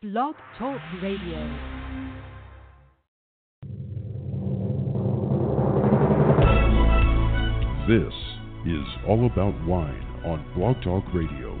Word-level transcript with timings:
Blog 0.00 0.36
Talk 0.56 0.80
Radio. 1.02 1.40
This 7.88 8.14
is 8.64 8.86
All 9.08 9.26
About 9.26 9.60
Wine 9.66 10.06
on 10.24 10.46
Blog 10.54 10.80
Talk 10.84 11.02
Radio, 11.12 11.52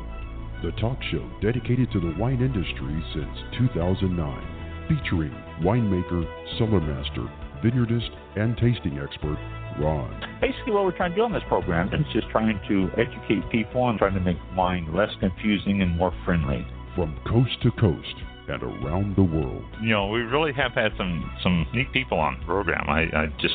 the 0.62 0.70
talk 0.80 0.98
show 1.10 1.28
dedicated 1.42 1.90
to 1.90 1.98
the 1.98 2.14
wine 2.16 2.40
industry 2.40 3.02
since 3.12 3.58
2009, 3.58 4.86
featuring 4.86 5.32
winemaker, 5.62 6.22
cellar 6.58 6.80
master, 6.80 7.26
vineyardist, 7.64 8.08
and 8.36 8.56
tasting 8.56 9.00
expert 9.00 9.36
Ron. 9.80 10.38
Basically, 10.40 10.74
what 10.74 10.84
we're 10.84 10.96
trying 10.96 11.10
to 11.10 11.16
do 11.16 11.22
on 11.22 11.32
this 11.32 11.42
program 11.48 11.92
is 11.92 12.06
just 12.12 12.28
trying 12.30 12.60
to 12.68 12.88
educate 12.96 13.50
people 13.50 13.90
and 13.90 13.98
trying 13.98 14.14
to 14.14 14.20
make 14.20 14.38
wine 14.56 14.94
less 14.94 15.10
confusing 15.18 15.82
and 15.82 15.96
more 15.96 16.14
friendly. 16.24 16.64
From 16.98 17.14
coast 17.30 17.62
to 17.62 17.70
coast 17.70 18.16
and 18.48 18.60
around 18.60 19.14
the 19.14 19.22
world. 19.22 19.62
You 19.80 19.90
know, 19.90 20.08
we 20.08 20.22
really 20.22 20.52
have 20.54 20.72
had 20.72 20.90
some 20.98 21.30
some 21.44 21.64
neat 21.72 21.92
people 21.92 22.18
on 22.18 22.40
the 22.40 22.44
program. 22.44 22.84
I, 22.88 23.02
I 23.16 23.26
just 23.40 23.54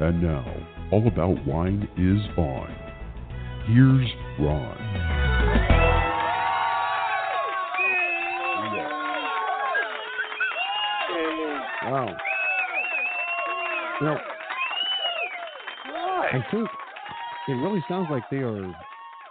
And 0.02 0.22
now, 0.22 0.54
All 0.92 1.08
About 1.08 1.46
Wine 1.48 1.88
is 1.96 2.20
on. 2.38 2.76
Here's 3.68 4.12
Ron. 4.38 5.73
Wow. 11.94 12.18
You 14.02 14.08
know, 14.08 14.18
I 15.96 16.44
think 16.50 16.68
it 17.48 17.52
really 17.52 17.84
sounds 17.88 18.08
like 18.10 18.24
they 18.32 18.38
are 18.38 18.76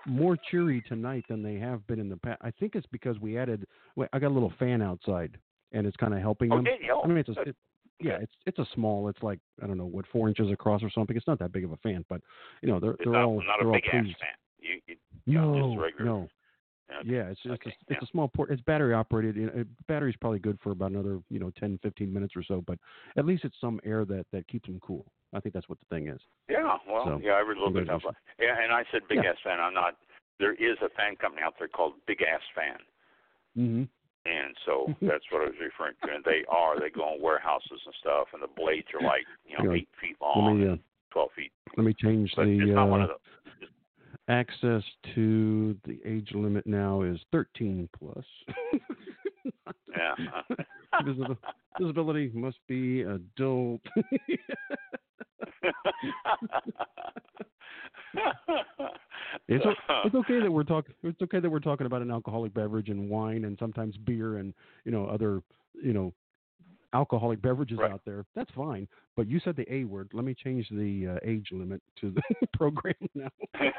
more 0.06 0.36
cheery 0.48 0.80
tonight 0.88 1.24
than 1.28 1.42
they 1.42 1.56
have 1.56 1.84
been 1.88 1.98
in 1.98 2.08
the 2.08 2.16
past. 2.18 2.38
I 2.40 2.52
think 2.52 2.76
it's 2.76 2.86
because 2.92 3.18
we 3.18 3.36
added. 3.36 3.66
Wait, 3.96 4.08
I 4.12 4.20
got 4.20 4.28
a 4.28 4.34
little 4.34 4.52
fan 4.60 4.80
outside, 4.80 5.36
and 5.72 5.88
it's 5.88 5.96
kind 5.96 6.14
of 6.14 6.20
helping 6.20 6.52
oh, 6.52 6.58
them. 6.58 6.68
Okay, 6.68 6.88
oh, 6.94 7.02
I 7.02 7.08
mean, 7.08 7.16
it's 7.16 7.30
a, 7.30 7.40
it, 7.40 7.56
yeah, 7.98 8.18
it's 8.20 8.32
it's 8.46 8.60
a 8.60 8.66
small. 8.76 9.08
It's 9.08 9.22
like 9.24 9.40
I 9.60 9.66
don't 9.66 9.76
know 9.76 9.86
what 9.86 10.04
four 10.12 10.28
inches 10.28 10.52
across 10.52 10.84
or 10.84 10.90
something. 10.90 11.16
It's 11.16 11.26
not 11.26 11.40
that 11.40 11.52
big 11.52 11.64
of 11.64 11.72
a 11.72 11.76
fan, 11.78 12.04
but 12.08 12.20
you 12.62 12.68
know 12.68 12.78
they're 12.78 12.92
It's 12.92 13.00
they're 13.02 13.14
not, 13.14 13.24
all 13.24 13.42
not 13.42 13.56
they're 13.58 13.70
a 13.70 13.72
all 13.72 13.76
ass 13.76 13.82
fan. 13.90 14.06
You, 14.60 14.80
you, 14.86 14.96
you 15.26 15.34
No, 15.34 15.88
no. 15.98 16.28
Okay. 17.00 17.08
Yeah, 17.10 17.28
it's 17.28 17.40
just 17.42 17.54
Okay, 17.54 17.70
a, 17.70 17.72
it's 17.92 18.00
yeah. 18.02 18.04
a 18.04 18.06
small 18.10 18.28
port. 18.28 18.50
It's 18.50 18.60
battery 18.62 18.94
operated. 18.94 19.36
You 19.36 19.46
know, 19.46 19.64
battery's 19.88 20.16
probably 20.20 20.38
good 20.38 20.58
for 20.62 20.70
about 20.72 20.90
another 20.90 21.20
you 21.30 21.38
know 21.38 21.50
10, 21.58 21.78
15 21.82 22.12
minutes 22.12 22.34
or 22.36 22.42
so. 22.42 22.62
But 22.66 22.78
at 23.16 23.24
least 23.26 23.44
it's 23.44 23.56
some 23.60 23.80
air 23.84 24.04
that 24.04 24.26
that 24.32 24.46
keeps 24.48 24.66
them 24.68 24.80
cool. 24.82 25.04
I 25.32 25.40
think 25.40 25.54
that's 25.54 25.68
what 25.68 25.78
the 25.80 25.86
thing 25.94 26.08
is. 26.08 26.20
Yeah, 26.48 26.76
well, 26.86 27.04
So, 27.06 27.20
yeah, 27.22 27.42
a 27.42 27.46
little 27.46 27.70
bit 27.70 27.84
about. 27.84 28.02
Yeah, 28.38 28.56
and 28.62 28.72
I 28.72 28.84
said 28.92 29.02
big 29.08 29.18
Yeah. 29.24 29.30
ass 29.30 29.36
fan. 29.42 29.58
I'm 29.60 29.74
not. 29.74 29.96
There 30.38 30.54
is 30.54 30.76
a 30.82 30.88
fan 30.90 31.16
company 31.16 31.42
out 31.42 31.54
there 31.58 31.68
called 31.68 31.94
Big 32.06 32.20
Ass 32.22 32.42
Fan, 32.54 32.78
Mm-hmm. 33.56 33.84
and 34.24 34.56
so 34.64 34.86
that's 35.02 35.24
what 35.30 35.42
I 35.42 35.46
was 35.46 35.54
referring 35.60 35.94
to. 36.04 36.14
And 36.14 36.24
they 36.24 36.44
are. 36.48 36.78
They 36.80 36.90
go 36.90 37.14
in 37.14 37.22
warehouses 37.22 37.80
and 37.84 37.94
stuff, 38.00 38.28
and 38.32 38.42
the 38.42 38.48
blades 38.56 38.88
are 38.94 39.04
like 39.04 39.24
you 39.46 39.56
know 39.58 39.72
Yeah. 39.72 39.78
eight 39.80 39.88
feet 40.00 40.16
long, 40.20 40.60
me 40.60 40.68
uh, 40.68 40.76
twelve 41.10 41.30
feet. 41.36 41.52
let 41.76 41.84
me 41.84 41.94
change 41.94 42.32
But 42.36 42.48
it's 42.48 42.60
the 42.60 42.74
not 42.74 42.88
one 42.88 43.00
uh, 43.00 43.04
of 43.04 43.08
those. 43.10 43.18
Access 44.28 44.82
to 45.14 45.76
the 45.84 45.98
age 46.04 46.30
limit 46.34 46.66
now 46.66 47.02
is 47.02 47.18
13 47.32 47.88
plus. 47.98 48.24
Yeah. 49.96 50.12
Uh-huh. 50.18 51.02
Visibil- 51.04 51.38
Visibility 51.80 52.30
must 52.34 52.58
be 52.68 53.02
adult. 53.02 53.80
It's, 59.48 59.64
o- 59.64 59.70
uh-huh. 59.70 60.02
it's 60.04 60.14
okay 60.14 60.40
that 60.40 60.50
we're 60.50 60.62
talking. 60.62 60.94
It's 61.02 61.20
okay 61.22 61.40
that 61.40 61.48
we're 61.50 61.58
talking 61.58 61.86
about 61.86 62.02
an 62.02 62.10
alcoholic 62.10 62.52
beverage 62.54 62.88
and 62.90 63.08
wine 63.08 63.44
and 63.44 63.56
sometimes 63.58 63.96
beer 63.96 64.36
and 64.36 64.52
you 64.84 64.92
know 64.92 65.06
other 65.06 65.42
you 65.82 65.92
know 65.92 66.12
alcoholic 66.92 67.40
beverages 67.42 67.78
Right. 67.78 67.92
out 67.92 68.02
there. 68.04 68.24
That's 68.34 68.50
fine. 68.52 68.88
But 69.16 69.28
you 69.28 69.40
said 69.40 69.56
the 69.56 69.70
A 69.72 69.84
word. 69.84 70.10
Let 70.12 70.24
me 70.24 70.34
change 70.34 70.68
the 70.70 71.16
uh, 71.16 71.28
age 71.28 71.48
limit 71.52 71.82
to 72.00 72.10
the 72.10 72.22
program 72.54 72.94
now. 73.14 73.28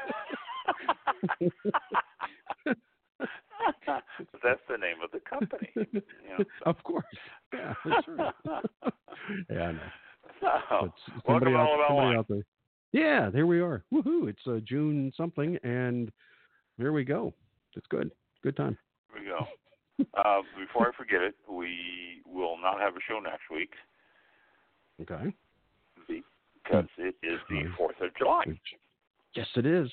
That's 4.42 4.60
the 4.68 4.76
name 4.78 4.96
of 5.02 5.10
the 5.12 5.20
company. 5.28 5.68
You 5.76 5.86
know, 6.38 6.44
of 6.66 6.82
course. 6.82 7.04
Yeah, 7.52 7.74
that's 7.84 8.08
right. 8.18 8.34
yeah, 9.50 9.62
I 9.62 9.72
know. 9.72 9.78
so, 10.40 10.48
But 10.70 10.84
s- 10.86 10.92
welcome 11.26 11.26
somebody, 11.26 11.54
out, 11.54 11.78
somebody 11.88 12.16
out 12.18 12.26
there. 12.28 12.44
Yeah, 12.92 13.30
there 13.30 13.46
we 13.46 13.60
are. 13.60 13.84
Woohoo! 13.92 14.28
It's 14.28 14.46
uh, 14.46 14.58
June 14.66 15.12
something, 15.16 15.56
and 15.62 16.10
there 16.78 16.92
we 16.92 17.04
go. 17.04 17.32
It's 17.74 17.86
good. 17.88 18.10
Good 18.42 18.56
time. 18.56 18.76
Here 19.14 19.22
we 19.22 19.28
go. 19.28 19.46
Uh, 20.14 20.42
before 20.58 20.88
I 20.88 20.92
forget 20.96 21.22
it, 21.22 21.34
we 21.50 22.22
will 22.26 22.56
not 22.60 22.80
have 22.80 22.94
a 22.96 23.00
show 23.06 23.18
next 23.18 23.50
week 23.50 23.70
Okay. 25.00 25.34
because 26.06 26.86
it 26.98 27.16
is 27.22 27.40
the 27.50 27.64
Fourth 27.76 28.00
of 28.00 28.14
July. 28.16 28.44
Yes, 29.34 29.46
it 29.56 29.66
is. 29.66 29.90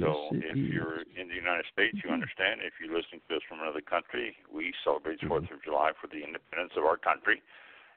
So 0.00 0.30
Yes, 0.32 0.52
if 0.52 0.56
is. 0.56 0.72
you're 0.72 1.00
in 1.16 1.28
the 1.28 1.34
United 1.34 1.64
States, 1.72 1.96
you 2.04 2.10
understand. 2.10 2.60
If 2.64 2.74
you're 2.80 2.94
listening 2.94 3.20
to 3.28 3.36
us 3.36 3.42
from 3.48 3.60
another 3.60 3.80
country, 3.80 4.36
we 4.52 4.72
celebrate 4.84 5.20
the 5.20 5.26
Mm-hmm. 5.26 5.44
Fourth 5.44 5.50
of 5.52 5.62
July 5.64 5.92
for 6.00 6.06
the 6.08 6.24
independence 6.24 6.72
of 6.76 6.84
our 6.84 6.96
country, 6.96 7.42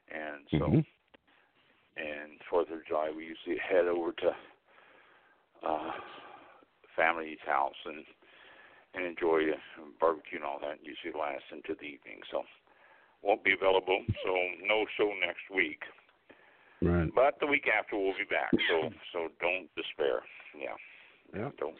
and 0.08 0.44
so 0.52 0.68
Mhm. 0.68 0.84
and 1.96 2.40
Fourth 2.48 2.70
of 2.70 2.84
July 2.86 3.10
we 3.10 3.26
usually 3.26 3.58
head 3.58 3.86
over 3.86 4.12
to 4.12 4.36
uh, 5.62 5.92
family's 6.94 7.40
house 7.40 7.76
and 7.84 8.04
and 8.98 9.06
enjoy 9.06 9.54
barbecue 10.02 10.42
and 10.42 10.46
all 10.46 10.58
that. 10.60 10.82
Usually 10.82 11.14
lasts 11.14 11.48
into 11.54 11.78
the 11.78 11.86
evening, 11.86 12.20
so 12.30 12.42
won't 13.22 13.42
be 13.46 13.54
available. 13.54 14.02
So 14.26 14.30
no 14.66 14.84
show 14.98 15.10
next 15.22 15.46
week, 15.54 15.82
right. 16.82 17.08
but 17.14 17.38
the 17.40 17.46
week 17.46 17.70
after 17.70 17.96
we'll 17.96 18.18
be 18.18 18.28
back. 18.28 18.50
So 18.68 18.90
so 19.14 19.18
don't 19.40 19.70
despair. 19.78 20.26
Yeah. 20.54 20.76
Yeah. 21.34 21.50
Don't 21.58 21.78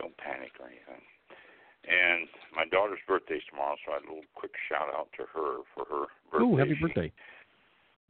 don't 0.00 0.16
panic 0.16 0.52
or 0.58 0.72
anything. 0.72 1.04
And 1.88 2.28
my 2.54 2.64
daughter's 2.68 3.00
birthday's 3.08 3.42
tomorrow, 3.48 3.76
so 3.84 3.92
I 3.92 3.94
had 4.00 4.04
a 4.04 4.08
little 4.12 4.28
quick 4.36 4.52
shout 4.68 4.92
out 4.92 5.08
to 5.16 5.24
her 5.32 5.64
for 5.72 5.84
her 5.88 6.04
birthday. 6.28 6.44
Oh, 6.44 6.56
happy 6.56 6.76
birthday! 6.76 7.12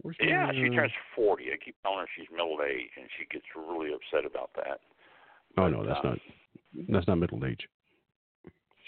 Where's 0.02 0.16
the, 0.18 0.26
Yeah, 0.26 0.50
she 0.50 0.66
uh, 0.66 0.74
turns 0.74 0.92
forty. 1.14 1.54
I 1.54 1.56
keep 1.62 1.76
telling 1.82 2.02
her 2.02 2.10
she's 2.18 2.26
middle 2.32 2.58
aged, 2.66 2.98
and 2.98 3.06
she 3.14 3.30
gets 3.30 3.46
really 3.54 3.94
upset 3.94 4.26
about 4.26 4.50
that. 4.56 4.82
Oh 5.56 5.66
but, 5.66 5.68
no, 5.70 5.86
that's 5.86 6.02
uh, 6.02 6.08
not. 6.08 6.18
That's 6.88 7.06
not 7.06 7.16
middle 7.16 7.44
age. 7.46 7.62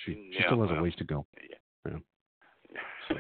She 0.05 0.13
she 0.13 0.31
Yeah, 0.35 0.47
still 0.47 0.61
has 0.63 0.71
well, 0.71 0.79
a 0.79 0.83
ways 0.83 0.95
to 0.97 1.05
go. 1.05 1.27
Yeah. 1.37 1.99
So- 3.09 3.17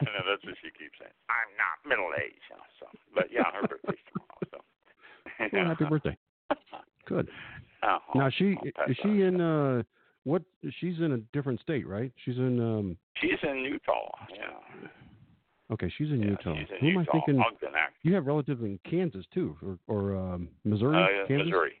I 0.00 0.04
know 0.04 0.24
that's 0.28 0.44
what 0.44 0.54
she 0.62 0.68
keeps 0.76 0.98
saying. 0.98 1.12
I'm 1.30 1.50
not 1.56 1.88
middle 1.88 2.10
aged. 2.18 2.36
So, 2.78 2.86
but 3.14 3.28
yeah, 3.32 3.44
her 3.52 3.66
birthday's 3.66 3.96
tomorrow. 4.12 4.40
So. 4.50 4.58
Well, 5.52 5.66
happy 5.66 5.84
birthday. 5.84 6.16
Good. 7.06 7.28
Oh, 7.82 7.98
Now 8.14 8.30
she 8.30 8.56
is 8.88 8.96
she 9.02 9.22
in 9.22 9.40
uh 9.40 9.82
what? 10.24 10.42
She's 10.80 10.98
in 10.98 11.12
a 11.12 11.18
different 11.32 11.60
state, 11.60 11.86
right? 11.86 12.12
She's 12.24 12.36
in 12.36 12.60
um. 12.60 12.96
She's 13.20 13.38
in 13.42 13.58
Utah. 13.58 14.10
Yeah. 14.34 14.88
Okay, 15.72 15.90
she's 15.96 16.10
in 16.10 16.20
yeah, 16.20 16.30
Utah. 16.30 16.54
She's 16.58 16.68
in 16.70 16.78
Who 16.80 16.88
am 16.88 16.98
I 16.98 17.04
thinking? 17.12 17.40
Ogden. 17.40 17.70
You 18.02 18.14
have 18.14 18.26
relatives 18.26 18.60
in 18.62 18.78
Kansas 18.88 19.24
too, 19.32 19.56
or 19.62 19.78
or 19.88 20.16
um, 20.16 20.48
Missouri? 20.64 20.96
Uh, 20.96 21.26
yeah? 21.28 21.44
Missouri. 21.44 21.80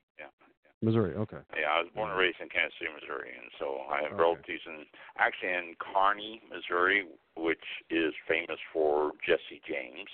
Missouri. 0.86 1.14
Okay. 1.18 1.42
Yeah, 1.58 1.68
I 1.74 1.82
was 1.82 1.90
born 1.94 2.10
and 2.14 2.18
raised 2.18 2.38
in 2.40 2.48
Kansas 2.48 2.78
City, 2.78 2.90
Missouri, 2.94 3.34
and 3.34 3.50
so 3.58 3.82
I 3.90 4.02
have 4.06 4.14
Okay. 4.14 4.22
relatives 4.22 4.62
in 4.66 4.86
actually 5.18 5.52
in 5.52 5.74
Kearney, 5.82 6.40
Missouri, 6.48 7.04
which 7.34 7.66
is 7.90 8.14
famous 8.30 8.60
for 8.72 9.12
Jesse 9.26 9.60
James. 9.66 10.08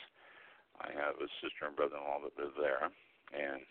I 0.81 0.91
have 0.97 1.21
a 1.21 1.29
sister 1.45 1.69
and 1.69 1.77
brother-in-law 1.77 2.25
that 2.25 2.35
live 2.41 2.55
there, 2.59 2.89
and 3.37 3.63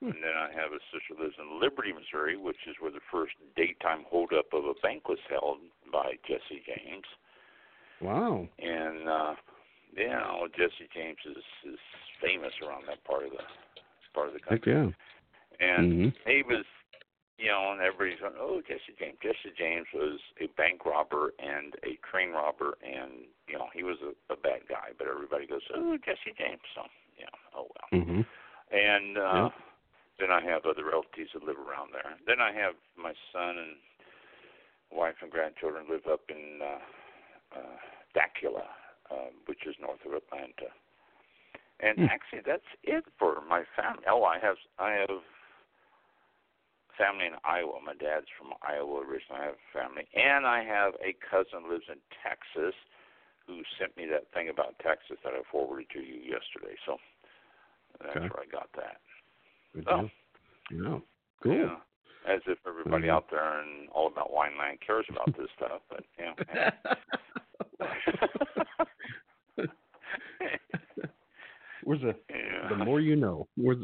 Hmm. 0.00 0.16
and 0.16 0.22
then 0.24 0.32
I 0.34 0.48
have 0.56 0.72
a 0.72 0.80
sister 0.90 1.12
that 1.12 1.20
lives 1.20 1.36
in 1.38 1.60
Liberty, 1.60 1.92
Missouri, 1.92 2.36
which 2.38 2.66
is 2.66 2.76
where 2.80 2.90
the 2.90 3.04
first 3.12 3.34
daytime 3.54 4.04
holdup 4.08 4.50
of 4.54 4.64
a 4.64 4.72
bank 4.80 5.08
was 5.08 5.18
held 5.28 5.58
by 5.92 6.16
Jesse 6.26 6.62
James. 6.64 7.04
Wow. 8.00 8.48
And 8.58 9.06
uh, 9.08 9.34
yeah, 9.94 10.24
well, 10.38 10.48
Jesse 10.48 10.88
James 10.94 11.18
is 11.26 11.44
is 11.64 11.78
famous 12.22 12.54
around 12.62 12.86
that 12.88 13.04
part 13.04 13.24
of 13.26 13.32
the 13.32 13.44
part 14.14 14.28
of 14.28 14.34
the 14.34 14.40
Heck 14.48 14.62
country. 14.62 14.72
yeah. 14.72 14.90
And 15.60 15.92
hmm 15.92 16.08
he 16.26 16.42
was, 16.42 16.64
you 17.38 17.48
know, 17.48 17.72
and 17.72 17.80
everybody's 17.80 18.20
going, 18.20 18.36
oh, 18.40 18.60
Jesse 18.66 18.96
James. 18.98 19.16
Jesse 19.22 19.54
James 19.56 19.86
was 19.94 20.18
a 20.40 20.48
bank 20.56 20.84
robber 20.84 21.32
and 21.38 21.74
a 21.84 21.96
train 22.04 22.30
robber, 22.30 22.76
and 22.84 23.28
you 23.48 23.56
know, 23.56 23.68
he 23.72 23.82
was 23.84 23.96
a, 24.00 24.12
a 24.32 24.36
bad 24.36 24.68
guy. 24.68 24.92
But 24.96 25.08
everybody 25.08 25.46
goes, 25.46 25.64
oh, 25.74 25.96
Jesse 26.04 26.36
James. 26.36 26.64
So, 26.74 26.82
yeah, 27.18 27.32
oh 27.56 27.68
well. 27.68 27.90
hmm 27.92 28.22
And 28.72 29.18
uh, 29.18 29.48
Yeah. 29.48 29.48
then 30.18 30.30
I 30.30 30.40
have 30.44 30.64
other 30.64 30.84
relatives 30.84 31.32
that 31.32 31.44
live 31.44 31.56
around 31.56 31.92
there. 31.92 32.16
Then 32.26 32.40
I 32.40 32.52
have 32.52 32.74
my 32.96 33.12
son 33.32 33.56
and 33.56 33.76
wife 34.92 35.16
and 35.22 35.30
grandchildren 35.30 35.86
live 35.88 36.06
up 36.10 36.20
in 36.28 36.60
uh, 36.60 37.56
uh, 37.56 37.76
Dacula, 38.14 38.68
uh, 39.10 39.30
which 39.46 39.66
is 39.66 39.74
north 39.80 40.04
of 40.04 40.12
Atlanta. 40.12 40.68
And 41.80 41.98
Hmm. 41.98 42.04
actually, 42.12 42.42
that's 42.44 42.68
it 42.84 43.04
for 43.18 43.40
my 43.48 43.64
family. 43.74 44.04
Oh, 44.08 44.24
I 44.24 44.38
have 44.38 44.56
I 44.78 44.92
have 44.92 45.24
family 47.00 47.24
in 47.26 47.32
Iowa. 47.48 47.80
My 47.80 47.94
dad's 47.96 48.28
from 48.36 48.52
Iowa 48.60 49.00
originally. 49.00 49.40
I 49.40 49.44
have 49.48 49.56
family, 49.72 50.04
and 50.14 50.44
I 50.46 50.60
have 50.62 50.92
a 51.00 51.14
cousin 51.24 51.64
who 51.64 51.72
lives 51.72 51.88
in 51.88 51.96
Texas 52.20 52.76
who 53.48 53.64
sent 53.80 53.96
me 53.96 54.04
that 54.12 54.28
thing 54.36 54.50
about 54.52 54.76
Texas 54.84 55.16
that 55.24 55.32
I 55.32 55.40
forwarded 55.50 55.88
to 55.96 56.00
you 56.04 56.20
yesterday. 56.20 56.76
So 56.84 57.00
that's 57.98 58.12
Okay. 58.16 58.28
where 58.28 58.44
I 58.44 58.46
got 58.52 58.68
that. 58.76 59.00
Good 59.74 59.88
Oh. 59.88 60.02
deal. 60.02 60.10
Yeah. 60.70 60.98
Cool. 61.42 61.56
Yeah. 61.56 61.80
As 62.26 62.42
if 62.46 62.58
everybody 62.66 63.08
out 63.08 63.30
there 63.30 63.60
and 63.60 63.88
all 63.90 64.06
about 64.06 64.30
Wineland 64.30 64.80
cares 64.84 65.06
about 65.08 65.34
this 65.36 65.50
stuff, 65.56 65.80
but 65.88 66.04
you 66.18 66.26
know. 66.26 66.34
Where's 71.84 72.00
the 72.02 72.14
yeah. 72.30 72.68
the 72.68 72.76
more 72.84 73.00
you 73.00 73.16
know? 73.16 73.48
Where's 73.56 73.78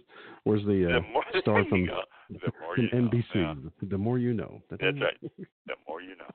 where's 0.44 0.62
the, 0.64 0.86
uh, 0.86 1.00
The 1.00 1.06
more, 1.12 1.24
star 1.40 1.64
from. 1.68 1.88
the 2.30 2.52
more 2.60 2.76
you 2.76 2.88
know. 2.92 3.08
NBC? 3.08 3.34
Yeah. 3.34 3.54
The 3.88 3.98
more 3.98 4.18
you 4.18 4.34
know. 4.34 4.62
That's 4.70 4.82
right. 4.82 5.20
The 5.20 5.76
more 5.88 6.00
you 6.02 6.16
know. 6.16 6.32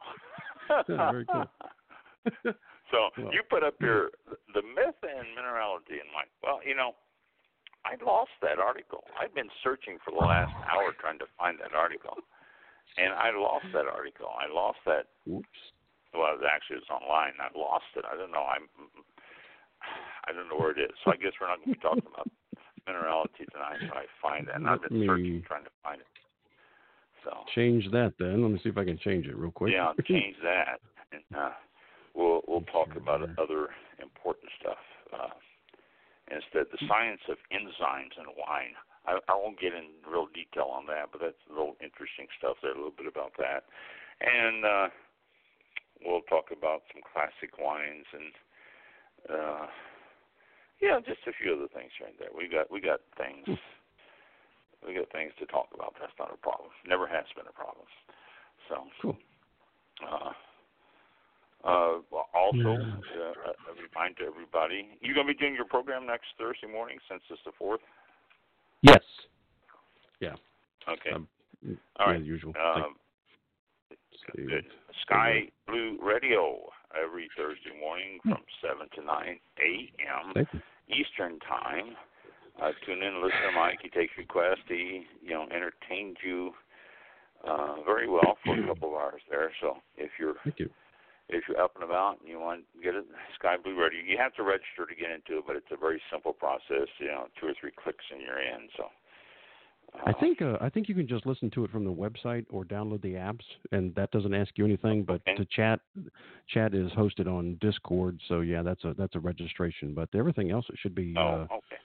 Yeah, 0.88 1.12
very 1.12 1.26
cool. 1.28 1.44
so 2.96 3.12
Well, 3.20 3.34
you 3.36 3.44
put 3.50 3.60
up 3.62 3.76
your 3.82 4.08
the 4.56 4.64
myth 4.64 4.96
and 5.04 5.28
minerality 5.36 6.00
in 6.00 6.08
mind. 6.16 6.32
Well, 6.40 6.64
you 6.64 6.76
know, 6.76 6.96
I 7.84 8.00
lost 8.00 8.32
that 8.42 8.56
article. 8.56 9.04
I've 9.20 9.36
been 9.36 9.52
searching 9.66 9.98
for 10.00 10.12
the 10.16 10.24
last 10.24 10.56
hour 10.72 10.96
trying 10.96 11.20
to 11.20 11.28
find 11.36 11.60
that 11.60 11.76
article, 11.76 12.16
and 12.96 13.12
I 13.12 13.36
lost 13.36 13.66
that 13.74 13.84
article. 13.84 14.32
I 14.32 14.48
lost 14.48 14.80
that. 14.86 15.12
Oops. 15.28 15.60
Well, 16.14 16.40
it 16.40 16.48
actually 16.48 16.80
was 16.80 16.88
online. 16.88 17.36
I 17.36 17.52
lost 17.52 17.92
it. 17.98 18.06
I 18.08 18.16
don't 18.16 18.32
know. 18.32 18.48
I'm. 18.48 18.72
I 20.24 20.32
don't 20.32 20.48
know 20.48 20.56
where 20.56 20.72
it 20.72 20.80
is. 20.80 20.96
So 21.04 21.12
I 21.12 21.18
guess 21.20 21.36
we're 21.36 21.52
not 21.52 21.60
going 21.66 21.76
to 21.76 21.80
be 21.80 21.84
talking 21.84 22.08
about 22.08 22.32
minerality 22.88 23.46
tonight. 23.52 23.80
So 23.82 23.94
I 23.94 24.06
find 24.22 24.48
that, 24.48 24.56
and 24.56 24.68
I've 24.68 24.82
been 24.82 25.02
Let 25.02 25.08
searching 25.08 25.44
trying 25.48 25.64
to 25.64 25.76
find 25.84 26.02
it. 26.02 26.08
So 27.24 27.32
Change 27.54 27.86
that 27.92 28.14
then. 28.18 28.42
Let 28.42 28.52
me 28.52 28.60
see 28.64 28.70
if 28.70 28.78
I 28.78 28.86
can 28.86 28.98
change 28.98 29.28
it 29.28 29.36
real 29.36 29.52
quick. 29.52 29.74
yeah, 29.74 29.94
change 30.08 30.36
that, 30.44 30.82
and 31.12 31.24
uh, 31.38 31.54
we'll 32.16 32.42
we'll 32.48 32.66
talk 32.74 32.96
about 32.96 33.22
other 33.38 33.70
important 34.02 34.50
stuff 34.60 34.82
uh, 35.14 35.34
instead. 36.32 36.66
The 36.72 36.82
science 36.88 37.22
of 37.30 37.38
enzymes 37.54 38.18
in 38.18 38.26
wine. 38.38 38.74
I, 39.06 39.18
I 39.30 39.34
won't 39.34 39.60
get 39.60 39.74
in 39.74 39.90
real 40.06 40.30
detail 40.30 40.70
on 40.70 40.86
that, 40.86 41.10
but 41.12 41.22
that's 41.22 41.42
a 41.50 41.54
little 41.54 41.74
interesting 41.82 42.30
stuff 42.38 42.58
there. 42.62 42.74
A 42.74 42.78
little 42.78 42.94
bit 42.94 43.10
about 43.10 43.34
that, 43.38 43.66
and 44.22 44.66
uh, 44.66 44.88
we'll 46.06 46.26
talk 46.30 46.50
about 46.54 46.82
some 46.94 47.02
classic 47.02 47.58
wines 47.58 48.06
and 48.14 48.34
uh, 49.30 49.66
yeah, 50.82 51.00
just 51.06 51.22
a 51.28 51.34
few 51.42 51.54
other 51.54 51.70
things 51.74 51.92
here 51.98 52.08
and 52.08 52.18
there. 52.20 52.34
We 52.36 52.48
got 52.50 52.72
we 52.72 52.82
got 52.82 53.00
things. 53.18 53.48
We 54.86 54.96
got 54.96 55.12
things 55.12 55.32
to 55.40 55.46
talk 55.46 55.70
about. 55.74 55.94
That's 56.00 56.14
not 56.18 56.34
a 56.34 56.38
problem. 56.38 56.70
Never 56.88 57.06
has 57.06 57.26
been 57.38 57.46
a 57.48 57.54
problem. 57.54 57.86
So 58.68 58.88
Cool. 59.02 59.18
uh, 60.02 60.34
uh, 61.64 62.02
also, 62.34 62.58
Yeah. 62.58 63.34
uh, 63.46 63.54
a 63.70 63.74
reminder 63.78 64.26
to 64.26 64.28
everybody: 64.28 64.98
you 65.02 65.14
gonna 65.14 65.28
be 65.28 65.36
doing 65.36 65.54
your 65.54 65.66
program 65.66 66.06
next 66.08 66.34
Thursday 66.38 66.68
morning, 66.68 66.98
since 67.08 67.22
it's 67.30 67.44
the 67.46 67.52
fourth. 67.54 67.82
Yes. 68.82 69.04
Okay. 70.88 71.12
Um, 71.12 71.28
All 71.64 72.08
yeah, 72.08 72.14
right. 72.14 72.20
the 72.20 72.26
usual. 72.26 72.54
Um, 72.58 72.96
good. 74.36 74.66
Sky 75.02 75.48
Blue 75.68 76.00
Radio 76.02 76.70
every 76.96 77.30
Thursday 77.38 77.74
morning 77.80 78.20
from 78.24 78.44
seven 78.62 78.88
to 78.96 79.02
nine 79.06 79.40
a.m. 79.60 80.46
Eastern 80.90 81.40
Time. 81.40 81.96
Uh, 82.62 82.72
tune 82.86 83.02
in, 83.02 83.24
listen 83.24 83.40
to 83.48 83.56
Mike. 83.56 83.80
He 83.82 83.90
takes 83.90 84.12
requests. 84.18 84.68
He, 84.68 85.04
you 85.24 85.32
know, 85.32 85.48
entertained 85.50 86.18
you 86.24 86.52
uh, 87.48 87.82
very 87.86 88.10
well 88.10 88.38
for 88.46 88.54
a 88.60 88.68
couple 88.68 88.90
of 88.90 88.96
hours 88.96 89.22
there. 89.30 89.52
So 89.62 89.78
if 89.98 90.12
you're 90.20 90.36
Thank 90.44 90.60
you. 90.60 90.70
if 91.30 91.44
you're 91.48 91.62
up 91.62 91.74
and 91.76 91.84
about 91.84 92.20
and 92.20 92.30
you 92.30 92.40
want 92.40 92.64
to 92.76 92.84
get 92.84 92.94
it, 92.94 93.06
Sky 93.40 93.56
Blue 93.62 93.80
Radio, 93.80 94.02
you 94.06 94.18
have 94.20 94.36
to 94.36 94.44
register 94.44 94.86
to 94.86 94.96
get 94.96 95.10
into 95.10 95.40
it, 95.40 95.46
but 95.48 95.56
it's 95.56 95.72
a 95.72 95.78
very 95.78 96.02
simple 96.12 96.34
process. 96.34 96.92
You 97.00 97.08
know, 97.08 97.28
two 97.40 97.48
or 97.48 97.56
three 97.60 97.72
clicks 97.72 98.06
and 98.12 98.22
you're 98.22 98.42
in. 98.42 98.68
So. 98.78 98.86
I 100.06 100.14
think 100.14 100.42
uh, 100.42 100.58
I 100.62 100.70
think 100.70 100.90
you 100.90 100.96
can 100.96 101.08
just 101.08 101.26
listen 101.26 101.50
to 101.52 101.64
it 101.64 101.72
from 101.72 101.84
the 101.86 101.92
website 101.92 102.46
or 102.50 102.64
download 102.66 103.02
the 103.02 103.14
apps, 103.14 103.44
and 103.72 103.94
that 103.96 104.10
doesn't 104.12 104.34
ask 104.34 104.52
you 104.58 104.66
anything. 104.66 105.04
But 105.04 105.22
Okay. 105.22 105.36
to 105.36 105.46
chat, 105.46 105.80
chat 106.48 106.74
is 106.74 106.92
hosted 106.94 107.28
on 107.28 107.58
Discord, 107.62 108.20
so 108.28 108.42
yeah, 108.42 108.64
that's 108.64 108.84
a 108.84 108.94
that's 108.98 109.16
a 109.16 109.20
registration. 109.20 109.94
But 109.94 110.10
everything 110.16 110.50
else, 110.52 110.66
it 110.70 110.76
should 110.80 110.96
be 110.96 111.14
Oh, 111.18 111.48
uh, 111.52 111.58
okay. 111.58 111.78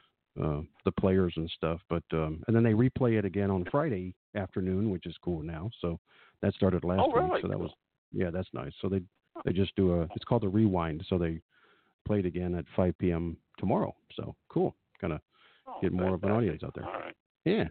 uh, 0.42 0.62
the 0.84 0.92
players 0.92 1.34
and 1.36 1.50
stuff. 1.50 1.80
But 1.90 2.04
um, 2.12 2.42
and 2.46 2.56
then 2.56 2.62
they 2.62 2.72
replay 2.72 3.18
it 3.18 3.24
again 3.24 3.50
on 3.50 3.64
Friday 3.70 4.14
afternoon, 4.34 4.90
which 4.90 5.06
is 5.06 5.16
cool 5.22 5.42
now. 5.42 5.70
So 5.80 5.98
that 6.42 6.54
started 6.54 6.84
last 6.84 7.02
Oh, 7.14 7.20
week, 7.22 7.42
so 7.42 7.48
that 7.48 7.58
was 7.58 7.70
yeah, 8.12 8.30
that's 8.30 8.48
nice. 8.54 8.72
So 8.80 8.88
they 8.88 9.02
they 9.44 9.52
just 9.52 9.74
do 9.76 10.00
a 10.00 10.08
it's 10.14 10.24
called 10.24 10.44
a 10.44 10.48
rewind. 10.48 11.04
So 11.08 11.18
they 11.18 11.40
play 12.06 12.20
it 12.20 12.26
again 12.26 12.54
at 12.54 12.64
5 12.76 12.96
p.m. 12.98 13.36
tomorrow. 13.58 13.94
So 14.14 14.36
cool, 14.48 14.74
kind 15.00 15.12
of 15.12 15.20
Oh, 15.68 15.80
get 15.82 15.92
more 15.92 16.14
of 16.14 16.22
an 16.22 16.30
audience 16.30 16.62
out 16.62 16.72
there. 16.74 16.84
All 16.86 16.92
right. 17.00 17.14
yeah, 17.44 17.64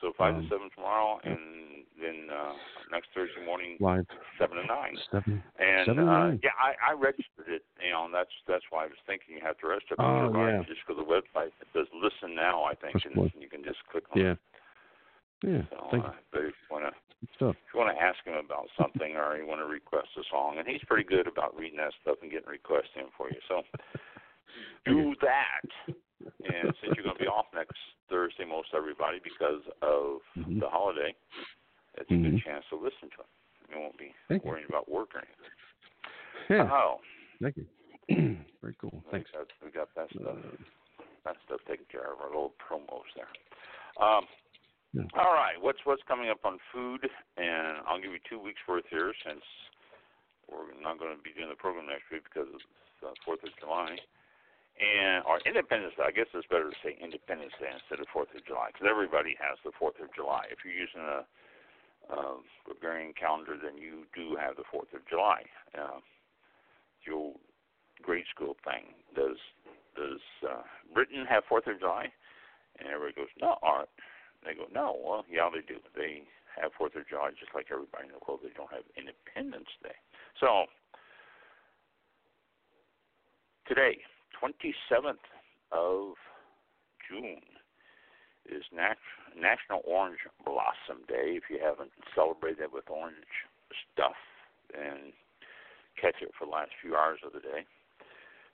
So 0.00 0.12
five 0.16 0.34
Um, 0.34 0.42
to 0.42 0.48
seven 0.48 0.70
tomorrow, 0.74 1.20
and 1.24 1.84
then 2.00 2.28
uh, 2.30 2.54
next 2.90 3.08
Thursday 3.14 3.44
morning, 3.44 3.76
live 3.80 4.06
seven 4.38 4.58
to 4.58 4.66
nine. 4.66 4.98
seven. 5.10 5.42
And 5.58 5.86
Seven 5.86 6.04
to 6.06 6.10
uh, 6.12 6.18
nine. 6.28 6.40
yeah, 6.42 6.50
I, 6.60 6.74
I 6.90 6.92
registered 6.92 7.48
it. 7.48 7.64
You 7.82 7.90
know, 7.90 8.04
and 8.04 8.14
that's 8.14 8.32
that's 8.46 8.64
why 8.70 8.84
I 8.84 8.86
was 8.86 9.00
thinking 9.06 9.36
you 9.36 9.42
have 9.42 9.58
to 9.58 9.68
register. 9.68 9.96
Oh, 9.98 10.32
yeah. 10.34 10.62
Just 10.68 10.84
go 10.86 10.94
to 10.94 11.00
the 11.02 11.08
website. 11.08 11.52
It 11.60 11.68
says 11.72 11.86
listen 11.94 12.34
now. 12.34 12.64
I 12.64 12.74
think, 12.74 12.94
First 12.94 13.06
and 13.06 13.16
one. 13.16 13.32
you 13.38 13.48
can 13.48 13.64
just 13.64 13.78
click 13.90 14.04
on 14.12 14.20
Yeah. 14.20 14.32
it. 14.32 14.38
Yeah. 15.42 15.62
So, 15.70 15.76
Thank 15.90 16.04
uh, 16.04 16.08
you. 16.08 16.24
but 16.32 16.40
if 16.40 16.54
you 16.56 16.68
want 16.70 16.84
to 16.84 16.92
stuff. 17.36 17.56
if 17.56 17.74
you 17.74 17.80
want 17.80 17.96
to 17.96 18.02
ask 18.02 18.18
him 18.24 18.34
about 18.34 18.68
something 18.78 19.16
or 19.16 19.36
you 19.36 19.46
want 19.46 19.60
to 19.60 19.66
request 19.66 20.08
a 20.16 20.24
song, 20.30 20.56
and 20.58 20.66
he's 20.66 20.82
pretty 20.86 21.04
good 21.04 21.26
about 21.26 21.56
reading 21.56 21.78
that 21.78 21.92
stuff 22.02 22.16
and 22.22 22.30
getting 22.30 22.48
requests 22.48 22.92
in 22.96 23.08
for 23.16 23.28
you. 23.30 23.40
So 23.48 23.62
do 24.86 25.14
that. 25.22 25.64
And 26.20 26.72
since 26.80 26.96
you're 26.96 27.04
going 27.04 27.16
to 27.16 27.22
be 27.22 27.28
off 27.28 27.46
next 27.54 27.76
Thursday, 28.08 28.44
most 28.44 28.68
everybody, 28.74 29.18
because 29.22 29.62
of 29.82 30.22
Mhm. 30.36 30.60
the 30.60 30.68
holiday, 30.68 31.14
it's 31.94 32.10
a 32.10 32.14
Mhm. 32.14 32.22
good 32.32 32.42
chance 32.42 32.64
to 32.70 32.76
listen 32.76 33.10
to 33.10 33.16
him. 33.18 33.26
You 33.70 33.78
won't 33.80 33.96
be 33.98 34.14
Thank 34.28 34.44
you. 34.44 34.50
worrying 34.50 34.66
about 34.68 34.88
work 34.88 35.14
or 35.14 35.18
anything. 35.18 35.50
Yeah. 36.48 36.70
Oh, 36.72 37.00
Thank 37.42 37.56
you. 37.58 37.66
Very 38.62 38.74
cool. 38.80 39.04
Thanks. 39.10 39.30
We 39.32 39.38
got, 39.38 39.52
we 39.64 39.70
got 39.70 39.94
that 39.94 40.10
stuff. 40.10 40.38
Uh, 40.38 41.04
that 41.24 41.36
stuff 41.44 41.60
taken 41.66 41.84
care 41.86 42.12
of. 42.12 42.20
Our 42.20 42.28
little 42.28 42.54
promos 42.58 43.12
there. 43.14 43.28
Um, 43.98 44.26
Yeah. 44.92 45.02
All 45.14 45.34
right, 45.34 45.60
what's 45.60 45.84
what's 45.84 46.02
coming 46.04 46.30
up 46.30 46.46
on 46.46 46.58
food? 46.72 47.10
And 47.36 47.78
I'll 47.86 48.00
give 48.00 48.12
you 48.12 48.20
two 48.20 48.38
weeks 48.38 48.60
worth 48.66 48.86
here 48.88 49.12
since 49.26 49.44
we're 50.48 50.72
not 50.80 50.98
going 50.98 51.14
to 51.14 51.22
be 51.22 51.32
doing 51.34 51.50
the 51.50 51.56
program 51.56 51.86
next 51.86 52.08
week 52.10 52.24
because 52.24 52.48
it's 52.54 52.64
uh, 53.02 53.12
Fourth 53.24 53.42
of 53.42 53.50
July. 53.58 53.98
And 54.76 55.24
or 55.24 55.40
Independence 55.48 55.96
Day. 55.96 56.04
I 56.04 56.12
guess 56.12 56.28
it's 56.36 56.46
better 56.52 56.68
to 56.68 56.76
say 56.84 57.00
Independence 57.00 57.56
Day 57.56 57.72
instead 57.72 57.96
of 57.96 58.12
Fourth 58.12 58.28
of 58.36 58.44
July 58.44 58.68
because 58.68 58.84
everybody 58.84 59.32
has 59.40 59.56
the 59.64 59.72
Fourth 59.72 59.96
of 60.04 60.12
July. 60.12 60.44
If 60.52 60.60
you're 60.68 60.76
using 60.76 61.00
a 61.00 61.24
uh, 62.12 62.36
Gregorian 62.68 63.16
calendar, 63.16 63.56
then 63.56 63.80
you 63.80 64.04
do 64.12 64.36
have 64.36 64.60
the 64.60 64.68
Fourth 64.68 64.92
of 64.92 65.00
July. 65.08 65.48
Uh, 65.72 66.04
your 67.08 67.32
grade 68.02 68.28
school 68.28 68.56
thing 68.68 68.92
does 69.16 69.40
does 69.96 70.20
uh, 70.44 70.62
Britain 70.92 71.24
have 71.24 71.48
Fourth 71.48 71.66
of 71.66 71.80
July? 71.80 72.12
And 72.78 72.88
everybody 72.88 73.16
goes, 73.16 73.32
no, 73.40 73.56
Art. 73.62 73.88
They 74.44 74.52
go, 74.52 74.68
no. 74.68 74.92
Well, 75.00 75.24
yeah, 75.24 75.48
they 75.48 75.64
do. 75.64 75.80
They 75.96 76.28
have 76.60 76.72
Fourth 76.76 76.94
of 76.96 77.08
July 77.08 77.32
just 77.32 77.56
like 77.56 77.72
everybody 77.72 78.08
in 78.08 78.12
the 78.12 78.20
world. 78.28 78.40
They 78.44 78.52
don't 78.52 78.68
have 78.68 78.84
Independence 78.92 79.72
Day. 79.82 79.96
So 80.38 80.68
today, 83.66 84.04
27th 84.40 85.24
of 85.72 86.14
June, 87.08 87.42
is 88.46 88.62
Nat- 88.72 89.00
National 89.34 89.82
Orange 89.84 90.22
Blossom 90.44 91.02
Day. 91.08 91.34
If 91.36 91.50
you 91.50 91.58
haven't 91.62 91.90
celebrated 92.14 92.72
with 92.72 92.88
orange 92.88 93.26
stuff, 93.92 94.18
then 94.72 95.12
catch 96.00 96.22
it 96.22 96.30
for 96.38 96.46
the 96.46 96.52
last 96.52 96.70
few 96.80 96.94
hours 96.94 97.18
of 97.26 97.32
the 97.32 97.40
day. 97.40 97.66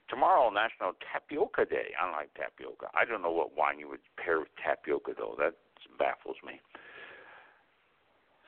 Tomorrow, 0.09 0.49
National 0.49 0.93
Tapioca 0.99 1.65
Day. 1.65 1.95
I 1.95 2.11
like 2.11 2.33
tapioca. 2.35 2.91
I 2.93 3.05
don't 3.05 3.21
know 3.21 3.31
what 3.31 3.55
wine 3.55 3.79
you 3.79 3.87
would 3.89 4.03
pair 4.17 4.39
with 4.39 4.51
tapioca, 4.59 5.13
though. 5.17 5.35
That 5.39 5.55
baffles 5.97 6.37
me. 6.45 6.59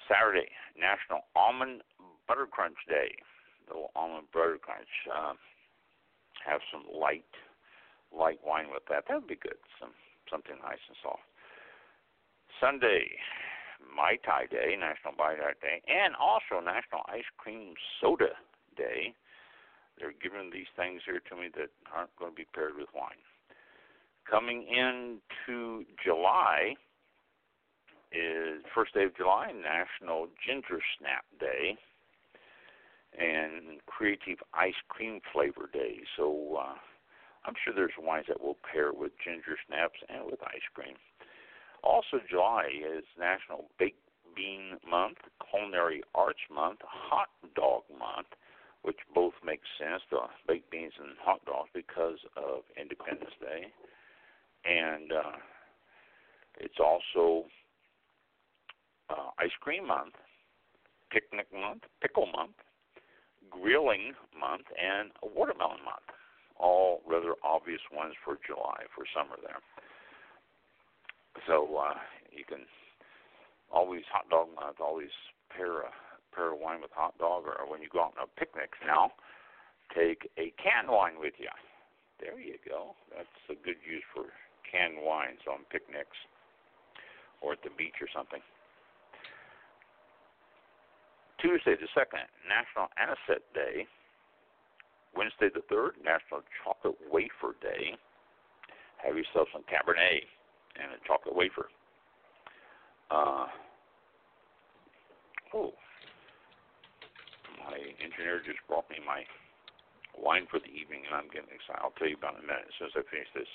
Saturday, 0.07 0.49
National 0.77 1.25
Almond 1.35 1.81
Butter 2.27 2.45
Crunch 2.45 2.77
Day. 2.87 3.15
Little 3.67 3.89
almond 3.95 4.29
butter 4.31 4.59
crunch. 4.61 4.93
Uh, 5.09 5.33
have 6.45 6.61
some 6.71 6.85
light, 6.87 7.27
light 8.15 8.39
wine 8.45 8.67
with 8.71 8.83
that. 8.89 9.05
That 9.07 9.15
would 9.21 9.27
be 9.27 9.41
good. 9.41 9.59
Some 9.79 9.91
something 10.29 10.55
nice 10.63 10.81
and 10.87 10.97
soft. 11.01 11.25
Sunday, 12.59 13.17
Mai 13.83 14.17
Tai 14.25 14.47
Day, 14.47 14.73
National 14.79 15.13
Mai 15.17 15.35
Tai 15.35 15.53
Day, 15.61 15.81
and 15.85 16.15
also 16.15 16.63
National 16.63 17.05
Ice 17.09 17.27
Cream 17.37 17.73
Soda 18.01 18.33
Day. 18.77 19.13
They're 19.99 20.17
giving 20.17 20.51
these 20.51 20.69
things 20.75 21.01
here 21.05 21.21
to 21.29 21.35
me 21.35 21.47
that 21.55 21.69
aren't 21.93 22.15
going 22.17 22.31
to 22.31 22.35
be 22.35 22.47
paired 22.53 22.75
with 22.77 22.89
wine. 22.93 23.21
Coming 24.29 24.65
into 24.67 25.85
July 26.03 26.75
is 28.11 28.63
first 28.73 28.93
day 28.93 29.03
of 29.03 29.15
July, 29.15 29.51
National 29.51 30.27
Ginger 30.45 30.81
Snap 30.97 31.23
Day, 31.39 31.77
and 33.19 33.79
Creative 33.85 34.37
Ice 34.53 34.77
Cream 34.89 35.21
Flavor 35.33 35.69
Day. 35.71 35.99
So 36.17 36.57
uh, 36.59 36.75
I'm 37.45 37.53
sure 37.63 37.73
there's 37.73 37.91
wines 37.99 38.25
that 38.27 38.41
will 38.41 38.57
pair 38.71 38.91
with 38.93 39.11
ginger 39.23 39.57
snaps 39.67 39.99
and 40.09 40.25
with 40.25 40.41
ice 40.43 40.67
cream. 40.73 40.95
Also, 41.83 42.17
July 42.29 42.65
is 42.73 43.03
National 43.19 43.69
Baked 43.77 44.01
Bean 44.35 44.77
Month, 44.89 45.17
Culinary 45.49 46.01
Arts 46.15 46.41
Month, 46.53 46.79
Hot 46.83 47.29
Dog 47.55 47.83
Month, 47.91 48.27
which 48.81 48.97
both 49.13 49.33
make 49.45 49.61
sense, 49.79 50.01
the 50.11 50.19
baked 50.47 50.69
beans 50.71 50.93
and 50.99 51.15
hot 51.21 51.43
dogs, 51.45 51.69
because 51.73 52.17
of 52.35 52.61
Independence 52.79 53.33
Day. 53.39 53.71
And 54.65 55.11
uh, 55.11 55.37
it's 56.59 56.79
also 56.79 57.45
uh, 59.09 59.29
Ice 59.39 59.55
Cream 59.61 59.87
Month, 59.87 60.15
Picnic 61.11 61.47
Month, 61.53 61.83
Pickle 62.01 62.27
Month, 62.35 62.57
Grilling 63.49 64.13
Month, 64.37 64.67
and 64.75 65.11
a 65.23 65.27
Watermelon 65.27 65.83
Month. 65.83 66.09
All 66.57 67.01
rather 67.05 67.35
obvious 67.43 67.81
ones 67.91 68.15
for 68.23 68.39
July, 68.47 68.87
for 68.95 69.03
summer 69.11 69.35
there. 69.43 69.59
So 71.47 71.67
uh, 71.75 71.99
you 72.31 72.45
can 72.47 72.63
always 73.71 74.03
hot 74.11 74.29
dog 74.29 74.47
month, 74.55 74.79
always 74.79 75.11
pair 75.51 75.83
a 75.83 75.91
pair 76.33 76.53
of 76.53 76.59
wine 76.59 76.81
with 76.81 76.91
hot 76.91 77.17
dog, 77.19 77.43
or 77.43 77.69
when 77.69 77.81
you 77.81 77.89
go 77.91 78.03
out 78.03 78.15
on 78.19 78.27
a 78.27 78.39
picnic 78.39 78.71
now, 78.85 79.11
take 79.95 80.31
a 80.37 80.51
canned 80.59 80.87
wine 80.87 81.19
with 81.19 81.33
you. 81.39 81.51
There 82.19 82.39
you 82.39 82.55
go. 82.67 82.95
That's 83.11 83.39
a 83.51 83.55
good 83.55 83.79
use 83.83 84.03
for 84.13 84.31
canned 84.63 85.03
wines 85.03 85.43
on 85.47 85.67
picnics 85.71 86.15
or 87.41 87.53
at 87.53 87.63
the 87.63 87.69
beach 87.77 87.99
or 87.99 88.07
something. 88.15 88.41
Tuesday 91.41 91.75
the 91.75 91.87
second, 91.93 92.25
National 92.47 92.87
Anisette 92.97 93.45
Day. 93.53 93.85
Wednesday 95.15 95.47
the 95.53 95.63
third, 95.71 95.95
National 96.03 96.43
Chocolate 96.63 96.99
Wafer 97.11 97.55
Day. 97.63 97.95
Have 98.99 99.15
yourself 99.15 99.47
some 99.53 99.63
Cabernet 99.63 100.27
and 100.75 100.91
a 100.91 100.99
chocolate 101.07 101.35
wafer. 101.35 101.71
Uh, 103.11 103.47
oh, 105.53 105.71
my 107.63 107.79
engineer 108.03 108.41
just 108.43 108.59
brought 108.67 108.89
me 108.89 108.97
my 109.05 109.23
wine 110.17 110.47
for 110.51 110.59
the 110.59 110.71
evening, 110.71 111.07
and 111.07 111.15
I'm 111.15 111.31
getting 111.31 111.51
excited. 111.51 111.79
I'll 111.79 111.95
tell 111.95 112.09
you 112.09 112.19
about 112.19 112.35
it 112.35 112.43
in 112.43 112.49
a 112.49 112.51
minute 112.51 112.67
as 112.83 112.91
I 112.95 113.03
finish 113.07 113.29
this. 113.35 113.51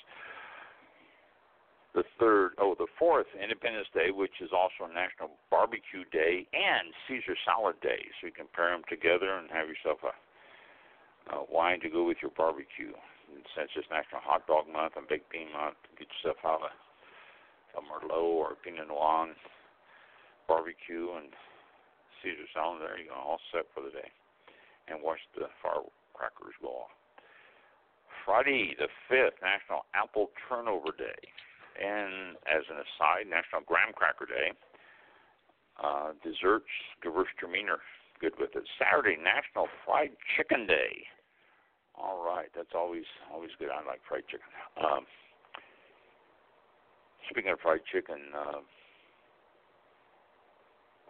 The 1.93 2.03
third, 2.19 2.55
oh, 2.57 2.75
the 2.79 2.87
fourth, 2.97 3.27
Independence 3.35 3.87
Day, 3.93 4.15
which 4.15 4.39
is 4.39 4.55
also 4.55 4.87
National 4.87 5.35
Barbecue 5.51 6.07
Day 6.07 6.47
and 6.55 6.95
Caesar 7.07 7.35
Salad 7.43 7.75
Day. 7.83 7.99
So 8.19 8.31
you 8.31 8.33
can 8.33 8.47
pair 8.55 8.71
them 8.71 8.87
together 8.87 9.35
and 9.35 9.51
have 9.51 9.67
yourself 9.67 9.99
a, 10.07 10.15
a 11.35 11.43
wine 11.51 11.83
to 11.83 11.89
go 11.91 12.07
with 12.07 12.23
your 12.23 12.31
barbecue. 12.31 12.95
And 13.27 13.43
since 13.55 13.75
it's 13.75 13.91
National 13.91 14.23
Hot 14.23 14.47
Dog 14.47 14.71
Month 14.71 14.95
and 14.95 15.07
Baked 15.07 15.27
Bean 15.31 15.51
Month, 15.51 15.79
get 15.99 16.07
yourself 16.07 16.39
out 16.47 16.63
a 16.63 16.71
a 17.77 17.81
Merlot 17.81 18.23
or 18.23 18.51
a 18.53 18.55
Pinot 18.55 18.87
Noir 18.87 19.27
barbecue 20.47 21.07
and 21.15 21.31
Caesar 22.21 22.47
salad. 22.53 22.81
There 22.81 22.99
you 22.99 23.09
go, 23.09 23.15
all 23.15 23.39
set 23.51 23.65
for 23.73 23.83
the 23.83 23.91
day. 23.91 24.11
And 24.87 25.01
watch 25.01 25.19
the 25.35 25.47
firecrackers 25.63 26.57
go 26.61 26.87
off. 26.87 26.93
Friday 28.25 28.75
the 28.77 28.91
5th, 29.09 29.39
National 29.41 29.87
Apple 29.95 30.29
Turnover 30.47 30.91
Day. 30.97 31.21
And 31.79 32.35
as 32.49 32.63
an 32.69 32.77
aside, 32.81 33.29
National 33.29 33.61
Graham 33.65 33.93
Cracker 33.95 34.25
Day. 34.25 34.51
Uh, 35.81 36.11
desserts, 36.21 36.69
Gewürztraminer, 37.01 37.79
good 38.19 38.33
with 38.37 38.53
it. 38.55 38.63
Saturday, 38.77 39.17
National 39.17 39.67
Fried 39.85 40.11
Chicken 40.37 40.67
Day. 40.67 41.07
All 41.95 42.23
right, 42.23 42.47
that's 42.55 42.75
always 42.75 43.07
always 43.33 43.51
good. 43.57 43.69
I 43.69 43.83
like 43.85 43.99
fried 44.07 44.27
chicken. 44.27 44.47
Um, 44.77 45.05
Speaking 47.29 47.51
of 47.51 47.59
fried 47.61 47.79
chicken, 47.91 48.19
uh, 48.35 48.59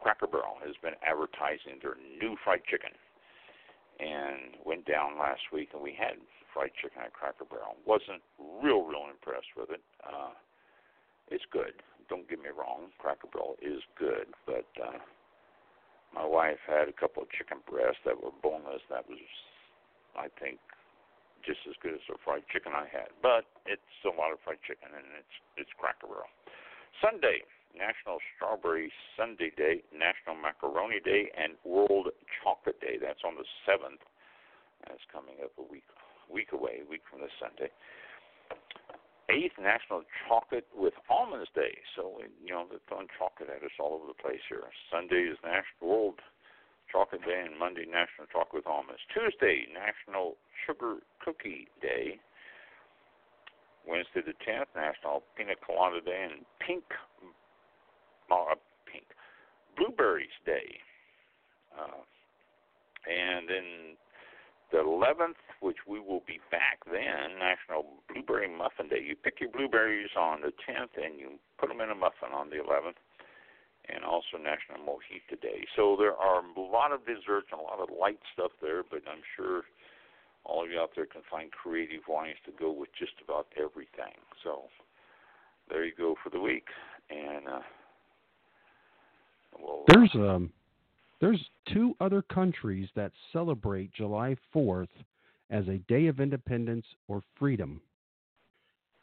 Cracker 0.02 0.28
Barrel 0.28 0.58
has 0.66 0.76
been 0.82 0.94
advertising 1.02 1.82
their 1.82 1.98
new 2.22 2.36
fried 2.44 2.62
chicken, 2.70 2.94
and 4.00 4.58
went 4.66 4.86
down 4.86 5.18
last 5.18 5.42
week, 5.52 5.70
and 5.74 5.82
we 5.82 5.94
had 5.98 6.18
fried 6.54 6.72
chicken 6.82 7.02
at 7.02 7.14
Cracker 7.14 7.46
Barrel. 7.46 7.78
wasn't 7.86 8.22
real, 8.38 8.84
real 8.84 9.10
impressed 9.10 9.50
with 9.58 9.72
it. 9.72 9.82
Uh, 10.06 10.34
it's 11.32 11.48
good. 11.50 11.80
Don't 12.12 12.28
get 12.28 12.44
me 12.44 12.52
wrong, 12.52 12.92
Cracker 13.00 13.32
Barrel 13.32 13.56
is 13.64 13.80
good, 13.96 14.28
but 14.44 14.68
uh, 14.76 15.00
my 16.12 16.28
wife 16.28 16.60
had 16.68 16.92
a 16.92 16.96
couple 16.96 17.24
of 17.24 17.32
chicken 17.32 17.64
breasts 17.64 18.04
that 18.04 18.20
were 18.20 18.36
boneless. 18.44 18.84
That 18.92 19.08
was, 19.08 19.24
I 20.20 20.28
think, 20.36 20.60
just 21.48 21.64
as 21.72 21.80
good 21.80 21.96
as 21.96 22.04
the 22.12 22.20
fried 22.20 22.44
chicken 22.52 22.76
I 22.76 22.92
had. 22.92 23.16
But 23.24 23.48
it's 23.64 23.96
a 24.04 24.12
lot 24.12 24.36
of 24.36 24.44
fried 24.44 24.60
chicken, 24.68 24.92
and 24.92 25.08
it's 25.16 25.36
it's 25.56 25.74
Cracker 25.80 26.12
Barrel. 26.12 26.28
Sunday, 27.00 27.48
National 27.72 28.20
Strawberry 28.36 28.92
Sundae 29.16 29.56
Day, 29.56 29.80
National 29.96 30.36
Macaroni 30.36 31.00
Day, 31.00 31.32
and 31.32 31.56
World 31.64 32.12
Chocolate 32.44 32.80
Day. 32.84 33.00
That's 33.00 33.24
on 33.24 33.40
the 33.40 33.48
seventh. 33.64 34.04
That's 34.84 35.02
coming 35.16 35.40
up 35.40 35.56
a 35.56 35.64
week 35.64 35.88
week 36.28 36.52
away, 36.52 36.84
a 36.84 36.88
week 36.92 37.08
from 37.08 37.24
this 37.24 37.32
Sunday. 37.40 37.72
Eighth 39.32 39.56
National 39.56 40.04
Chocolate 40.28 40.68
with 40.76 40.94
Almonds 41.10 41.50
Day. 41.56 41.80
So 41.96 42.20
you 42.44 42.52
know 42.52 42.68
they're 42.68 42.84
throwing 42.92 43.08
chocolate 43.16 43.48
at 43.48 43.64
us 43.64 43.72
all 43.80 43.96
over 43.96 44.12
the 44.12 44.20
place 44.20 44.44
here. 44.52 44.68
Sunday 44.92 45.32
is 45.32 45.40
National 45.40 45.88
World 45.88 46.20
Chocolate 46.92 47.24
Day 47.24 47.48
and 47.48 47.56
Monday 47.56 47.88
National 47.88 48.28
Chocolate 48.28 48.68
with 48.68 48.68
Almonds. 48.68 49.00
Tuesday, 49.16 49.72
National 49.72 50.36
Sugar 50.68 51.00
Cookie 51.24 51.72
Day. 51.80 52.20
Wednesday 53.88 54.22
the 54.22 54.38
10th, 54.46 54.70
National 54.76 55.24
Pina 55.34 55.58
Colada 55.58 56.02
Day 56.02 56.28
and 56.30 56.46
Pink, 56.60 56.84
uh, 58.30 58.54
Pink 58.86 59.06
Blueberries 59.76 60.36
Day. 60.46 60.78
Uh, 61.74 62.04
and 63.10 63.50
then 63.50 63.98
the 64.72 64.80
11th, 64.80 65.40
which 65.60 65.84
we 65.88 66.00
will 66.00 66.24
be 66.26 66.40
back 66.50 66.80
then, 66.86 67.38
National 67.38 67.86
Blueberry 68.12 68.50
Muffin 68.50 68.88
Day. 68.88 69.04
You 69.04 69.16
pick 69.16 69.40
your 69.40 69.52
blueberries 69.52 70.12
on 70.18 70.42
the 70.42 70.54
10th 70.64 70.96
and 70.96 71.20
you 71.20 71.40
put 71.60 71.70
them 71.70 71.82
in 71.82 71.90
a 71.90 71.96
muffin 71.96 72.32
on 72.34 72.50
the 72.50 72.58
11th 72.58 73.00
and 73.90 74.04
also 74.04 74.38
National 74.38 74.80
Mojito 74.80 75.40
Day. 75.42 75.66
So 75.76 75.96
there 76.00 76.16
are 76.16 76.40
a 76.40 76.62
lot 76.62 76.92
of 76.92 77.06
desserts 77.06 77.48
and 77.52 77.60
a 77.60 77.64
lot 77.64 77.80
of 77.80 77.90
light 77.92 78.20
stuff 78.34 78.52
there, 78.62 78.84
but 78.84 79.02
I'm 79.12 79.24
sure 79.36 79.64
all 80.46 80.64
of 80.64 80.72
you 80.72 80.80
out 80.80 80.92
there 80.96 81.06
can 81.06 81.22
find 81.30 81.52
creative 81.52 82.02
wines 82.08 82.38
to 82.46 82.52
go 82.58 82.72
with 82.72 82.90
just 82.98 83.14
about 83.24 83.48
everything. 83.58 84.16
So 84.44 84.64
there 85.70 85.86
you 85.86 85.94
go 85.98 86.16
for 86.24 86.30
the 86.30 86.40
week, 86.40 86.66
and 87.10 87.48
uh, 87.48 87.60
we'll, 89.60 89.82
uh, 89.82 89.94
there's 89.94 90.16
um 90.16 90.52
there's 91.22 91.42
two 91.72 91.96
other 92.02 92.22
countries 92.24 92.90
that 92.96 93.12
celebrate 93.32 93.94
July 93.94 94.36
4th 94.54 94.90
as 95.50 95.68
a 95.68 95.78
day 95.88 96.08
of 96.08 96.20
independence 96.20 96.86
or 97.08 97.22
freedom. 97.38 97.80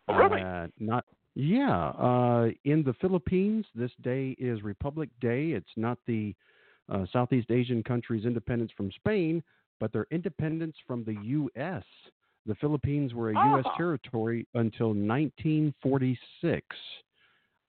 Oh, 0.09 0.15
really? 0.15 0.43
Uh, 0.43 0.67
not 0.79 1.05
yeah, 1.41 1.91
uh, 1.91 2.49
in 2.65 2.83
the 2.83 2.95
Philippines, 3.01 3.65
this 3.73 3.93
day 4.03 4.35
is 4.41 4.63
Republic 4.63 5.09
Day. 5.21 5.51
It's 5.51 5.69
not 5.77 5.97
the 6.05 6.35
uh, 6.89 7.07
Southeast 7.13 7.53
Asian 7.53 7.85
country's 7.85 8.25
independence 8.25 8.73
from 8.77 8.91
Spain, 8.91 9.41
but 9.79 9.93
their 9.93 10.09
independence 10.11 10.75
from 10.85 11.05
the 11.05 11.15
U.S. 11.23 11.85
The 12.45 12.57
Philippines 12.57 13.15
were 13.15 13.31
a 13.31 13.39
oh. 13.39 13.57
U.S. 13.57 13.67
territory 13.77 14.49
until 14.55 14.89
1946. 14.89 16.67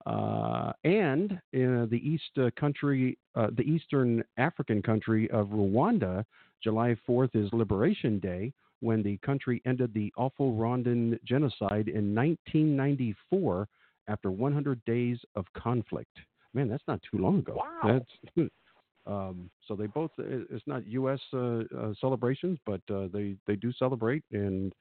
Uh, 0.06 0.72
and 0.84 1.40
in 1.54 1.88
the 1.92 1.98
east 1.98 2.38
uh, 2.38 2.50
country, 2.60 3.18
uh, 3.36 3.48
the 3.56 3.64
eastern 3.64 4.24
African 4.38 4.82
country 4.82 5.30
of 5.32 5.48
Rwanda, 5.48 6.24
July 6.64 6.96
4th 7.08 7.36
is 7.36 7.52
Liberation 7.54 8.20
Day, 8.20 8.54
when 8.82 9.04
the 9.04 9.18
country 9.18 9.62
ended 9.66 9.94
the 9.94 10.12
awful 10.18 10.54
Rwandan 10.54 11.20
genocide 11.26 11.90
in 11.90 12.16
1994 12.16 13.68
after 14.08 14.32
100 14.32 14.84
days 14.86 15.18
of 15.36 15.46
conflict. 15.54 16.18
Man, 16.54 16.70
that's 16.70 16.84
not 16.88 17.00
too 17.10 17.18
long 17.18 17.40
ago. 17.40 17.58
Wow. 17.58 18.02
That's, 18.38 18.50
um, 19.06 19.50
so 19.68 19.76
they 19.76 19.88
both, 19.88 20.12
it's 20.18 20.66
not 20.66 20.88
U.S. 20.88 21.20
Uh, 21.34 21.38
uh, 21.78 21.94
celebrations, 22.00 22.58
but 22.66 22.82
uh, 22.92 23.08
they, 23.14 23.36
they 23.48 23.56
do 23.56 23.72
celebrate, 23.74 24.24
and 24.32 24.74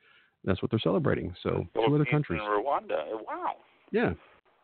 that's 0.45 0.63
what 0.63 0.71
they're 0.71 0.81
celebrating. 0.81 1.35
So 1.43 1.67
two 1.75 1.95
other 1.95 2.05
countries. 2.05 2.41
Rwanda. 2.41 3.05
Wow. 3.27 3.57
Yeah. 3.91 4.13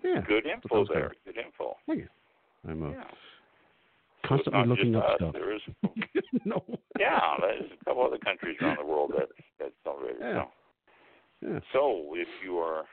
Yeah. 0.04 0.20
Good 0.28 0.46
info 0.46 0.84
there. 0.86 1.12
Good 1.24 1.38
info. 1.38 1.76
Thank 1.86 2.00
you. 2.00 2.08
I'm 2.68 2.82
uh, 2.82 2.90
Yeah. 2.90 3.04
constantly 4.24 4.60
not 4.60 4.68
looking 4.68 4.94
up 4.96 5.04
us. 5.04 5.16
stuff. 5.16 5.32
There 5.32 5.54
is, 5.54 5.62
no. 6.44 6.62
yeah, 6.98 7.20
there's 7.40 7.70
a 7.80 7.84
couple 7.84 8.04
other 8.06 8.18
countries 8.18 8.56
around 8.60 8.78
the 8.78 8.86
world 8.86 9.12
that 9.16 9.28
that 9.58 9.72
celebrate 9.82 10.16
it. 10.16 10.20
Yeah. 10.20 10.44
So. 10.44 10.50
Yeah. 11.48 11.60
So, 11.72 12.14
if 12.14 12.28
you 12.44 12.58
are 12.58 12.84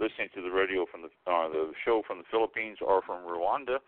listening 0.00 0.28
to 0.34 0.42
the 0.42 0.50
radio 0.50 0.86
from 0.90 1.02
the 1.02 1.08
uh, 1.30 1.48
the 1.48 1.72
show 1.84 2.02
from 2.06 2.18
the 2.18 2.24
Philippines 2.30 2.78
or 2.80 3.00
from 3.02 3.22
Rwanda, 3.24 3.78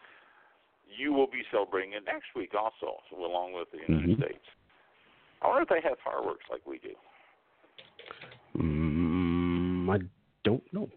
you 0.86 1.12
will 1.12 1.26
be 1.26 1.42
celebrating 1.50 1.94
it 1.94 2.04
next 2.04 2.26
week 2.36 2.52
also, 2.54 3.00
so 3.10 3.16
along 3.24 3.54
with 3.54 3.68
the 3.72 3.78
United 3.88 4.18
Mhm. 4.18 4.24
States. 4.24 4.44
I 5.42 5.48
wonder 5.48 5.62
if 5.62 5.68
they 5.68 5.80
have 5.88 5.98
fireworks 6.04 6.44
like 6.50 6.66
we 6.66 6.78
do. 6.78 6.94
Mm, 8.56 9.88
I 9.90 9.98
don't 10.44 10.62
know. 10.72 10.88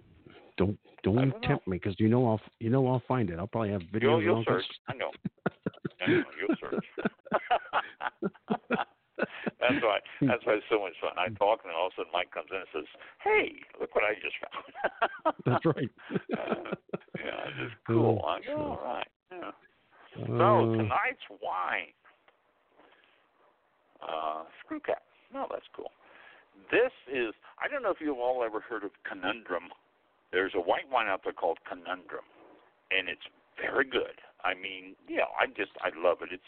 Don't 0.58 0.78
don't, 1.14 1.30
don't 1.30 1.42
know. 1.42 1.48
tempt 1.48 1.68
me 1.68 1.78
because 1.78 1.96
you 2.00 2.08
know 2.08 2.28
I'll 2.28 2.42
you 2.60 2.70
know 2.70 2.88
I'll 2.88 3.04
find 3.08 3.30
it. 3.30 3.40
I'll 3.40 3.48
probably 3.48 3.72
have 3.72 3.82
videos. 3.94 4.02
You'll, 4.02 4.24
you'll 4.24 4.44
search. 4.46 4.66
I 4.88 4.94
know. 4.94 5.12
I 6.02 6.10
know. 6.10 6.24
You'll 6.40 6.56
search. 6.62 6.86
that's 9.60 9.82
why. 9.82 10.00
That's 10.22 10.46
why 10.46 10.54
it's 10.54 10.66
so 10.70 10.80
much 10.82 10.94
fun. 11.02 11.12
I 11.18 11.30
talk, 11.38 11.60
and 11.64 11.70
then 11.72 11.76
all 11.78 11.88
of 11.88 11.94
a 11.94 12.02
sudden 12.02 12.12
Mike 12.14 12.32
comes 12.32 12.48
in 12.52 12.58
and 12.58 12.68
says, 12.74 12.88
"Hey, 13.24 13.56
look 13.80 13.96
what 13.96 14.04
I 14.04 14.14
just 14.16 14.36
found." 14.44 15.36
That's 15.46 15.66
right. 15.66 15.90
yeah, 17.20 17.48
it's 17.48 17.58
just 17.72 17.76
cool. 17.88 18.22
Oh, 18.24 18.28
I 18.28 18.40
go, 18.46 18.58
all 18.58 18.82
right. 18.84 19.08
Yeah. 19.32 19.52
So 20.16 20.34
Uh, 20.34 20.78
tonight's 20.78 21.28
wine, 21.42 21.92
uh, 24.02 24.44
screw 24.64 24.80
cap. 24.80 25.04
No, 25.34 25.48
that's 25.52 25.66
cool. 25.76 25.92
This 26.72 26.92
is. 27.12 27.34
I 27.60 27.68
don't 27.68 27.84
know 27.84 27.92
if 27.92 27.98
you've 28.00 28.18
all 28.18 28.44
ever 28.44 28.60
heard 28.62 28.84
of 28.84 28.92
Conundrum. 29.04 29.70
There's 30.36 30.52
a 30.54 30.60
white 30.60 30.84
wine 30.92 31.08
out 31.08 31.22
there 31.24 31.32
called 31.32 31.60
Conundrum, 31.64 32.28
and 32.92 33.08
it's 33.08 33.24
very 33.56 33.86
good. 33.86 34.20
I 34.44 34.54
mean, 34.54 34.94
you 35.08 35.16
know, 35.16 35.32
I 35.40 35.48
just 35.48 35.72
I 35.80 35.96
love 35.96 36.18
it. 36.24 36.28
It's 36.30 36.44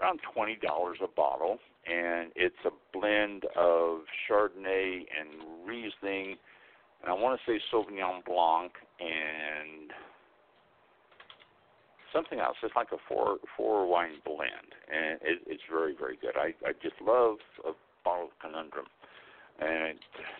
around 0.00 0.20
twenty 0.32 0.56
dollars 0.56 0.96
a 1.04 1.06
bottle, 1.06 1.58
and 1.84 2.32
it's 2.36 2.56
a 2.64 2.70
blend 2.96 3.44
of 3.54 4.08
Chardonnay 4.24 5.04
and 5.12 5.68
Riesling, 5.68 6.36
and 7.02 7.10
I 7.10 7.12
want 7.12 7.38
to 7.38 7.52
say 7.52 7.60
Sauvignon 7.70 8.24
Blanc 8.24 8.72
and 8.98 9.92
something 12.14 12.40
else. 12.40 12.56
It's 12.62 12.74
like 12.74 12.92
a 12.92 13.00
four 13.06 13.36
four 13.58 13.86
wine 13.86 14.24
blend, 14.24 14.72
and 14.90 15.20
it, 15.20 15.42
it's 15.46 15.62
very 15.70 15.94
very 15.94 16.16
good. 16.16 16.32
I 16.34 16.54
I 16.66 16.72
just 16.82 16.96
love 17.04 17.36
a 17.68 17.72
bottle 18.06 18.32
of 18.32 18.38
Conundrum, 18.40 18.86
and 19.60 19.98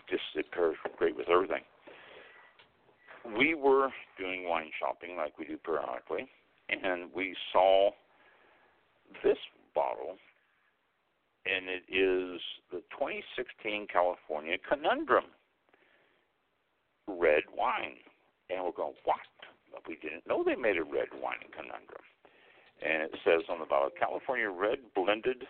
just 0.09 0.23
it 0.33 0.51
pairs 0.51 0.75
great 0.97 1.15
with 1.15 1.29
everything. 1.29 1.61
We 3.37 3.53
were 3.53 3.89
doing 4.17 4.47
wine 4.47 4.71
shopping 4.79 5.15
like 5.15 5.37
we 5.37 5.45
do 5.45 5.57
periodically, 5.57 6.27
and 6.69 7.09
we 7.15 7.35
saw 7.53 7.91
this 9.23 9.37
bottle, 9.75 10.17
and 11.45 11.67
it 11.67 11.83
is 11.87 12.41
the 12.71 12.81
2016 12.97 13.87
California 13.91 14.57
Conundrum 14.67 15.25
red 17.07 17.43
wine, 17.55 17.97
and 18.49 18.63
we're 18.63 18.71
going 18.71 18.93
what? 19.05 19.17
we 19.87 19.95
didn't 20.01 20.27
know 20.27 20.43
they 20.43 20.55
made 20.55 20.77
a 20.77 20.83
red 20.83 21.09
wine 21.21 21.41
in 21.41 21.51
Conundrum. 21.51 22.05
And 22.81 23.03
it 23.03 23.11
says 23.23 23.41
on 23.49 23.59
the 23.59 23.65
bottle, 23.65 23.89
California 23.97 24.49
red 24.49 24.79
blended, 24.95 25.45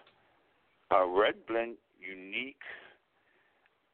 uh, 0.92 1.06
red 1.06 1.36
blend 1.48 1.78
unique, 2.00 2.62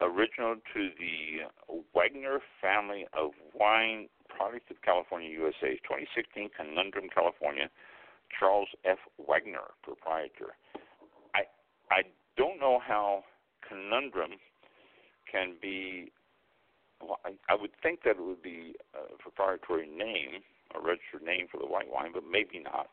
original 0.02 0.56
to 0.74 0.90
the 1.00 1.48
Wagner 1.94 2.40
family 2.62 3.08
of 3.14 3.32
wine 3.54 4.08
product 4.30 4.70
of 4.72 4.82
California, 4.82 5.30
USA. 5.30 5.80
2016 5.84 6.50
Conundrum, 6.56 7.10
California. 7.14 7.70
Charles 8.38 8.68
F. 8.86 9.00
Wagner, 9.18 9.72
proprietor. 9.84 10.56
I 11.34 11.44
I 11.90 12.04
don't 12.36 12.60
know 12.60 12.80
how 12.86 13.24
Conundrum 13.68 14.32
can 15.32 15.56
be 15.62 16.12
well, 17.02 17.20
I, 17.26 17.34
I 17.50 17.56
would 17.56 17.72
think 17.82 18.04
that 18.04 18.18
it 18.18 18.24
would 18.24 18.42
be 18.42 18.76
a 18.94 19.18
proprietary 19.22 19.88
name, 19.88 20.42
a 20.76 20.80
registered 20.80 21.24
name 21.24 21.48
for 21.52 21.58
the 21.58 21.68
white 21.68 21.90
wine, 21.90 22.12
but 22.14 22.24
maybe 22.30 22.60
not. 22.60 22.90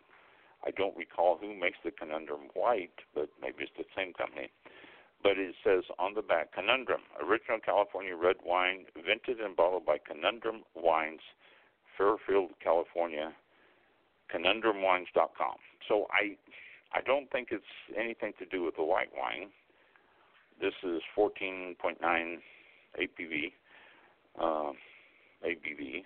I 0.66 0.70
don't 0.70 0.96
recall 0.96 1.38
who 1.40 1.55
makes 1.55 1.79
the 1.85 1.90
Conundrum 1.90 2.48
White, 2.55 3.05
but 3.14 3.29
maybe 3.40 3.64
it's 3.64 3.72
the 3.76 3.85
same 3.96 4.12
company. 4.12 4.48
But 5.24 5.38
it 5.38 5.56
says 5.64 5.82
on 5.98 6.14
the 6.14 6.22
back, 6.22 6.54
Conundrum, 6.54 7.00
original 7.20 7.58
California 7.58 8.14
red 8.14 8.37
wine, 8.44 8.84
vented 8.94 9.40
and 9.40 9.56
bottled 9.56 9.87
by 9.87 9.96
Conundrum 9.98 10.62
Wines, 10.76 11.20
Fairfield, 11.98 12.50
California, 12.62 13.32
conundrumwines.com. 14.32 15.56
So 15.88 16.06
I, 16.12 16.37
I 16.96 17.00
don't 17.00 17.30
think 17.32 17.48
it's 17.50 17.64
anything 17.98 18.34
to 18.38 18.46
do 18.46 18.62
with 18.62 18.76
the 18.76 18.84
white 18.84 19.10
wine. 19.16 19.48
This 20.60 20.74
is 20.84 21.00
14.9 21.18 21.74
APV 23.00 23.52
um, 24.40 24.74
ABV, 25.44 26.02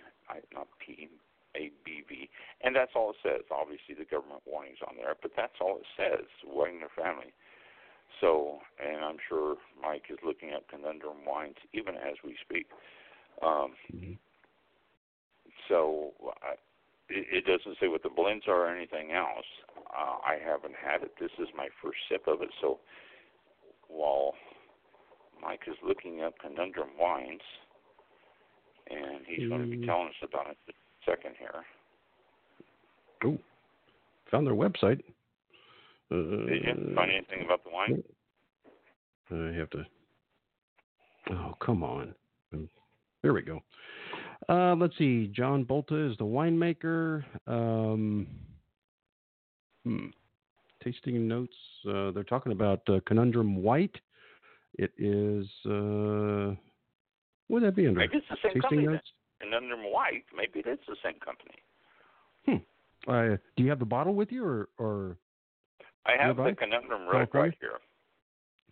not 0.53 0.67
P, 0.85 1.09
ABV, 1.55 2.29
and 2.61 2.75
that's 2.75 2.91
all 2.95 3.11
it 3.11 3.17
says. 3.23 3.41
Obviously, 3.51 3.95
the 3.97 4.05
government 4.05 4.41
warnings 4.45 4.77
on 4.87 4.95
there, 4.97 5.15
but 5.21 5.31
that's 5.35 5.57
all 5.61 5.77
it 5.77 5.89
says. 5.97 6.25
Wagner 6.45 6.89
family. 6.95 7.33
So, 8.21 8.59
and 8.85 9.03
I'm 9.03 9.17
sure 9.27 9.55
Mike 9.81 10.03
is 10.09 10.17
looking 10.25 10.49
at 10.51 10.67
conundrum 10.67 11.25
wines 11.25 11.55
even 11.73 11.95
as 11.95 12.15
we 12.23 12.35
speak. 12.43 12.67
Um, 13.41 13.71
mhm. 13.93 14.17
so 15.69 16.11
I, 16.43 16.53
it, 17.09 17.25
it 17.31 17.45
doesn't 17.45 17.77
say 17.79 17.87
what 17.87 18.03
the 18.03 18.09
blends 18.09 18.45
are 18.47 18.65
or 18.67 18.75
anything 18.75 19.11
else. 19.13 19.45
Uh, 19.77 20.17
I 20.25 20.37
haven't 20.43 20.75
had 20.75 21.01
it. 21.03 21.13
This 21.19 21.31
is 21.39 21.47
my 21.55 21.67
first 21.81 21.97
sip 22.09 22.27
of 22.27 22.41
it. 22.41 22.49
So 22.61 22.79
while 23.87 24.33
Mike 25.41 25.61
is 25.67 25.75
looking 25.85 26.21
up 26.23 26.33
conundrum 26.39 26.89
wines, 26.99 27.41
and 28.89 29.25
he's 29.25 29.47
going 29.47 29.61
to 29.61 29.67
be 29.67 29.77
Mm. 29.77 29.85
telling 29.85 30.07
us 30.09 30.15
about 30.23 30.47
it 30.47 30.57
in 30.67 30.73
a 30.73 31.05
second 31.05 31.35
here. 31.37 31.63
Oh, 33.23 33.37
found 34.31 34.47
their 34.47 34.55
website. 34.55 35.03
Uh, 36.11 36.15
Did 36.15 36.63
you 36.63 36.93
find 36.95 37.11
anything 37.11 37.45
about 37.45 37.63
the 37.63 37.69
wine? 37.71 38.03
I 39.31 39.55
have 39.57 39.69
to. 39.71 39.85
Oh, 41.31 41.53
come 41.63 41.83
on. 41.83 42.15
There 43.21 43.33
we 43.33 43.41
go. 43.41 43.59
Uh, 44.47 44.75
let's 44.75 44.97
see. 44.97 45.27
Jon 45.27 45.65
Bolta 45.65 46.09
is 46.09 46.17
the 46.17 46.23
winemaker. 46.23 47.23
Um, 47.45 48.27
hmm. 49.83 50.07
Tasting 50.83 51.27
notes. 51.27 51.53
Uh, 51.87 52.11
they're 52.11 52.23
talking 52.23 52.53
about 52.53 52.81
uh, 52.87 52.99
Conundrum 53.05 53.61
White. 53.61 53.95
It 54.75 54.91
is. 54.97 55.45
Uh, 55.65 56.55
would 57.49 57.63
that 57.63 57.75
be 57.75 57.87
under? 57.87 57.99
Maybe 57.99 58.17
it's 58.17 58.25
the 58.29 58.37
same 58.41 58.53
Tasting 58.53 58.61
company. 58.61 58.85
then. 58.85 58.93
notes. 58.93 59.07
Conundrum 59.41 59.91
White. 59.91 60.25
Maybe 60.35 60.59
it 60.59 60.67
is 60.67 60.79
the 60.87 60.95
same 61.03 61.19
company. 61.19 61.55
Uh, 63.07 63.37
do 63.55 63.63
you 63.63 63.69
have 63.69 63.79
the 63.79 63.85
bottle 63.85 64.13
with 64.13 64.29
you, 64.29 64.43
or, 64.45 64.67
or 64.77 65.17
I 66.09 66.17
have 66.17 66.37
Nearby? 66.37 66.51
the 66.51 66.55
Conundrum 66.55 67.05
Red 67.05 67.29
California? 67.31 67.53
right 67.53 67.57
here. 67.61 67.79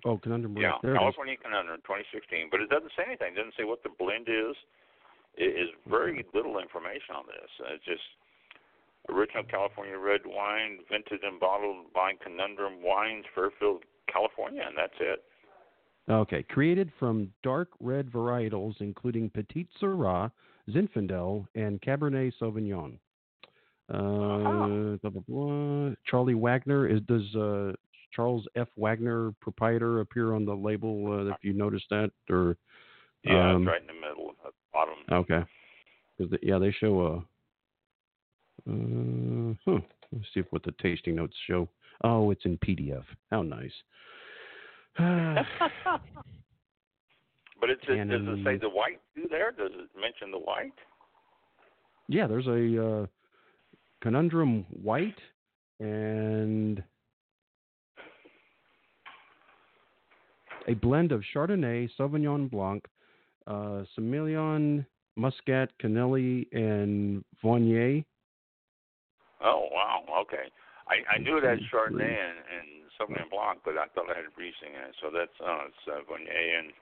oh, 0.05 0.17
Conundrum 0.17 0.55
White? 0.55 0.61
Yeah, 0.61 0.81
there. 0.81 0.95
California 0.95 1.37
Conundrum 1.37 1.81
2016, 1.85 2.49
but 2.49 2.61
it 2.61 2.69
doesn't 2.69 2.91
say 2.97 3.03
anything. 3.05 3.33
It 3.33 3.37
doesn't 3.37 3.53
say 3.57 3.63
what 3.63 3.83
the 3.83 3.93
blend 3.97 4.27
is. 4.27 4.55
It 5.37 5.53
is 5.53 5.69
very 5.85 6.25
little 6.33 6.57
information 6.57 7.13
on 7.13 7.25
this. 7.29 7.49
It's 7.77 7.85
just 7.85 8.01
original 9.09 9.43
California 9.43 9.97
red 9.97 10.21
wine, 10.25 10.79
vinted 10.91 11.21
and 11.21 11.39
bottled 11.39 11.93
by 11.93 12.13
Conundrum 12.23 12.81
Wines, 12.81 13.25
Fairfield, 13.35 13.83
California, 14.11 14.63
and 14.65 14.77
that's 14.77 14.97
it. 14.99 15.23
Okay, 16.09 16.43
created 16.43 16.91
from 16.97 17.29
dark 17.43 17.69
red 17.79 18.09
varietals 18.09 18.75
including 18.79 19.29
Petite 19.29 19.67
Sirah, 19.81 20.31
Zinfandel, 20.69 21.45
and 21.55 21.81
Cabernet 21.81 22.31
Sauvignon. 22.41 22.97
Uh, 23.93 23.97
Uh-huh. 23.97 24.97
blah, 25.01 25.09
blah, 25.11 25.21
blah. 25.27 25.95
Charlie 26.05 26.35
Wagner 26.35 26.87
is 26.87 27.01
does 27.01 27.35
uh, 27.35 27.73
Charles 28.11 28.47
F. 28.55 28.67
Wagner 28.75 29.33
proprietor 29.41 29.99
appear 30.01 30.33
on 30.33 30.45
the 30.45 30.53
label? 30.53 31.11
Uh, 31.11 31.25
if 31.33 31.37
you 31.41 31.53
noticed 31.53 31.89
that, 31.89 32.11
or 32.29 32.57
Yeah, 33.23 33.49
um, 33.51 33.63
it's 33.63 33.67
right 33.67 33.81
in 33.81 33.87
the 33.87 33.93
middle, 33.93 34.35
at 34.45 34.51
the 34.51 34.53
bottom. 34.73 34.95
okay, 35.11 35.43
the- 36.19 36.39
yeah, 36.43 36.59
they 36.59 36.71
show 36.71 37.01
a. 37.01 37.17
Uh, 38.69 39.53
huh. 39.65 39.79
Let's 40.11 40.25
see 40.33 40.39
if 40.41 40.51
what 40.51 40.63
the 40.63 40.73
tasting 40.81 41.15
notes 41.15 41.35
show. 41.47 41.69
Oh, 42.03 42.31
it's 42.31 42.45
in 42.45 42.57
PDF. 42.57 43.03
How 43.31 43.41
nice. 43.41 43.71
but 44.97 45.45
it's, 47.69 47.81
it, 47.87 48.09
does 48.09 48.21
it 48.23 48.43
say 48.43 48.57
the 48.57 48.69
white 48.69 48.99
too 49.15 49.27
there? 49.29 49.51
Does 49.51 49.71
it 49.73 49.89
mention 49.99 50.31
the 50.31 50.39
white? 50.39 50.73
Yeah, 52.07 52.27
there's 52.27 52.47
a 52.47 53.03
uh, 53.03 53.07
conundrum 54.01 54.65
white 54.81 55.17
and 55.79 56.83
a 60.67 60.73
blend 60.73 61.11
of 61.11 61.23
Chardonnay, 61.33 61.89
Sauvignon 61.97 62.49
Blanc, 62.49 62.85
uh, 63.47 63.83
Semillon, 63.97 64.85
Muscat, 65.15 65.71
Canelli, 65.81 66.45
and 66.51 67.23
Viognier. 67.43 68.03
Oh 69.43 69.67
wow, 69.71 70.03
okay. 70.21 70.51
I 70.89 71.15
I 71.15 71.17
knew 71.19 71.37
it 71.37 71.43
had 71.43 71.59
Chardonnay 71.71 72.03
and, 72.03 72.37
and 72.51 72.67
Sauvignon 72.99 73.29
Blanc, 73.29 73.59
but 73.63 73.77
I 73.77 73.87
thought 73.93 74.09
it 74.09 74.15
had 74.15 74.25
Riesling 74.37 74.75
in 74.75 74.89
it. 74.89 74.95
So 75.01 75.09
that's 75.13 75.31
uh, 75.39 75.67
it's 75.67 75.83
uh, 75.87 76.03
Viognier 76.11 76.59
and 76.59 76.73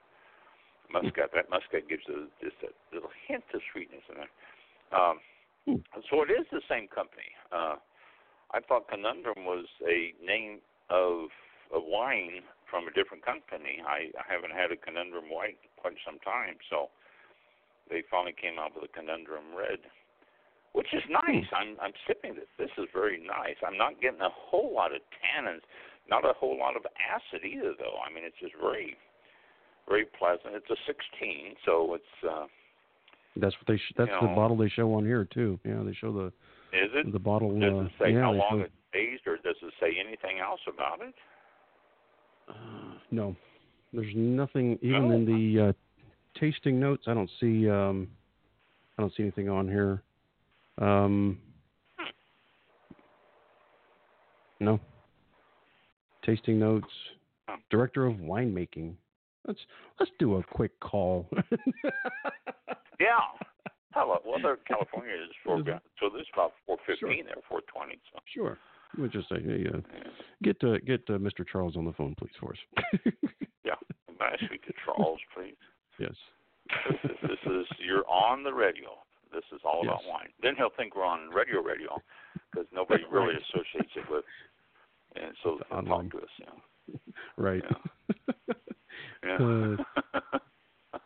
Muscat. 0.92 1.30
That 1.34 1.50
Muscat 1.50 1.88
gives 1.88 2.02
a, 2.08 2.26
just 2.42 2.56
a 2.62 2.94
little 2.94 3.10
hint 3.28 3.44
of 3.54 3.60
sweetness 3.72 4.02
in 4.10 4.16
there. 4.16 5.00
Um, 5.00 5.18
Hmm. 5.66 5.82
so 6.10 6.22
it 6.22 6.30
is 6.30 6.46
the 6.54 6.62
same 6.70 6.86
company. 6.86 7.26
Uh, 7.50 7.76
I 8.54 8.60
thought 8.62 8.86
Conundrum 8.86 9.42
was 9.42 9.66
a 9.82 10.14
name 10.22 10.62
of 10.90 11.26
a 11.74 11.82
wine 11.82 12.46
from 12.70 12.86
a 12.86 12.94
different 12.94 13.26
company. 13.26 13.82
I, 13.82 14.14
I 14.14 14.24
haven't 14.30 14.54
had 14.54 14.70
a 14.70 14.78
Conundrum 14.78 15.26
White 15.26 15.58
in 15.58 15.70
quite 15.74 15.98
some 16.06 16.22
time, 16.22 16.54
so 16.70 16.94
they 17.90 18.06
finally 18.06 18.34
came 18.38 18.58
out 18.62 18.78
with 18.78 18.86
a 18.86 18.92
Conundrum 18.94 19.58
Red, 19.58 19.82
which 20.72 20.94
is 20.94 21.02
nice. 21.10 21.46
I'm 21.50 21.74
I'm 21.82 21.94
sipping 22.06 22.38
this. 22.38 22.50
This 22.58 22.70
is 22.78 22.86
very 22.94 23.18
nice. 23.18 23.58
I'm 23.66 23.78
not 23.78 23.98
getting 24.00 24.22
a 24.22 24.30
whole 24.30 24.70
lot 24.70 24.94
of 24.94 25.02
tannins, 25.18 25.66
not 26.06 26.22
a 26.22 26.34
whole 26.38 26.54
lot 26.54 26.76
of 26.78 26.86
acid 27.02 27.42
either, 27.42 27.74
though. 27.74 27.98
I 27.98 28.14
mean, 28.14 28.22
it's 28.22 28.38
just 28.38 28.54
very, 28.62 28.94
very 29.90 30.06
pleasant. 30.06 30.54
It's 30.54 30.70
a 30.70 30.78
16, 30.86 31.58
so 31.66 31.98
it's. 31.98 32.14
uh 32.22 32.46
That's 33.36 33.54
what 33.56 33.66
they. 33.66 33.76
Sh- 33.76 33.92
that's 33.96 34.10
You 34.10 34.20
the 34.22 34.26
know. 34.28 34.34
bottle 34.34 34.56
they 34.56 34.68
show 34.68 34.94
on 34.94 35.04
here 35.04 35.24
too. 35.32 35.58
Yeah, 35.64 35.82
they 35.84 35.92
show 35.94 36.12
the 36.12 36.26
Is 36.76 36.90
it? 36.94 37.12
the 37.12 37.18
bottle. 37.18 37.58
Does 37.58 37.72
uh, 37.72 37.80
it 37.84 37.92
say 38.00 38.12
yeah, 38.12 38.22
how 38.22 38.32
long 38.32 38.48
show- 38.50 38.60
it's 38.60 38.72
aged, 38.94 39.26
or 39.26 39.36
does 39.36 39.56
it 39.62 39.72
say 39.80 39.92
anything 39.98 40.38
else 40.40 40.60
about 40.66 41.00
it? 41.06 41.14
Uh, 42.48 42.54
no, 43.10 43.36
there's 43.92 44.14
nothing 44.14 44.78
even 44.82 45.10
in 45.12 45.24
the 45.26 45.68
uh, 45.68 45.72
tasting 46.40 46.80
notes. 46.80 47.04
I 47.06 47.14
don't 47.14 47.30
see. 47.40 47.68
Um, 47.68 48.08
I 48.98 49.02
don't 49.02 49.12
see 49.16 49.22
anything 49.24 49.48
on 49.50 49.68
here. 49.68 50.02
Um, 50.78 51.38
no. 54.60 54.80
Tasting 56.24 56.58
notes. 56.58 56.88
Director 57.70 58.06
of 58.06 58.14
winemaking. 58.16 58.94
Let's 59.46 59.60
let's 60.00 60.12
do 60.18 60.36
a 60.36 60.42
quick 60.42 60.78
call. 60.80 61.28
Yeah. 62.98 63.20
Hello. 63.92 64.18
Well, 64.24 64.38
they're 64.42 64.56
California 64.56 65.14
is 65.14 65.30
four. 65.44 65.58
So 66.00 66.08
this 66.08 66.22
is 66.22 66.26
about 66.32 66.52
four 66.66 66.76
fifteen. 66.86 67.24
Sure. 67.24 67.24
There, 67.24 67.42
four 67.48 67.60
twenty. 67.72 67.98
So. 68.12 68.20
sure. 68.32 68.58
Let 68.96 69.02
me 69.02 69.08
just 69.08 69.28
say, 69.28 69.42
hey, 69.42 69.66
uh, 69.72 69.80
get 70.42 70.56
uh, 70.64 70.78
get 70.86 71.02
uh, 71.08 71.18
Mr. 71.18 71.44
Charles 71.50 71.76
on 71.76 71.84
the 71.84 71.92
phone, 71.92 72.14
please, 72.18 72.32
for 72.40 72.52
us. 72.52 73.02
Yeah. 73.64 73.74
I 74.20 74.36
speak 74.46 74.64
to 74.66 74.72
Charles, 74.84 75.18
please? 75.34 75.56
yes. 75.98 76.14
This 76.88 77.10
is, 77.10 77.16
this 77.22 77.52
is 77.52 77.66
you're 77.84 78.06
on 78.08 78.44
the 78.44 78.52
radio. 78.52 78.90
This 79.32 79.42
is 79.52 79.60
all 79.64 79.82
about 79.82 80.00
wine. 80.08 80.28
Then 80.40 80.54
he'll 80.56 80.70
think 80.76 80.94
we're 80.94 81.04
on 81.04 81.30
radio, 81.30 81.60
radio, 81.60 82.00
because 82.50 82.66
nobody 82.72 83.02
really 83.10 83.34
associates 83.34 83.92
it 83.96 84.04
with. 84.08 84.24
And 85.16 85.34
so 85.42 85.58
Online. 85.70 86.08
talk 86.08 86.12
to 86.12 86.18
us. 86.18 86.32
You 86.38 86.46
know. 86.46 87.00
Right. 87.36 87.62
Yeah. 87.68 88.54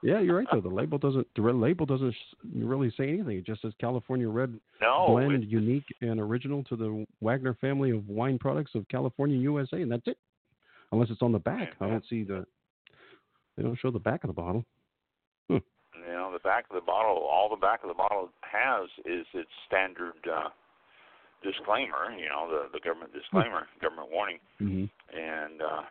Yeah, 0.02 0.20
you're 0.20 0.36
right 0.38 0.46
though. 0.50 0.60
The 0.62 0.68
label 0.68 0.96
doesn't 0.98 1.26
the 1.36 1.42
re- 1.42 1.52
label 1.52 1.84
doesn't 1.84 2.14
really 2.54 2.90
say 2.96 3.08
anything. 3.08 3.36
It 3.36 3.44
just 3.44 3.60
says 3.60 3.72
California 3.78 4.28
Red 4.30 4.58
no. 4.80 5.08
blend, 5.08 5.42
it- 5.44 5.48
unique 5.50 5.84
and 6.00 6.18
original 6.18 6.64
to 6.64 6.76
the 6.76 7.04
Wagner 7.20 7.54
family 7.60 7.90
of 7.90 8.08
wine 8.08 8.38
products 8.38 8.70
of 8.74 8.88
California, 8.88 9.36
USA, 9.38 9.82
and 9.82 9.92
that's 9.92 10.06
it. 10.06 10.16
Unless 10.92 11.10
it's 11.10 11.20
on 11.22 11.32
the 11.32 11.38
back, 11.38 11.74
I 11.80 11.88
don't 11.88 12.04
see 12.08 12.22
the. 12.22 12.46
They 13.56 13.62
don't 13.62 13.78
show 13.78 13.90
the 13.90 13.98
back 13.98 14.24
of 14.24 14.28
the 14.28 14.34
bottle. 14.34 14.64
you 15.50 15.60
know, 16.08 16.30
the 16.32 16.38
back 16.38 16.64
of 16.70 16.76
the 16.76 16.86
bottle, 16.86 17.16
all 17.30 17.50
the 17.50 17.56
back 17.60 17.82
of 17.82 17.88
the 17.88 17.94
bottle 17.94 18.30
has 18.40 18.88
is 19.04 19.26
its 19.34 19.50
standard 19.66 20.14
uh, 20.32 20.48
disclaimer. 21.42 22.10
You 22.16 22.28
know, 22.28 22.48
the 22.48 22.68
the 22.72 22.80
government 22.80 23.12
disclaimer, 23.12 23.66
government 23.82 24.08
warning, 24.10 24.38
Mm-hmm. 24.62 25.18
and 25.18 25.60
uh, 25.62 25.82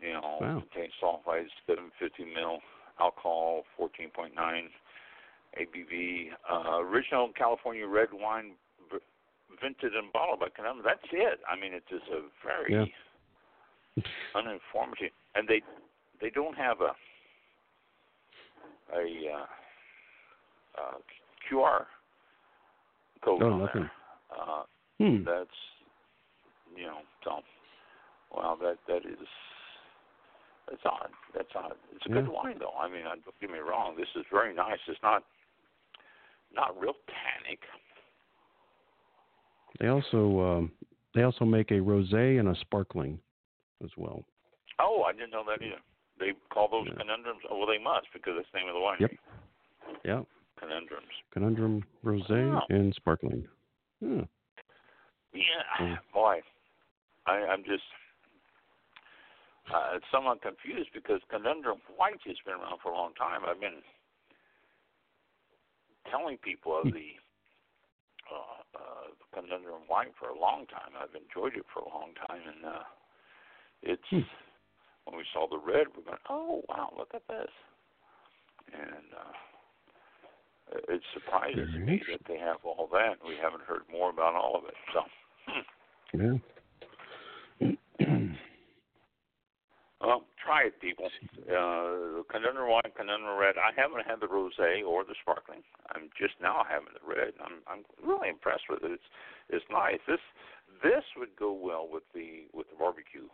you 0.00 0.12
know, 0.12 0.38
Wow. 0.40 0.62
contains 0.70 0.92
sulfides, 1.02 1.50
750 1.66 2.24
mil, 2.24 2.58
alcohol, 3.00 3.64
14.9 3.78 4.32
ABV, 5.58 6.28
uh, 6.50 6.78
original 6.80 7.30
California 7.36 7.86
red 7.86 8.08
wine, 8.12 8.52
vented 9.60 9.94
and 9.94 10.12
bottled 10.12 10.40
by 10.40 10.48
Conundrum. 10.54 10.84
That's 10.84 11.08
it. 11.12 11.40
I 11.50 11.58
mean, 11.58 11.72
it's 11.72 11.88
just 11.88 12.04
a 12.12 12.22
very 12.44 12.72
Yeah. 12.72 14.02
uninformative, 14.34 15.12
and 15.34 15.48
they 15.48 15.62
they 16.20 16.30
don't 16.30 16.56
have 16.56 16.80
a 16.80 16.94
a 18.94 19.32
uh, 19.32 19.46
uh, 20.80 20.98
QR 21.50 21.86
code 23.24 23.42
Oh, 23.42 23.52
on 23.52 23.58
nothing. 23.60 23.82
there. 23.82 23.92
Uh, 24.30 24.62
Hmm. 24.98 25.24
that's 25.24 25.50
you 26.76 26.86
know 26.86 27.00
so 27.24 27.42
well 28.34 28.56
that 28.60 28.76
that 28.86 29.06
is 29.06 29.26
that's 30.70 30.82
odd 30.84 31.10
that's 31.34 31.48
odd 31.54 31.72
it's 31.94 32.04
a 32.06 32.08
good 32.10 32.28
wine 32.28 32.56
though 32.58 32.74
i 32.78 32.88
mean 32.88 33.02
don't 33.04 33.40
get 33.40 33.50
me 33.50 33.58
wrong 33.58 33.94
this 33.96 34.08
is 34.16 34.24
very 34.30 34.54
nice 34.54 34.78
it's 34.88 34.98
not 35.02 35.24
not 36.54 36.78
real 36.80 36.94
tannic 37.06 37.60
They 39.80 39.88
also 39.88 40.40
um, 40.40 40.72
they 41.14 41.22
also 41.22 41.44
make 41.44 41.70
a 41.70 41.74
rosé 41.74 42.40
and 42.40 42.48
a 42.48 42.54
sparkling 42.60 43.18
as 43.84 43.90
well. 43.96 44.24
oh 44.80 45.02
i 45.08 45.12
didn't 45.12 45.30
know 45.30 45.44
that 45.46 45.62
either 45.64 45.76
they 46.18 46.32
call 46.52 46.68
those 46.68 46.86
Yeah. 46.88 46.98
conundrums 46.98 47.42
oh 47.50 47.58
well 47.58 47.66
they 47.68 47.78
must 47.78 48.06
because 48.12 48.34
that's 48.36 48.48
the 48.52 48.58
name 48.58 48.68
of 48.68 48.74
the 48.74 48.80
wine 48.80 48.96
Yep. 49.00 49.10
Yeah, 50.04 50.22
conundrums 50.58 51.14
conundrum 51.32 51.84
rosé 52.04 52.52
Wow. 52.52 52.66
and 52.70 52.94
sparkling. 52.94 53.46
Hmm. 54.00 54.22
yeah 55.32 55.64
Mm. 55.80 55.98
boy 56.12 56.40
i 57.26 57.32
i'm 57.52 57.62
just 57.64 57.82
uh, 59.74 59.96
it's 59.96 60.06
somewhat 60.10 60.40
confused 60.42 60.90
because 60.94 61.20
conundrum 61.30 61.78
white 61.96 62.20
has 62.24 62.36
been 62.44 62.54
around 62.54 62.80
for 62.82 62.92
a 62.92 62.96
long 62.96 63.14
time 63.14 63.42
i've 63.46 63.60
been 63.60 63.82
telling 66.10 66.38
people 66.38 66.78
of 66.80 66.92
the 66.92 67.12
uh, 68.28 68.60
uh, 68.76 69.06
conundrum 69.32 69.82
white 69.88 70.12
for 70.18 70.28
a 70.28 70.38
long 70.38 70.66
time. 70.66 70.92
I've 70.96 71.14
enjoyed 71.14 71.56
it 71.56 71.64
for 71.72 71.80
a 71.80 71.88
long 71.88 72.12
time, 72.28 72.42
and 72.44 72.64
uh, 72.64 72.84
it's 73.82 74.08
Hmm. 74.10 74.20
when 75.04 75.16
we 75.16 75.24
saw 75.32 75.48
the 75.48 75.58
red, 75.58 75.86
we're 75.96 76.04
going, 76.04 76.18
oh 76.28 76.62
wow, 76.68 76.92
look 76.96 77.10
at 77.14 77.26
this, 77.28 77.50
and 78.72 79.08
uh, 79.16 79.32
it- 80.92 81.02
surprises 81.14 81.68
Very 81.72 81.86
me 81.86 82.02
that 82.10 82.20
they 82.28 82.38
have 82.38 82.58
all 82.64 82.88
that. 82.92 83.16
We 83.26 83.36
haven't 83.40 83.62
heard 83.62 83.82
more 83.90 84.10
about 84.10 84.34
all 84.34 84.56
of 84.56 84.64
it. 84.64 84.76
So, 84.92 85.00
hmm. 85.46 85.60
Yeah. 86.14 86.38
Well, 90.00 90.22
try 90.38 90.70
it, 90.70 90.80
people. 90.80 91.10
Uh, 91.50 92.22
conundrum 92.30 92.70
white, 92.70 92.94
conundrum 92.94 93.38
red. 93.38 93.58
I 93.58 93.74
haven't 93.74 94.06
had 94.06 94.20
the 94.20 94.30
rosé 94.30 94.86
or 94.86 95.02
the 95.02 95.14
sparkling. 95.20 95.62
I'm 95.90 96.10
just 96.14 96.34
now 96.40 96.62
having 96.62 96.94
the 96.94 97.02
red. 97.02 97.34
I'm 97.42 97.62
I'm 97.66 97.82
really 97.98 98.28
impressed 98.28 98.70
with 98.70 98.84
it. 98.84 98.92
It's 98.92 99.08
it's 99.50 99.66
nice. 99.70 99.98
This 100.06 100.22
this 100.82 101.04
would 101.16 101.34
go 101.34 101.52
well 101.52 101.88
with 101.90 102.06
the 102.14 102.46
with 102.54 102.70
the 102.70 102.78
barbecue 102.78 103.26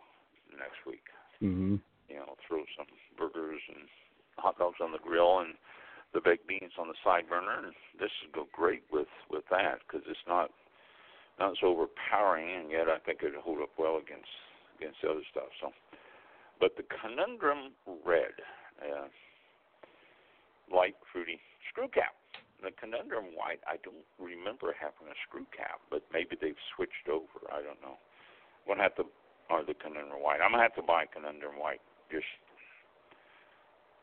next 0.57 0.81
week. 0.87 1.05
hmm 1.39 1.77
You 2.09 2.17
know, 2.17 2.33
throw 2.47 2.65
some 2.77 2.89
burgers 3.17 3.61
and 3.69 3.85
hot 4.37 4.57
dogs 4.57 4.81
on 4.81 4.91
the 4.91 5.03
grill 5.03 5.39
and 5.39 5.53
the 6.13 6.21
baked 6.23 6.47
beans 6.47 6.71
on 6.79 6.87
the 6.87 6.97
side 7.03 7.27
burner, 7.27 7.59
and 7.59 7.75
this 7.99 8.11
would 8.23 8.33
go 8.33 8.47
great 8.55 8.83
with 8.91 9.11
with 9.29 9.43
that 9.51 9.85
because 9.85 10.01
it's 10.09 10.25
not 10.27 10.49
not 11.39 11.53
so 11.59 11.67
overpowering, 11.67 12.47
and 12.47 12.71
yet 12.71 12.87
I 12.87 12.99
think 13.03 13.19
it'd 13.21 13.35
hold 13.35 13.61
up 13.61 13.75
well 13.77 13.97
against 13.97 14.31
against 14.79 14.97
the 15.03 15.11
other 15.11 15.27
stuff. 15.31 15.51
So, 15.61 15.71
but 16.59 16.75
the 16.77 16.83
conundrum 16.87 17.73
red, 18.05 18.33
uh, 18.81 19.07
light 20.73 20.95
fruity 21.11 21.39
screw 21.69 21.87
cap. 21.89 22.15
The 22.63 22.71
conundrum 22.79 23.35
white, 23.35 23.59
I 23.67 23.77
don't 23.83 24.05
remember 24.17 24.73
having 24.73 25.11
a 25.11 25.17
screw 25.27 25.45
cap, 25.51 25.81
but 25.91 26.01
maybe 26.11 26.39
they've 26.39 26.57
switched 26.75 27.07
over. 27.11 27.43
I 27.51 27.61
don't 27.61 27.79
know. 27.83 27.99
I'm 28.65 28.73
gonna 28.73 28.83
have 28.83 28.95
to, 28.95 29.05
or 29.51 29.63
the 29.63 29.75
conundrum 29.75 30.23
white. 30.23 30.39
I'm 30.41 30.51
gonna 30.51 30.63
have 30.63 30.75
to 30.79 30.85
buy 30.85 31.05
conundrum 31.05 31.59
white 31.59 31.81
just 32.09 32.25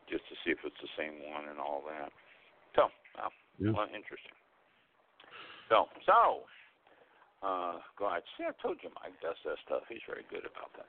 just 0.07 0.27
to 0.27 0.35
see 0.43 0.51
if 0.51 0.59
it's 0.63 0.77
the 0.83 0.91
same 0.99 1.15
one 1.31 1.47
and 1.47 1.59
all 1.59 1.81
that. 1.87 2.11
So, 2.75 2.91
well, 3.15 3.31
Yeah. 3.57 3.71
well 3.71 3.89
interesting. 3.93 4.35
So, 5.69 5.89
so, 6.05 6.45
uh, 7.41 7.79
go 7.97 8.05
ahead. 8.07 8.23
See, 8.37 8.43
I 8.45 8.51
told 8.61 8.83
you 8.83 8.91
Mike 9.01 9.19
does 9.21 9.37
that 9.43 9.57
stuff. 9.65 9.83
He's 9.87 10.03
very 10.03 10.23
good 10.29 10.45
about 10.45 10.71
that. 10.73 10.87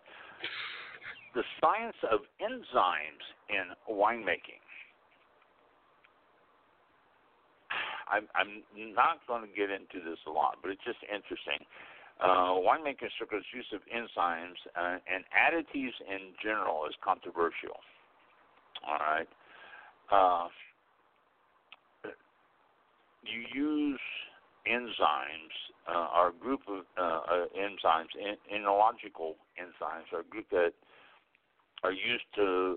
The 1.35 1.43
science 1.61 1.97
of 2.11 2.21
enzymes 2.41 3.25
in 3.51 3.75
winemaking. 3.91 4.63
I'm, 8.09 8.29
I'm 8.35 8.63
not 8.95 9.19
going 9.27 9.43
to 9.43 9.49
get 9.49 9.71
into 9.71 9.99
this 10.05 10.19
a 10.27 10.31
lot, 10.31 10.59
but 10.63 10.71
it's 10.71 10.85
just 10.85 11.03
interesting. 11.03 11.67
Uh, 12.23 12.55
winemaking 12.63 13.11
circles 13.19 13.43
use 13.53 13.67
of 13.75 13.81
enzymes 13.91 14.61
uh, 14.79 14.99
and 15.11 15.25
additives 15.35 15.99
in 16.07 16.31
general 16.43 16.87
is 16.87 16.95
controversial. 17.03 17.83
All 18.87 18.99
right. 18.99 19.29
Uh, 20.13 20.49
you 23.25 23.41
use 23.53 24.01
enzymes 24.71 25.55
uh, 25.89 26.29
a 26.29 26.33
group 26.39 26.61
of 26.69 26.85
uh, 26.97 27.03
uh, 27.03 27.45
enzymes, 27.59 28.13
en- 28.21 28.61
enological 28.63 29.35
enzymes, 29.59 30.13
are 30.13 30.21
a 30.21 30.31
group 30.31 30.47
that 30.51 30.73
are 31.85 31.93
used 31.93 32.25
to 32.35 32.77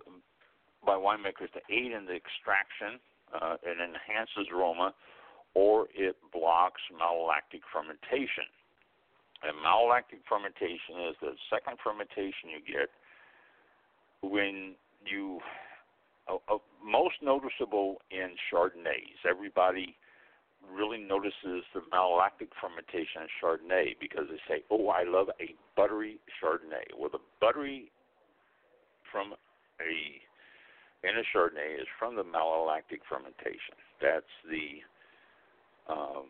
by 0.85 0.93
winemakers 0.93 1.51
to 1.55 1.61
aid 1.71 1.91
in 1.91 2.05
the 2.05 2.13
extraction. 2.13 2.99
Uh, 3.33 3.55
it 3.63 3.77
enhances 3.79 4.51
aroma, 4.53 4.93
or 5.55 5.87
it 5.95 6.15
blocks 6.31 6.81
malolactic 6.93 7.63
fermentation. 7.73 8.45
And 9.43 9.55
malolactic 9.63 10.21
fermentation 10.27 11.09
is 11.09 11.15
the 11.21 11.33
second 11.49 11.77
fermentation 11.83 12.51
you 12.51 12.61
get 12.61 12.89
when 14.21 14.75
you 15.05 15.39
uh, 16.27 16.35
uh, 16.51 16.57
most 16.83 17.15
noticeable 17.21 17.97
in 18.11 18.35
Chardonnays. 18.51 19.19
Everybody 19.29 19.95
really 20.65 20.97
notices 20.97 21.63
the 21.73 21.81
malolactic 21.93 22.49
fermentation 22.59 23.23
in 23.23 23.29
Chardonnay 23.39 23.95
because 23.99 24.25
they 24.29 24.41
say, 24.47 24.63
"Oh, 24.69 24.89
I 24.89 25.03
love 25.03 25.29
a 25.39 25.55
buttery 25.75 26.19
Chardonnay." 26.41 26.97
Well, 26.97 27.09
the 27.09 27.21
buttery 27.39 27.91
from 29.11 29.33
a 29.81 29.95
in 31.03 31.13
a 31.13 31.25
Chardonnay 31.29 31.77
is 31.79 31.87
from 31.99 32.15
the 32.15 32.23
malolactic 32.23 33.05
fermentation. 33.07 33.77
That's 34.01 34.33
the 34.49 34.81
uh, 35.87 36.25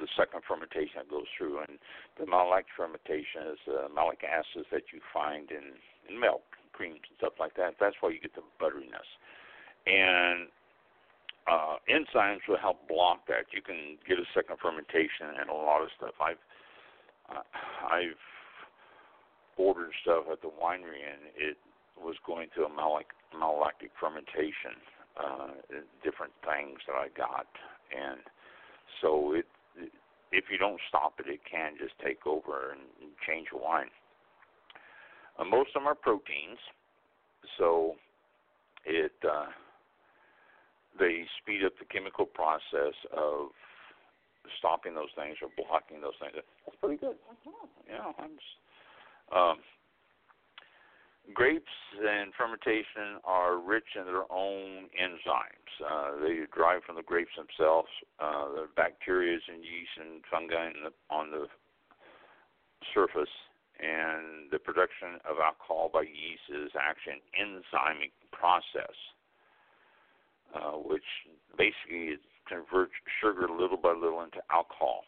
the 0.00 0.08
second 0.18 0.42
fermentation 0.46 0.98
that 0.98 1.08
goes 1.08 1.30
through, 1.38 1.60
and 1.62 1.78
the 2.18 2.26
malolactic 2.26 2.74
fermentation 2.76 3.54
is 3.54 3.62
uh, 3.70 3.88
malic 3.94 4.20
acids 4.26 4.66
that 4.72 4.90
you 4.92 5.00
find 5.14 5.50
in, 5.50 5.78
in 6.10 6.18
milk, 6.18 6.42
creams, 6.72 7.00
and 7.08 7.16
stuff 7.16 7.38
like 7.38 7.54
that. 7.54 7.78
That's 7.78 7.94
why 8.00 8.10
you 8.10 8.20
get 8.20 8.34
the 8.34 8.42
butteriness. 8.58 9.08
And 9.86 10.48
uh, 11.46 11.76
enzymes 11.88 12.42
will 12.48 12.58
help 12.58 12.88
block 12.88 13.26
that. 13.28 13.52
You 13.52 13.62
can 13.62 13.96
get 14.08 14.18
a 14.18 14.26
second 14.34 14.56
fermentation 14.60 15.38
and 15.38 15.48
a 15.48 15.54
lot 15.54 15.82
of 15.82 15.88
stuff. 15.96 16.18
I've 16.20 16.42
uh, 17.30 17.46
I've 17.88 18.20
ordered 19.56 19.92
stuff 20.02 20.24
at 20.30 20.42
the 20.42 20.48
winery 20.48 21.00
and 21.00 21.30
it 21.36 21.56
was 22.04 22.16
going 22.26 22.48
through 22.52 22.66
a 22.66 22.74
malolactic 23.34 23.90
fermentation, 23.98 24.76
uh, 25.16 25.48
different 26.04 26.32
things 26.44 26.78
that 26.86 26.94
I 26.94 27.08
got, 27.16 27.48
and 27.90 28.20
so 29.00 29.32
it 29.32 29.46
if 30.32 30.44
you 30.50 30.58
don't 30.58 30.80
stop 30.88 31.14
it, 31.20 31.30
it 31.30 31.40
can 31.48 31.74
just 31.78 31.94
take 32.04 32.26
over 32.26 32.72
and 32.72 32.82
change 33.26 33.46
the 33.52 33.58
wine. 33.58 33.90
Uh, 35.38 35.44
most 35.44 35.70
of 35.74 35.82
them 35.82 35.88
are 35.88 35.94
proteins, 35.94 36.58
so 37.58 37.94
it 38.84 39.12
uh, 39.22 39.46
they 40.98 41.24
speed 41.40 41.64
up 41.64 41.72
the 41.78 41.86
chemical 41.86 42.26
process 42.26 42.94
of 43.16 43.48
stopping 44.58 44.94
those 44.94 45.10
things 45.16 45.36
or 45.42 45.48
blocking 45.56 46.00
those 46.00 46.18
things. 46.20 46.34
That's 46.34 46.78
pretty 46.80 46.96
good. 46.98 47.16
Mm-hmm. 47.48 47.90
Yeah, 47.90 48.12
I'm. 48.18 48.34
Just, 48.34 48.58
um, 49.32 49.56
grapes 51.32 51.72
and 51.96 52.32
fermentation 52.36 53.20
are 53.24 53.58
rich 53.58 53.96
in 53.96 54.04
their 54.04 54.30
own 54.30 54.90
enzymes. 55.00 55.72
Uh, 55.80 56.20
they 56.20 56.40
derive 56.54 56.82
from 56.84 56.96
the 56.96 57.02
grapes 57.02 57.32
themselves. 57.36 57.88
Uh, 58.20 58.48
the 58.50 58.66
bacteria 58.76 59.38
and 59.48 59.64
yeast 59.64 59.94
and 59.98 60.20
fungi 60.30 60.70
the, 60.84 60.92
on 61.14 61.30
the 61.30 61.46
surface, 62.92 63.32
and 63.80 64.50
the 64.52 64.58
production 64.58 65.18
of 65.24 65.40
alcohol 65.42 65.90
by 65.92 66.02
yeast 66.02 66.44
is 66.52 66.70
actually 66.76 67.22
an 67.38 67.62
enzymic 67.62 68.12
process 68.30 68.94
uh, 70.54 70.78
which 70.78 71.04
basically 71.58 72.16
converts 72.46 72.92
sugar 73.20 73.48
little 73.48 73.76
by 73.76 73.92
little 73.92 74.22
into 74.22 74.38
alcohol 74.50 75.02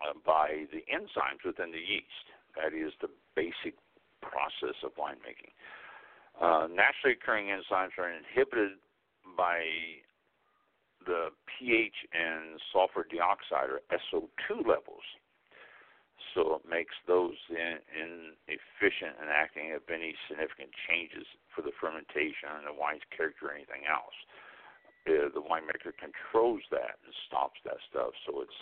uh, 0.00 0.14
by 0.24 0.64
the 0.72 0.80
enzymes 0.88 1.44
within 1.44 1.70
the 1.70 1.78
yeast. 1.78 2.26
That 2.56 2.72
is 2.72 2.92
the 3.00 3.08
basic 3.36 3.76
process 4.22 4.76
of 4.84 4.94
winemaking. 4.96 5.52
Uh, 6.40 6.68
naturally 6.70 7.18
occurring 7.18 7.52
enzymes 7.52 7.96
are 7.98 8.12
inhibited 8.12 8.78
by 9.36 9.64
the 11.04 11.32
pH 11.48 11.96
and 12.12 12.60
sulfur 12.72 13.04
dioxide 13.08 13.72
or 13.72 13.80
SO2 13.92 14.64
levels. 14.64 15.04
So 16.36 16.60
it 16.60 16.68
makes 16.68 16.94
those 17.08 17.34
in, 17.48 17.80
inefficient 17.90 19.18
in 19.24 19.28
acting 19.32 19.72
of 19.72 19.82
any 19.88 20.14
significant 20.28 20.70
changes 20.86 21.26
for 21.50 21.64
the 21.64 21.72
fermentation 21.80 22.52
and 22.60 22.68
the 22.68 22.76
wine's 22.76 23.04
character 23.10 23.48
or 23.50 23.54
anything 23.56 23.88
else 23.88 24.14
uh, 25.08 25.32
the 25.32 25.40
winemaker 25.40 25.96
controls 25.96 26.60
that 26.70 27.00
and 27.04 27.14
stops 27.26 27.56
that 27.64 27.80
stuff 27.88 28.12
so 28.26 28.42
it's 28.44 28.60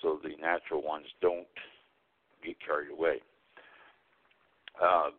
so 0.00 0.18
the 0.22 0.32
natural 0.40 0.82
ones 0.82 1.06
don't 1.20 1.46
get 2.42 2.56
carried 2.64 2.90
away. 2.90 3.20
Uh, 4.80 5.10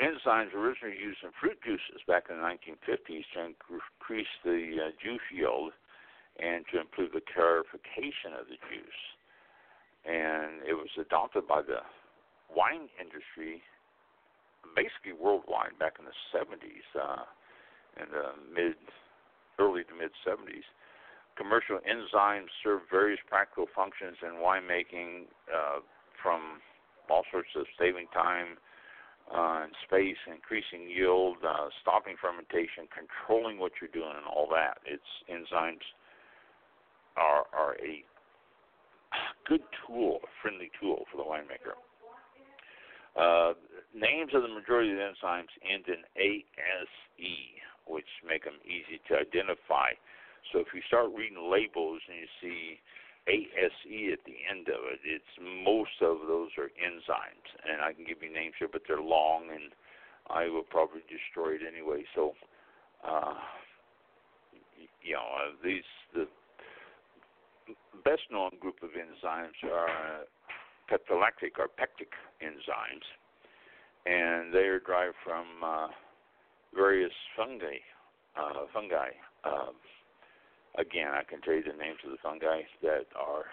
enzymes 0.00 0.52
originally 0.54 0.98
used 0.98 1.22
in 1.22 1.30
fruit 1.40 1.58
juices 1.64 2.02
back 2.08 2.24
in 2.28 2.36
the 2.36 2.42
1950s 2.42 3.24
to 3.34 3.46
increase 3.46 4.34
the 4.44 4.88
uh, 4.88 4.90
juice 5.02 5.22
yield 5.32 5.72
and 6.42 6.64
to 6.72 6.80
improve 6.80 7.12
the 7.12 7.22
clarification 7.32 8.34
of 8.34 8.46
the 8.50 8.58
juice. 8.66 9.02
And 10.04 10.66
it 10.66 10.74
was 10.74 10.90
adopted 10.98 11.46
by 11.46 11.62
the 11.62 11.80
wine 12.50 12.90
industry 12.98 13.62
basically 14.74 15.14
worldwide 15.14 15.78
back 15.78 15.96
in 16.02 16.04
the 16.04 16.18
70s. 16.34 16.88
Uh, 16.98 17.22
in 18.00 18.10
the 18.10 18.34
mid, 18.50 18.74
early 19.58 19.84
to 19.84 19.94
mid 19.94 20.10
70s. 20.26 20.66
Commercial 21.38 21.78
enzymes 21.82 22.50
serve 22.62 22.82
various 22.90 23.20
practical 23.26 23.66
functions 23.74 24.16
in 24.22 24.38
winemaking, 24.38 25.26
uh, 25.50 25.82
from 26.22 26.62
all 27.10 27.24
sorts 27.30 27.50
of 27.56 27.66
saving 27.78 28.06
time 28.12 28.56
uh, 29.32 29.64
and 29.64 29.72
space, 29.86 30.20
increasing 30.28 30.88
yield, 30.88 31.36
uh, 31.46 31.68
stopping 31.80 32.16
fermentation, 32.20 32.88
controlling 32.92 33.58
what 33.58 33.72
you're 33.80 33.92
doing, 33.92 34.12
and 34.16 34.26
all 34.26 34.48
that. 34.52 34.78
It's 34.84 35.10
enzymes 35.30 35.84
are 37.16 37.44
are 37.54 37.74
a 37.80 38.04
good 39.46 39.62
tool, 39.86 40.20
a 40.24 40.30
friendly 40.42 40.70
tool 40.80 41.04
for 41.10 41.16
the 41.18 41.26
winemaker. 41.26 41.78
Uh, 43.14 43.54
names 43.94 44.32
of 44.34 44.42
the 44.42 44.48
majority 44.48 44.90
of 44.90 44.98
the 44.98 45.06
enzymes 45.06 45.52
end 45.62 45.84
in 45.86 46.02
ASE, 46.18 47.32
which 47.86 48.08
make 48.26 48.44
them 48.44 48.58
easy 48.66 49.00
to 49.08 49.14
identify. 49.14 49.94
So 50.52 50.58
if 50.58 50.66
you 50.74 50.82
start 50.88 51.10
reading 51.16 51.38
labels 51.50 52.02
and 52.10 52.18
you 52.18 52.28
see 52.42 52.78
ASE 53.26 54.12
at 54.12 54.20
the 54.26 54.36
end 54.50 54.68
of 54.68 54.84
it, 54.92 55.00
it's 55.04 55.34
most 55.64 55.96
of 56.02 56.28
those 56.28 56.50
are 56.58 56.68
enzymes, 56.76 57.48
and 57.64 57.80
I 57.80 57.92
can 57.92 58.04
give 58.04 58.22
you 58.22 58.32
names 58.32 58.54
here, 58.58 58.68
but 58.70 58.82
they're 58.86 59.00
long, 59.00 59.48
and 59.50 59.72
I 60.28 60.48
will 60.48 60.62
probably 60.62 61.00
destroy 61.08 61.54
it 61.54 61.62
anyway. 61.66 62.04
So, 62.14 62.34
uh, 63.06 63.34
you 65.02 65.14
know, 65.14 65.24
uh, 65.24 65.56
these 65.64 65.88
the 66.14 66.28
best 68.04 68.22
known 68.30 68.50
group 68.60 68.82
of 68.82 68.90
enzymes 68.90 69.56
are 69.72 70.24
peptolactic 70.90 71.58
or 71.58 71.68
pectic 71.68 72.12
enzymes, 72.42 73.08
and 74.04 74.52
they 74.52 74.68
are 74.68 74.80
derived 74.80 75.16
from 75.24 75.46
uh, 75.64 75.88
various 76.74 77.12
fungi. 77.36 77.80
Uh, 78.36 78.66
fungi. 78.74 79.10
Um, 79.44 79.74
again, 80.78 81.08
I 81.14 81.22
can 81.22 81.40
tell 81.40 81.54
you 81.54 81.62
the 81.62 81.76
names 81.76 81.98
of 82.04 82.10
the 82.10 82.22
fungi 82.22 82.62
that 82.82 83.06
are 83.14 83.46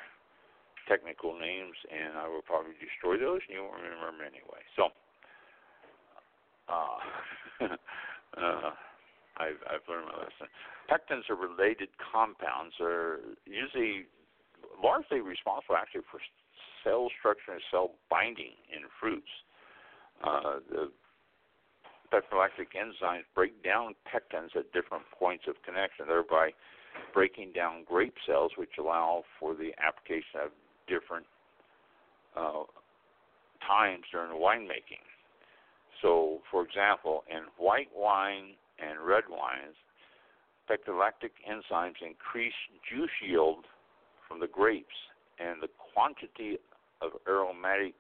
technical 0.88 1.38
names, 1.38 1.78
and 1.90 2.18
I 2.18 2.28
will 2.28 2.42
probably 2.42 2.74
destroy 2.82 3.18
those, 3.18 3.42
and 3.48 3.54
you 3.56 3.64
won't 3.64 3.82
remember 3.82 4.10
them 4.10 4.26
anyway. 4.26 4.62
So, 4.76 4.90
uh, 6.70 7.00
uh, 8.42 8.72
I've, 9.38 9.62
I've 9.70 9.86
learned 9.88 10.10
my 10.10 10.18
lesson. 10.26 10.50
Pectins 10.90 11.30
are 11.30 11.38
related 11.38 11.90
compounds. 12.00 12.76
Are 12.82 13.22
usually 13.46 14.10
largely 14.82 15.22
responsible 15.22 15.78
actually 15.78 16.06
for 16.10 16.20
cell 16.84 17.08
structure 17.20 17.54
and 17.54 17.62
cell 17.70 17.92
binding 18.10 18.58
in 18.74 18.90
fruits. 19.00 19.30
Uh, 20.24 20.60
the 20.70 20.92
peptolactic 22.12 22.76
enzymes 22.76 23.24
break 23.34 23.64
down 23.64 23.96
pectins 24.04 24.54
at 24.56 24.72
different 24.74 25.06
points 25.18 25.46
of 25.48 25.56
connection, 25.64 26.06
thereby 26.08 26.52
breaking 27.14 27.52
down 27.54 27.84
grape 27.88 28.16
cells, 28.26 28.52
which 28.58 28.72
allow 28.80 29.24
for 29.40 29.54
the 29.54 29.72
application 29.82 30.42
of 30.46 30.52
different 30.88 31.26
uh, 32.36 32.64
times 33.68 34.04
during 34.12 34.32
winemaking. 34.32 35.04
So, 36.02 36.40
for 36.50 36.64
example, 36.64 37.24
in 37.30 37.44
white 37.58 37.90
wine 37.96 38.56
and 38.80 39.00
red 39.06 39.24
wines, 39.30 39.76
pectolactic 40.70 41.32
enzymes 41.48 42.02
increase 42.02 42.54
juice 42.90 43.10
yield 43.28 43.66
from 44.28 44.40
the 44.40 44.48
grapes, 44.48 44.88
and 45.40 45.62
the 45.62 45.68
quantity 45.94 46.58
of 47.02 47.12
aromatic 47.28 47.96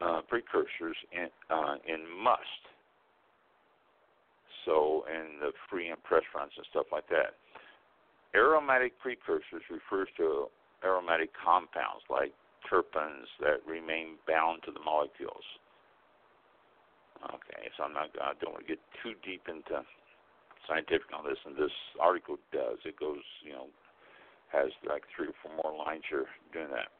uh, 0.00 0.20
precursors 0.28 0.96
in, 1.12 1.28
uh, 1.50 1.76
in 1.86 2.04
must 2.22 2.64
so 4.64 5.04
in 5.08 5.38
the 5.40 5.52
free 5.68 5.88
and 5.88 6.02
press 6.02 6.22
runs 6.34 6.52
and 6.56 6.66
stuff 6.70 6.86
like 6.92 7.08
that. 7.08 7.36
Aromatic 8.34 8.98
precursors 8.98 9.62
refers 9.70 10.08
to 10.18 10.46
aromatic 10.84 11.30
compounds 11.32 12.04
like 12.10 12.32
terpenes 12.70 13.30
that 13.40 13.64
remain 13.66 14.16
bound 14.26 14.62
to 14.64 14.72
the 14.72 14.80
molecules. 14.80 15.44
Okay, 17.24 17.70
so 17.76 17.84
I'm 17.84 17.94
not. 17.94 18.10
I 18.20 18.36
don't 18.42 18.52
want 18.52 18.66
to 18.66 18.72
get 18.76 18.82
too 19.00 19.16
deep 19.24 19.48
into 19.48 19.80
scientific 20.68 21.08
on 21.16 21.24
this, 21.24 21.38
and 21.46 21.56
this 21.56 21.72
article 21.96 22.36
does. 22.52 22.76
It 22.84 23.00
goes, 23.00 23.24
you 23.40 23.52
know, 23.52 23.72
has 24.52 24.68
like 24.84 25.08
three 25.16 25.32
or 25.32 25.36
four 25.40 25.52
more 25.56 25.72
lines 25.72 26.04
here 26.10 26.26
doing 26.52 26.68
that. 26.68 26.92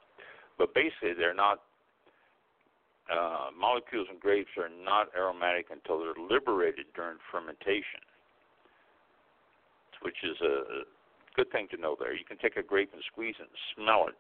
But 0.57 0.73
basically, 0.73 1.12
they're 1.12 1.37
not 1.37 1.61
uh, 3.12 3.53
molecules 3.53 4.09
in 4.11 4.18
grapes 4.18 4.51
are 4.57 4.73
not 4.73 5.12
aromatic 5.16 5.68
until 5.68 6.01
they're 6.01 6.16
liberated 6.16 6.87
during 6.97 7.18
fermentation, 7.31 8.01
which 10.01 10.16
is 10.25 10.37
a 10.40 10.88
good 11.35 11.51
thing 11.51 11.68
to 11.70 11.77
know 11.77 11.97
there. 11.99 12.14
You 12.14 12.25
can 12.25 12.38
take 12.38 12.57
a 12.57 12.62
grape 12.62 12.90
and 12.92 13.03
squeeze 13.11 13.37
it 13.38 13.49
and 13.51 13.61
smell 13.75 14.07
it, 14.09 14.18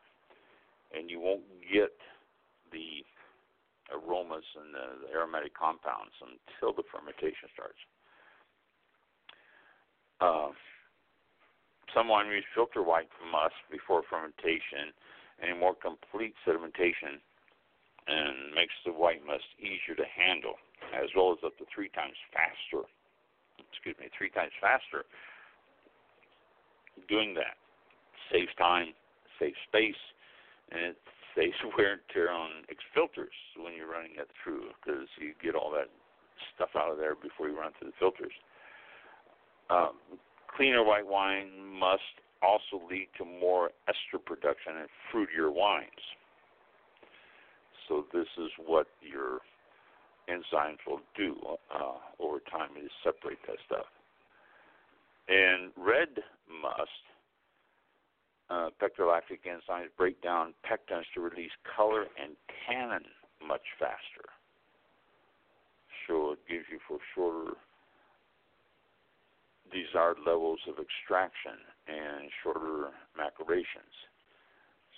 and 0.96 1.10
you 1.10 1.20
won't 1.20 1.46
get 1.72 1.94
the 2.72 3.02
aromas 3.92 4.44
and 4.58 4.74
the, 4.74 5.06
the 5.06 5.10
aromatic 5.14 5.54
compounds 5.54 6.14
until 6.20 6.74
the 6.74 6.86
fermentation 6.90 7.48
starts. 7.54 7.78
Uh, 10.20 10.50
some 11.94 12.08
wineries 12.08 12.46
filter 12.54 12.82
white 12.82 13.10
must 13.30 13.58
before 13.70 14.02
fermentation, 14.08 14.90
and 15.42 15.52
a 15.52 15.56
more 15.56 15.74
complete 15.74 16.34
sedimentation 16.46 17.22
and 18.06 18.52
makes 18.54 18.74
the 18.84 18.92
white 18.92 19.24
must 19.24 19.48
easier 19.58 19.96
to 19.96 20.04
handle, 20.04 20.60
as 20.92 21.08
well 21.16 21.32
as 21.32 21.40
up 21.44 21.56
to 21.56 21.64
three 21.72 21.88
times 21.88 22.16
faster. 22.36 22.84
Excuse 23.72 23.96
me, 23.98 24.12
three 24.16 24.28
times 24.30 24.52
faster. 24.60 25.08
Doing 27.08 27.34
that 27.34 27.58
saves 28.32 28.50
time, 28.56 28.88
saves 29.38 29.56
space, 29.68 30.00
and 30.70 30.94
it 30.94 30.96
saves 31.36 31.54
wear 31.78 31.92
and 31.92 32.00
tear 32.12 32.30
on 32.30 32.50
filters 32.94 33.34
when 33.56 33.74
you're 33.74 33.90
running 33.90 34.12
it 34.16 34.28
through, 34.42 34.68
because 34.84 35.08
you 35.20 35.34
get 35.42 35.54
all 35.54 35.70
that 35.70 35.90
stuff 36.54 36.70
out 36.76 36.92
of 36.92 36.98
there 36.98 37.14
before 37.14 37.48
you 37.48 37.58
run 37.58 37.72
through 37.78 37.88
the 37.88 37.98
filters. 37.98 38.32
Um, 39.70 39.96
cleaner 40.54 40.84
white 40.84 41.06
wine 41.06 41.50
must 41.78 42.02
also 42.42 42.84
lead 42.90 43.08
to 43.18 43.24
more 43.24 43.70
ester 43.88 44.18
production 44.24 44.76
and 44.78 44.88
fruitier 45.12 45.52
wines. 45.52 45.88
So 47.88 48.04
this 48.12 48.26
is 48.38 48.50
what 48.64 48.86
your 49.00 49.40
enzymes 50.28 50.78
will 50.86 51.00
do 51.16 51.36
uh, 51.74 51.98
over 52.18 52.38
time 52.50 52.70
is 52.82 52.90
separate 53.02 53.38
that 53.46 53.56
stuff. 53.66 53.86
And 55.28 55.72
red 55.76 56.22
must, 56.48 57.04
uh, 58.50 58.70
pectolytic 58.80 59.40
enzymes 59.46 59.88
break 59.96 60.20
down 60.22 60.54
pectins 60.64 61.04
to 61.14 61.20
release 61.20 61.52
color 61.76 62.06
and 62.22 62.36
tannin 62.66 63.04
much 63.46 63.64
faster. 63.78 64.28
So 66.06 66.32
it 66.32 66.38
gives 66.48 66.66
you 66.70 66.78
for 66.86 66.98
shorter 67.14 67.56
desired 69.72 70.18
levels 70.26 70.60
of 70.68 70.76
extraction 70.78 71.58
and 71.88 72.30
shorter 72.42 72.90
macerations. 73.16 73.94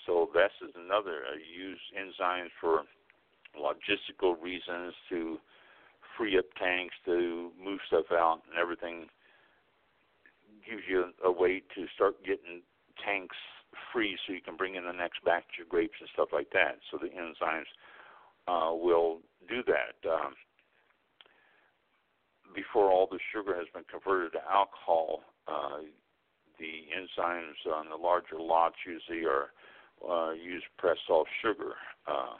So 0.07 0.29
this 0.35 0.53
is 0.63 0.75
another. 0.77 1.23
I 1.27 1.39
use 1.39 1.81
enzymes 1.97 2.51
for 2.61 2.83
logistical 3.59 4.41
reasons 4.41 4.95
to 5.09 5.39
free 6.17 6.39
up 6.39 6.47
tanks 6.59 6.95
to 7.05 7.51
move 7.63 7.81
stuff 7.87 8.07
out 8.13 8.43
and 8.49 8.59
everything. 8.59 9.09
Gives 10.69 10.83
you 10.89 11.05
a 11.25 11.31
way 11.31 11.63
to 11.75 11.87
start 11.95 12.25
getting 12.25 12.63
tanks 13.05 13.37
free 13.93 14.17
so 14.27 14.33
you 14.33 14.41
can 14.41 14.57
bring 14.57 14.75
in 14.75 14.85
the 14.85 14.93
next 14.93 15.25
batch 15.25 15.45
of 15.63 15.69
grapes 15.69 15.95
and 16.01 16.09
stuff 16.13 16.29
like 16.33 16.51
that. 16.53 16.79
So 16.91 16.99
the 16.99 17.09
enzymes 17.09 17.71
uh, 18.49 18.75
will 18.75 19.21
do 19.49 19.63
that. 19.67 20.09
Um, 20.09 20.35
before 22.55 22.91
all 22.91 23.07
the 23.11 23.19
sugar 23.33 23.55
has 23.55 23.67
been 23.73 23.85
converted 23.91 24.33
to 24.33 24.41
alcohol, 24.51 25.23
uh, 25.47 25.85
the 26.59 26.89
enzymes 26.97 27.73
on 27.73 27.89
the 27.91 27.97
larger 27.97 28.41
lots 28.41 28.77
usually 28.87 29.27
are 29.27 29.51
uh, 30.09 30.33
use 30.33 30.63
pressed 30.79 31.09
off 31.11 31.27
sugar. 31.43 31.75
Uh, 32.07 32.37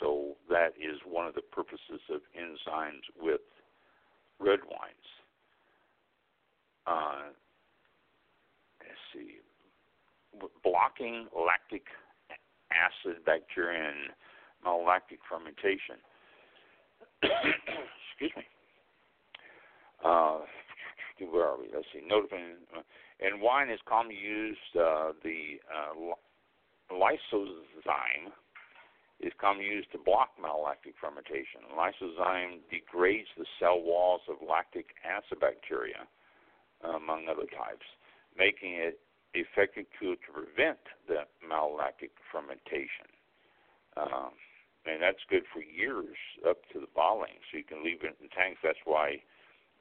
so 0.00 0.36
that 0.48 0.72
is 0.78 0.98
one 1.06 1.26
of 1.26 1.34
the 1.34 1.42
purposes 1.42 2.00
of 2.10 2.20
enzymes 2.36 3.04
with 3.20 3.40
red 4.38 4.60
wines. 4.70 5.08
Uh, 6.86 7.32
let's 8.80 9.04
see, 9.12 9.38
blocking 10.62 11.26
lactic 11.34 11.82
acid 12.70 13.24
bacteria 13.24 13.88
and 13.88 14.12
malolactic 14.64 15.18
fermentation. 15.28 15.96
Excuse 17.22 18.32
me. 18.36 18.44
Uh, 20.04 20.38
where 21.30 21.46
are 21.46 21.58
we? 21.58 21.68
Let's 21.74 21.86
see. 21.92 22.02
Notifying. 22.06 22.60
Uh, 22.76 22.82
in 23.20 23.40
wine 23.40 23.70
is 23.70 23.80
commonly 23.88 24.16
used 24.16 24.76
uh, 24.78 25.12
the 25.24 25.56
uh, 25.72 26.12
lysozyme 26.92 28.30
is 29.20 29.32
commonly 29.40 29.64
used 29.64 29.90
to 29.92 29.98
block 29.98 30.36
malolactic 30.36 30.92
fermentation. 31.00 31.64
Lysozyme 31.72 32.60
degrades 32.70 33.28
the 33.38 33.46
cell 33.58 33.80
walls 33.80 34.20
of 34.28 34.36
lactic 34.46 34.92
acid 35.00 35.40
bacteria, 35.40 36.04
among 36.84 37.28
other 37.28 37.48
types, 37.48 37.86
making 38.36 38.74
it 38.74 39.00
effective 39.34 39.84
tool 40.00 40.16
to 40.16 40.30
prevent 40.32 40.80
the 41.08 41.28
malolactic 41.44 42.12
fermentation. 42.32 43.08
Um, 43.96 44.32
and 44.86 45.02
that's 45.02 45.20
good 45.28 45.44
for 45.52 45.60
years 45.60 46.16
up 46.46 46.62
to 46.72 46.80
the 46.80 46.90
bottling, 46.94 47.42
so 47.50 47.58
you 47.58 47.64
can 47.64 47.82
leave 47.84 48.04
it 48.04 48.16
in 48.22 48.28
tanks. 48.30 48.60
That's 48.62 48.80
why 48.84 49.20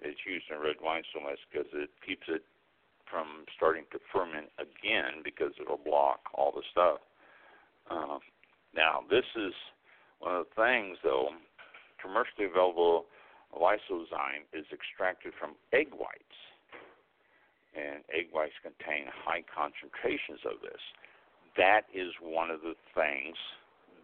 it's 0.02 0.20
used 0.26 0.46
in 0.52 0.60
red 0.60 0.82
wine 0.82 1.04
so 1.14 1.22
much 1.22 1.40
because 1.48 1.68
it 1.74 1.90
keeps 2.06 2.28
it 2.28 2.44
from 3.10 3.46
starting 3.56 3.86
to 3.92 4.00
ferment 4.12 4.50
again 4.58 5.22
because 5.24 5.54
it'll 5.62 5.80
block 5.80 6.20
all 6.34 6.52
the 6.52 6.66
stuff. 6.72 7.00
Uh, 7.90 8.18
now, 8.76 9.06
this 9.10 9.26
is 9.38 9.54
one 10.20 10.36
of 10.36 10.46
the 10.50 10.56
things, 10.58 10.98
though, 11.04 11.30
commercially 12.02 12.50
available 12.50 13.06
lysozyme 13.54 14.44
is 14.52 14.66
extracted 14.74 15.32
from 15.40 15.56
egg 15.72 15.94
whites, 15.94 16.40
and 17.76 18.04
egg 18.12 18.28
whites 18.32 18.56
contain 18.64 19.06
high 19.12 19.44
concentrations 19.46 20.40
of 20.48 20.62
this. 20.62 20.82
That 21.58 21.88
is 21.94 22.12
one 22.22 22.50
of 22.52 22.62
the 22.62 22.76
things 22.96 23.38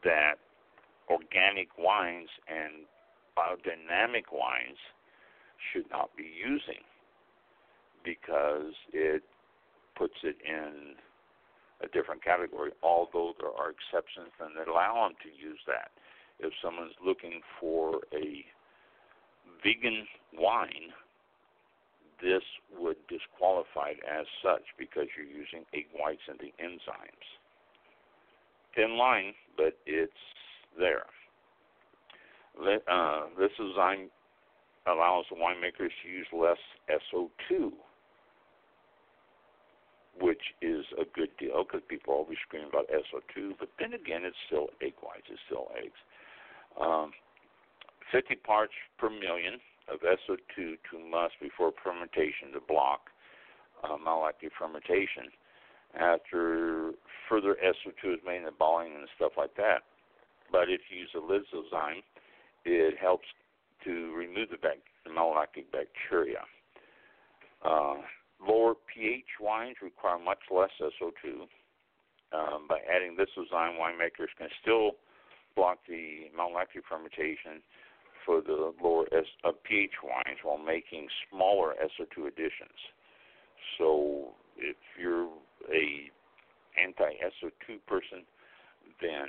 that 0.04 0.36
organic 1.10 1.78
wines 1.78 2.30
and 2.48 2.86
biodynamic 3.36 4.32
wines 4.32 4.80
should 5.72 5.90
not 5.92 6.16
be 6.16 6.28
using 6.28 6.84
because 8.04 8.74
it 8.94 9.24
puts 9.96 10.16
it 10.24 10.38
in 10.48 10.96
a 11.84 11.88
different 11.88 12.24
category, 12.24 12.72
although 12.84 13.34
there 13.40 13.52
are 13.52 13.72
exceptions 13.72 14.32
and 14.40 14.56
that 14.58 14.68
allow 14.68 15.08
them 15.08 15.16
to 15.24 15.30
use 15.30 15.60
that. 15.68 15.92
If 16.40 16.54
someone's 16.64 16.98
looking 17.06 17.42
for 17.60 18.02
a 18.14 18.46
vegan 19.64 20.08
wine, 20.34 20.94
this 22.22 22.44
would 22.78 22.98
disqualify 23.08 23.90
it 23.90 24.00
as 24.08 24.26
such 24.44 24.64
because 24.78 25.08
you're 25.18 25.26
using 25.26 25.66
egg 25.74 25.88
whites 25.94 26.22
and 26.28 26.40
the 26.40 26.54
enzymes. 26.64 27.28
Thin 28.76 28.98
line, 28.98 29.34
but 29.58 29.78
it's 29.86 30.14
there. 30.78 31.06
Uh, 32.60 33.26
this 33.38 33.52
enzyme 33.60 34.10
allows 34.88 35.26
the 35.30 35.36
winemakers 35.36 35.92
to 36.04 36.10
use 36.10 36.28
less 36.34 36.58
SO2 36.90 37.72
which 40.20 40.42
is 40.62 40.84
a 41.00 41.06
good 41.16 41.30
deal 41.40 41.64
because 41.64 41.82
people 41.88 42.14
always 42.14 42.38
scream 42.46 42.68
about 42.68 42.90
SO2. 42.90 43.56
But 43.60 43.70
then 43.80 43.94
again, 43.94 44.22
it's 44.24 44.36
still 44.48 44.68
egg 44.82 44.94
whites, 45.02 45.28
it's 45.30 45.40
still 45.48 45.70
eggs. 45.78 45.98
Um, 46.80 47.12
50 48.12 48.36
parts 48.44 48.74
per 48.98 49.10
million 49.10 49.60
of 49.92 50.00
SO2 50.00 50.56
to 50.56 51.00
must 51.10 51.34
before 51.42 51.72
fermentation 51.84 52.54
to 52.54 52.62
block 52.68 53.10
uh, 53.84 53.98
malolactic 53.98 54.52
fermentation. 54.58 55.32
After 56.00 56.92
further 57.28 57.58
SO2 57.60 58.14
is 58.14 58.20
made 58.26 58.38
in 58.38 58.46
the 58.46 58.52
bottling 58.52 58.94
and 58.96 59.08
stuff 59.16 59.34
like 59.38 59.56
that. 59.58 59.84
But 60.52 60.70
if 60.70 60.82
you 60.90 61.00
use 61.00 61.12
a 61.16 61.20
lysozyme, 61.20 62.04
it 62.66 62.98
helps 63.00 63.28
to 63.84 64.14
remove 64.14 64.50
the, 64.50 64.58
bac- 64.58 64.88
the 65.06 65.12
malolactic 65.12 65.66
bacteria. 65.72 66.42
Uh, 67.64 67.96
Lower 68.42 68.74
pH 68.74 69.38
wines 69.40 69.76
require 69.84 70.18
much 70.18 70.42
less 70.50 70.72
SO2. 70.82 71.46
Um, 72.34 72.66
by 72.68 72.80
adding 72.90 73.16
this 73.16 73.30
lysozyme, 73.38 73.78
winemakers 73.78 74.34
can 74.38 74.50
still 74.62 74.98
block 75.56 75.78
the 75.88 76.32
malolactic 76.34 76.82
fermentation 76.90 77.62
for 78.26 78.42
the 78.42 78.74
lower 78.82 79.06
S, 79.12 79.26
uh, 79.44 79.52
pH 79.64 79.92
wines 80.04 80.40
while 80.44 80.58
making 80.58 81.08
smaller 81.30 81.74
SO2 81.82 82.28
additions. 82.28 82.78
So 83.78 84.32
if 84.58 84.76
you're 85.00 85.30
a 85.74 86.12
anti-SO2 86.82 87.80
person, 87.88 88.24
then 89.02 89.28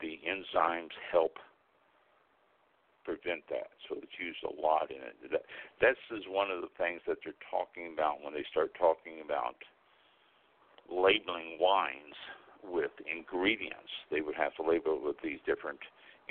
the 0.00 0.18
enzymes 0.26 0.94
help 1.10 1.36
prevent 3.04 3.42
that. 3.48 3.72
So 3.88 3.96
it's 3.96 4.20
used 4.20 4.44
a 4.44 4.52
lot 4.60 4.90
in 4.90 5.00
it. 5.00 5.16
That, 5.32 5.42
this 5.80 5.96
is 6.12 6.24
one 6.28 6.50
of 6.50 6.60
the 6.60 6.72
things 6.76 7.00
that 7.06 7.18
they're 7.24 7.40
talking 7.50 7.92
about 7.92 8.20
when 8.22 8.34
they 8.34 8.44
start 8.50 8.72
talking 8.76 9.24
about 9.24 9.56
labeling 10.90 11.56
wines 11.60 12.16
with 12.64 12.92
ingredients. 13.08 13.92
They 14.10 14.20
would 14.20 14.36
have 14.36 14.54
to 14.56 14.62
label 14.62 15.00
it 15.00 15.02
with 15.04 15.16
these 15.22 15.40
different 15.46 15.80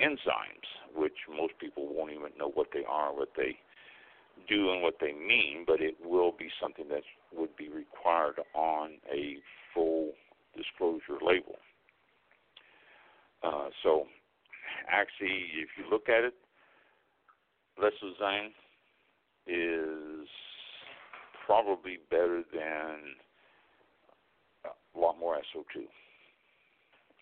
enzymes, 0.00 0.68
which 0.94 1.16
most 1.28 1.54
people 1.60 1.88
won't 1.92 2.12
even 2.12 2.30
know 2.38 2.50
what 2.54 2.68
they 2.72 2.84
are, 2.88 3.14
what 3.14 3.30
they 3.36 3.56
do, 4.48 4.70
and 4.70 4.82
what 4.82 4.96
they 5.00 5.12
mean, 5.12 5.64
but 5.66 5.80
it 5.80 5.96
will 6.02 6.32
be 6.38 6.48
something 6.60 6.88
that 6.88 7.02
would 7.34 7.54
be 7.56 7.68
required 7.68 8.40
on 8.54 8.92
a 9.12 9.36
full 9.74 10.12
disclosure 10.56 11.18
label. 11.24 11.56
Uh, 13.42 13.68
so, 13.82 14.06
actually, 14.88 15.46
if 15.56 15.68
you 15.76 15.84
look 15.90 16.08
at 16.08 16.24
it, 16.24 16.34
Lysozyme 17.78 18.50
is 19.46 20.28
probably 21.46 21.98
better 22.10 22.42
than 22.52 23.14
a 24.64 24.98
lot 24.98 25.18
more 25.18 25.36
SO2 25.36 25.84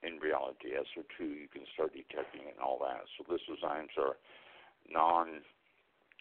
in 0.02 0.18
reality. 0.18 0.76
SO2, 0.76 1.20
you 1.20 1.48
can 1.52 1.62
start 1.74 1.92
detecting 1.92 2.42
it 2.48 2.56
and 2.56 2.62
all 2.64 2.78
that. 2.84 3.04
So 3.16 3.24
lysozymes 3.24 3.96
are 3.98 4.16
non 4.90 5.40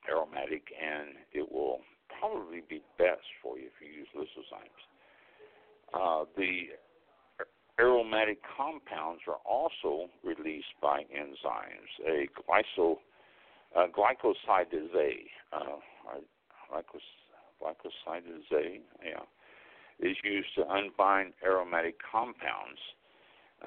aromatic 0.10 0.68
and 0.80 1.18
it 1.34 1.52
will 1.52 1.80
probably 2.20 2.62
be 2.70 2.82
best 2.98 3.26
for 3.42 3.58
you 3.58 3.68
if 3.68 3.78
you 3.82 3.92
use 4.02 4.08
lysozymes. 4.16 4.84
Uh, 5.94 6.26
the 6.38 6.70
aromatic 7.80 8.40
compounds 8.58 9.22
are 9.28 9.40
also 9.46 10.10
released 10.24 10.74
by 10.82 11.04
enzymes. 11.14 11.92
A 12.08 12.28
glyco, 12.40 12.98
uh, 13.76 13.88
glycosidase, 13.88 15.30
uh, 15.54 15.78
glycosidase, 17.62 18.82
yeah, 19.04 19.20
is 20.00 20.18
used 20.24 20.50
to 20.56 20.68
unbind 20.68 21.34
aromatic 21.44 21.96
compounds 22.12 22.80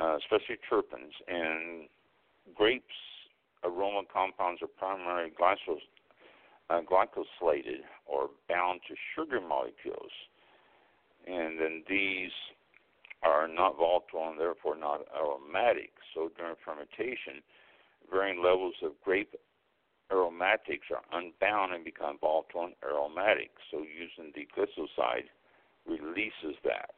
uh, 0.01 0.17
especially 0.17 0.59
terpenes. 0.71 1.15
And 1.27 1.89
grapes 2.55 2.85
aroma 3.65 4.03
compounds 4.13 4.63
are 4.63 4.69
primarily 4.69 5.31
glycos, 5.31 5.81
uh, 6.71 6.81
glycosylated 6.83 7.83
or 8.07 8.31
bound 8.49 8.81
to 8.89 8.95
sugar 9.15 9.41
molecules. 9.41 10.13
And 11.27 11.59
then 11.61 11.83
these 11.89 12.31
are 13.23 13.49
not 13.49 13.77
volatile 13.77 14.31
and 14.31 14.41
therefore 14.41 14.77
not 14.77 15.01
aromatic. 15.17 15.91
So 16.15 16.31
during 16.37 16.55
fermentation, 16.65 17.43
varying 18.11 18.43
levels 18.43 18.75
of 18.83 18.93
grape 19.05 19.35
aromatics 20.11 20.87
are 20.91 21.03
unbound 21.13 21.75
and 21.75 21.85
become 21.85 22.19
volatile 22.21 22.65
and 22.65 22.75
aromatic. 22.83 23.51
So 23.71 23.79
using 23.79 24.33
the 24.35 24.47
glycoside 24.57 25.29
releases 25.87 26.57
that 26.65 26.95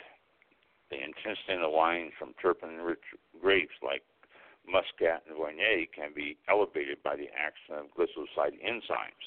the 0.90 0.98
intensity 0.98 1.54
in 1.54 1.62
the 1.62 1.70
wine 1.70 2.10
from 2.18 2.34
terpene-rich 2.42 3.14
grapes 3.40 3.74
like 3.82 4.02
Muscat 4.66 5.22
and 5.26 5.38
Viognier 5.38 5.86
can 5.94 6.10
be 6.14 6.36
elevated 6.48 7.02
by 7.02 7.16
the 7.16 7.28
action 7.32 7.74
of 7.78 7.86
glycoside 7.96 8.58
enzymes. 8.60 9.26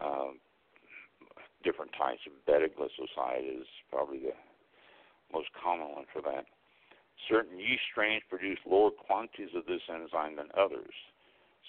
Um, 0.00 0.38
different 1.64 1.90
types 1.98 2.20
of 2.26 2.32
beta-glycoside 2.46 3.60
is 3.60 3.66
probably 3.90 4.18
the 4.18 4.36
most 5.32 5.48
common 5.60 5.90
one 5.90 6.06
for 6.12 6.22
that. 6.22 6.46
Certain 7.28 7.58
yeast 7.58 7.82
strains 7.90 8.22
produce 8.28 8.58
lower 8.66 8.90
quantities 8.90 9.50
of 9.56 9.66
this 9.66 9.82
enzyme 9.88 10.36
than 10.36 10.48
others, 10.56 10.94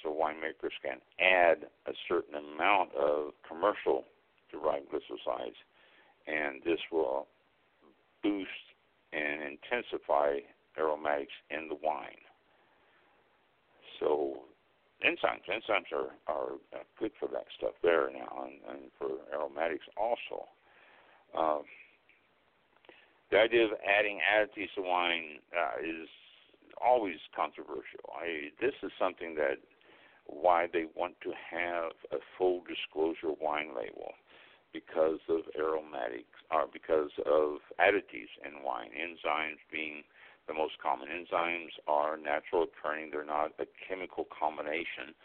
so 0.03 0.13
winemakers 0.13 0.75
can 0.84 0.99
add 1.19 1.65
a 1.88 1.93
certain 2.07 2.36
amount 2.36 2.93
of 2.93 3.34
commercial 3.47 4.03
derived 4.51 4.86
glycosides, 4.91 5.57
and 6.28 6.61
this 6.63 6.80
will 6.91 7.28
boost 8.21 8.66
and 9.14 9.58
intensify 9.58 10.39
aromatics 10.78 11.34
in 11.49 11.68
the 11.68 11.76
wine. 11.76 12.22
So 13.99 14.43
enzymes, 15.05 15.45
enzymes 15.49 15.91
are, 15.93 16.12
are 16.28 16.51
good 16.99 17.12
for 17.20 17.28
that 17.30 17.45
stuff 17.58 17.74
there 17.84 18.10
now, 18.12 18.45
and, 18.45 18.60
and 18.70 18.91
for 18.97 19.10
aromatics 19.34 19.86
also. 19.97 20.45
Um, 21.38 21.64
the 23.32 23.39
idea 23.39 23.66
of 23.66 23.72
adding 23.86 24.20
additives 24.24 24.74
to 24.76 24.82
wine 24.82 25.39
uh, 25.51 25.82
is 25.84 26.08
always 26.84 27.18
controversial. 27.36 28.05
I, 28.16 28.49
this 28.62 28.74
is 28.84 28.91
something 28.99 29.36
that 29.36 29.58
why 30.28 30.68
they 30.72 30.86
want 30.95 31.16
to 31.24 31.32
have 31.51 31.91
a 32.12 32.22
full 32.38 32.62
disclosure 32.68 33.34
wine 33.41 33.70
label 33.76 34.12
because 34.78 35.19
of 35.28 35.41
aromatics 35.57 36.38
or 36.51 36.65
because 36.71 37.09
of 37.25 37.57
additives 37.82 38.34
in 38.45 38.63
wine. 38.63 38.89
Enzymes 38.93 39.57
being 39.71 40.03
the 40.47 40.53
most 40.53 40.73
common. 40.82 41.07
Enzymes 41.09 41.73
are 41.88 42.17
natural 42.17 42.63
occurring. 42.63 43.09
They're 43.11 43.25
not 43.25 43.51
a 43.59 43.65
chemical 43.88 44.28
combination. 44.30 45.17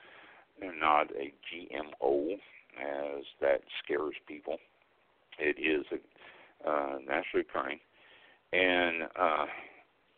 They're 0.59 0.79
not 0.79 1.11
a 1.13 1.33
GMO, 1.45 2.35
as 2.81 3.25
that 3.41 3.61
scares 3.83 4.15
people. 4.27 4.57
It 5.39 5.59
is 5.59 5.85
a, 5.93 6.69
uh, 6.69 6.99
naturally 7.07 7.45
occurring. 7.49 7.79
And 8.53 9.05
uh, 9.17 9.47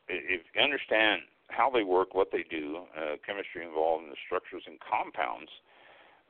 if 0.08 0.42
you 0.54 0.62
understand 0.62 1.22
how 1.48 1.70
they 1.70 1.82
work, 1.82 2.14
what 2.14 2.30
they 2.30 2.44
do, 2.48 2.84
uh, 2.96 3.16
chemistry 3.26 3.64
involved 3.66 4.04
in 4.04 4.10
the 4.10 4.16
structures 4.26 4.62
and 4.66 4.78
compounds– 4.78 5.50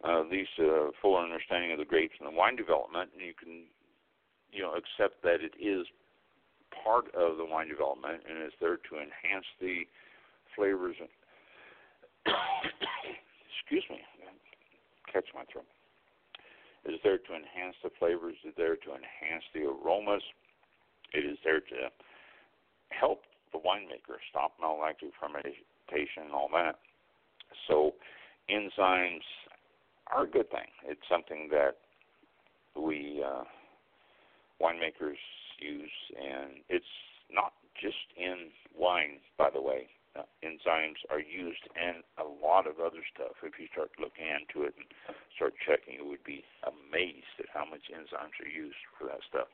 uh, 0.07 0.23
leads 0.31 0.49
to 0.57 0.65
a 0.65 0.91
fuller 1.01 1.25
understanding 1.25 1.73
of 1.73 1.79
the 1.79 1.85
grapes 1.85 2.15
and 2.21 2.29
the 2.29 2.37
wine 2.37 2.57
development, 2.57 3.11
and 3.17 3.25
you 3.25 3.33
can, 3.33 3.65
you 4.53 4.63
know, 4.63 4.77
accept 4.77 5.23
that 5.23 5.41
it 5.41 5.57
is 5.57 5.87
part 6.85 7.07
of 7.15 7.39
the 7.39 7.45
wine 7.45 7.69
development 7.69 8.21
and 8.29 8.43
is 8.43 8.53
there 8.61 8.77
to 8.77 8.99
enhance 8.99 9.47
the 9.61 9.87
flavors. 10.57 10.97
And 10.99 11.09
excuse 13.61 13.85
me, 13.89 14.01
catch 15.13 15.27
my 15.35 15.45
throat. 15.53 15.67
It 16.85 16.93
is 16.93 17.01
there 17.03 17.17
to 17.19 17.33
enhance 17.33 17.77
the 17.83 17.91
flavors. 17.99 18.37
It 18.45 18.49
is 18.49 18.55
there 18.57 18.77
to 18.77 18.91
enhance 18.93 19.45
the 19.55 19.65
aromas. 19.65 20.23
It 21.15 21.25
is 21.25 21.39
there 21.45 21.61
to 21.61 21.89
help 22.91 23.23
the 23.53 23.59
winemaker 23.59 24.21
stop 24.29 24.53
malolactic 24.61 25.15
fermentation 25.17 26.29
and 26.29 26.33
all 26.33 26.51
that. 26.53 26.77
So 27.69 27.95
enzymes 28.51 29.25
are 30.13 30.25
a 30.25 30.31
good 30.31 30.51
thing. 30.51 30.69
It's 30.85 31.01
something 31.11 31.49
that 31.51 31.77
we 32.77 33.23
uh, 33.25 33.45
winemakers 34.61 35.21
use, 35.61 35.97
and 36.17 36.61
it's 36.69 36.85
not 37.31 37.53
just 37.81 38.07
in 38.17 38.51
wine, 38.77 39.19
by 39.39 39.51
the 39.51 39.61
way. 39.61 39.89
Uh, 40.15 40.23
enzymes 40.47 41.03
are 41.11 41.19
used 41.19 41.67
in 41.75 41.99
a 42.23 42.27
lot 42.39 42.71
of 42.71 42.79
other 42.79 43.03
stuff. 43.11 43.35
If 43.43 43.59
you 43.59 43.67
start 43.75 43.91
looking 43.99 44.31
into 44.31 44.63
it 44.63 44.75
and 44.79 44.87
start 45.35 45.59
checking, 45.67 45.99
you 45.99 46.07
would 46.07 46.23
be 46.23 46.47
amazed 46.63 47.35
at 47.43 47.51
how 47.51 47.67
much 47.67 47.91
enzymes 47.91 48.39
are 48.39 48.47
used 48.47 48.79
for 48.95 49.11
that 49.11 49.19
stuff. 49.27 49.51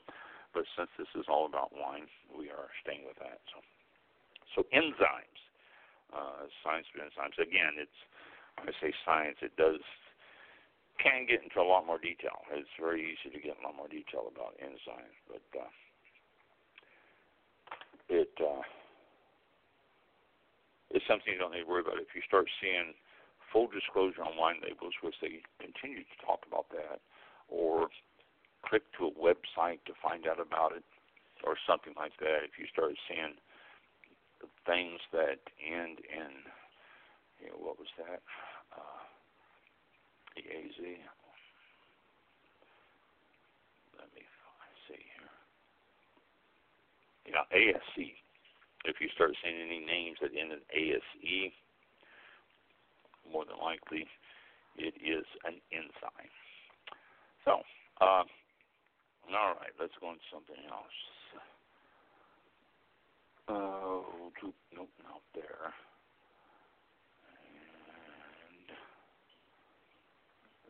But 0.53 0.69
since 0.77 0.93
this 1.01 1.09
is 1.17 1.25
all 1.33 1.49
about 1.49 1.73
wine, 1.73 2.05
we 2.29 2.53
are 2.53 2.69
staying 2.85 3.09
with 3.09 3.17
that. 3.25 3.41
So, 3.49 3.65
so 4.53 4.59
enzymes, 4.69 5.41
uh, 6.13 6.45
science 6.61 6.85
of 6.93 7.09
enzymes. 7.09 7.41
Again, 7.41 7.81
it's 7.81 8.01
when 8.61 8.69
I 8.69 8.75
say 8.85 8.93
science, 9.09 9.41
it 9.41 9.57
does 9.57 9.81
can 11.03 11.27
get 11.27 11.43
into 11.43 11.61
a 11.61 11.67
lot 11.67 11.87
more 11.87 11.99
detail. 11.99 12.45
It's 12.53 12.69
very 12.79 13.01
easy 13.01 13.33
to 13.33 13.41
get 13.41 13.57
a 13.59 13.63
lot 13.65 13.77
more 13.77 13.89
detail 13.89 14.29
about 14.29 14.57
enzymes, 14.61 15.17
but 15.29 15.47
uh, 15.57 15.73
it 18.09 18.33
uh, 18.37 18.63
is 20.93 21.03
something 21.09 21.33
you 21.33 21.41
don't 21.41 21.53
need 21.53 21.65
to 21.65 21.71
worry 21.71 21.83
about. 21.83 21.99
If 21.99 22.13
you 22.15 22.23
start 22.27 22.47
seeing 22.61 22.93
full 23.53 23.69
disclosure 23.73 24.23
on 24.23 24.37
wine 24.37 24.61
labels, 24.63 24.95
which 25.03 25.17
they 25.23 25.43
continue 25.59 26.05
to 26.05 26.17
talk 26.25 26.45
about 26.47 26.69
that, 26.71 27.01
or 27.49 27.89
click 28.67 28.85
to 28.99 29.09
a 29.09 29.15
website 29.17 29.83
to 29.87 29.95
find 30.03 30.27
out 30.27 30.39
about 30.39 30.77
it, 30.77 30.85
or 31.45 31.57
something 31.67 31.95
like 31.97 32.13
that, 32.21 32.45
if 32.45 32.61
you 32.61 32.67
start 32.69 32.93
seeing 33.09 33.41
things 34.67 35.01
that 35.13 35.41
end 35.65 36.05
in, 36.05 36.33
you 37.41 37.49
know, 37.49 37.59
what 37.59 37.79
was 37.79 37.89
that? 37.97 38.21
The 40.41 40.49
AZ. 40.57 40.81
Let 43.99 44.09
me 44.17 44.23
see 44.89 45.05
here. 45.05 45.29
Yeah, 47.29 47.45
ASE. 47.53 48.09
If 48.87 48.97
you 49.01 49.09
start 49.15 49.37
seeing 49.45 49.61
any 49.61 49.85
names 49.85 50.17
that 50.23 50.31
end 50.33 50.53
in 50.53 50.61
ASE, 50.73 51.53
more 53.31 53.45
than 53.45 53.59
likely 53.63 54.07
it 54.77 54.95
is 55.05 55.27
an 55.45 55.61
enzyme. 55.73 56.33
So, 57.45 57.61
uh, 58.01 58.25
All 59.29 59.55
right, 59.61 59.71
let's 59.79 59.93
go 60.01 60.11
into 60.11 60.23
something 60.33 60.57
else. 60.71 60.99
Oh, 63.49 64.05
uh, 64.43 64.49
nope, 64.75 64.89
not 65.05 65.23
there. 65.35 65.75
And 68.41 68.77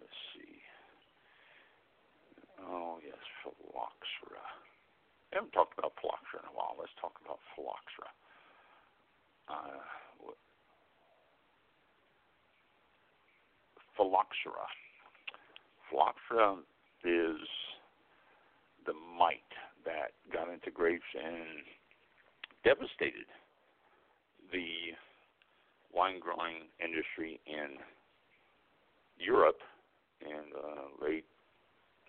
let's 0.00 0.18
see. 0.34 0.60
Oh 2.60 2.98
yes, 3.04 3.20
phylloxera. 3.42 4.44
We 5.30 5.36
haven't 5.36 5.52
talked 5.52 5.78
about 5.78 5.92
phylloxera 6.02 6.42
in 6.42 6.50
a 6.50 6.56
while. 6.58 6.74
Let's 6.78 6.94
talk 7.00 7.14
about 7.24 7.38
phylloxera. 7.54 8.10
Uh, 9.46 9.82
phylloxera. 13.96 14.66
Phylloxera 15.90 16.58
is 17.04 17.38
the 18.86 18.94
mite 19.18 19.54
that 19.84 20.12
got 20.32 20.48
into 20.48 20.70
grapes 20.70 21.06
and 21.14 21.62
devastated 22.64 23.28
the 24.52 24.96
wine 25.92 26.18
growing 26.18 26.66
industry 26.82 27.40
in 27.46 27.78
Europe 29.18 29.60
in 30.22 30.50
the 30.52 31.04
late 31.04 31.26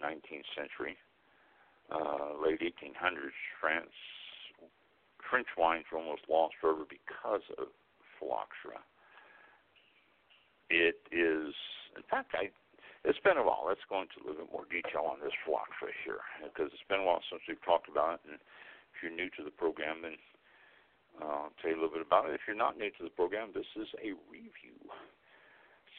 19th 0.03 0.47
century, 0.55 0.97
uh, 1.91 2.39
late 2.41 2.61
1800s. 2.61 3.35
France, 3.59 3.93
French 5.29 5.47
wines 5.57 5.85
were 5.91 5.99
almost 5.99 6.23
lost 6.29 6.55
forever 6.59 6.83
because 6.89 7.43
of 7.57 7.67
phylloxera. 8.19 8.79
It 10.69 11.03
is, 11.11 11.53
in 11.95 12.03
fact, 12.09 12.31
I 12.33 12.49
it's 13.03 13.19
been 13.25 13.37
a 13.37 13.43
while. 13.43 13.65
Let's 13.65 13.81
go 13.89 14.05
into 14.05 14.21
a 14.21 14.23
little 14.29 14.45
bit 14.45 14.53
more 14.53 14.69
detail 14.69 15.09
on 15.09 15.17
this 15.25 15.33
phylloxera 15.41 15.89
here, 16.05 16.21
because 16.45 16.69
it's 16.69 16.85
been 16.85 17.01
a 17.01 17.07
while 17.07 17.21
since 17.33 17.41
we've 17.49 17.61
talked 17.65 17.89
about 17.89 18.21
it. 18.21 18.29
And 18.29 18.37
if 18.37 19.01
you're 19.01 19.09
new 19.09 19.29
to 19.37 19.43
the 19.43 19.49
program, 19.49 20.05
then 20.05 20.21
uh, 21.17 21.49
I'll 21.49 21.55
tell 21.57 21.73
you 21.73 21.77
a 21.77 21.81
little 21.81 21.97
bit 21.97 22.05
about 22.05 22.29
it. 22.29 22.37
If 22.37 22.45
you're 22.45 22.57
not 22.59 22.77
new 22.77 22.93
to 22.93 23.03
the 23.03 23.09
program, 23.09 23.49
this 23.57 23.65
is 23.73 23.89
a 24.05 24.13
review. 24.29 24.77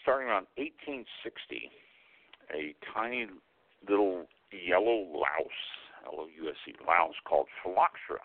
Starting 0.07 0.30
around 0.30 0.47
1860, 0.55 1.03
a 2.55 2.74
tiny 2.95 3.26
little 3.90 4.30
yellow 4.53 5.07
louse, 5.12 5.62
L-O-U-S-E, 6.07 6.74
louse 6.86 7.14
called 7.24 7.48
phylloxera. 7.62 8.22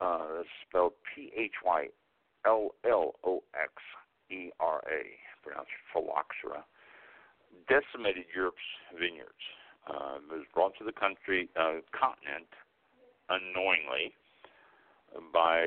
Uh, 0.00 0.36
that's 0.36 0.48
spelled 0.68 0.92
P-H-Y-L-L-O-X-E-R-A, 1.14 1.90
pronounced 5.42 5.70
phylloxera 5.92 6.64
decimated 7.68 8.24
Europe's 8.34 8.68
vineyards. 8.92 9.44
Uh, 9.86 10.18
it 10.18 10.44
was 10.44 10.46
brought 10.52 10.76
to 10.78 10.84
the 10.84 10.92
country 10.92 11.48
uh, 11.56 11.80
continent 11.94 12.50
unknowingly 13.30 14.12
by 15.32 15.66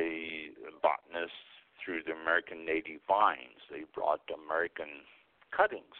botanists 0.84 1.47
through 1.80 2.03
the 2.03 2.11
American 2.11 2.65
native 2.65 2.99
vines. 3.07 3.63
They 3.71 3.84
brought 3.95 4.21
American 4.30 5.07
cuttings 5.55 5.97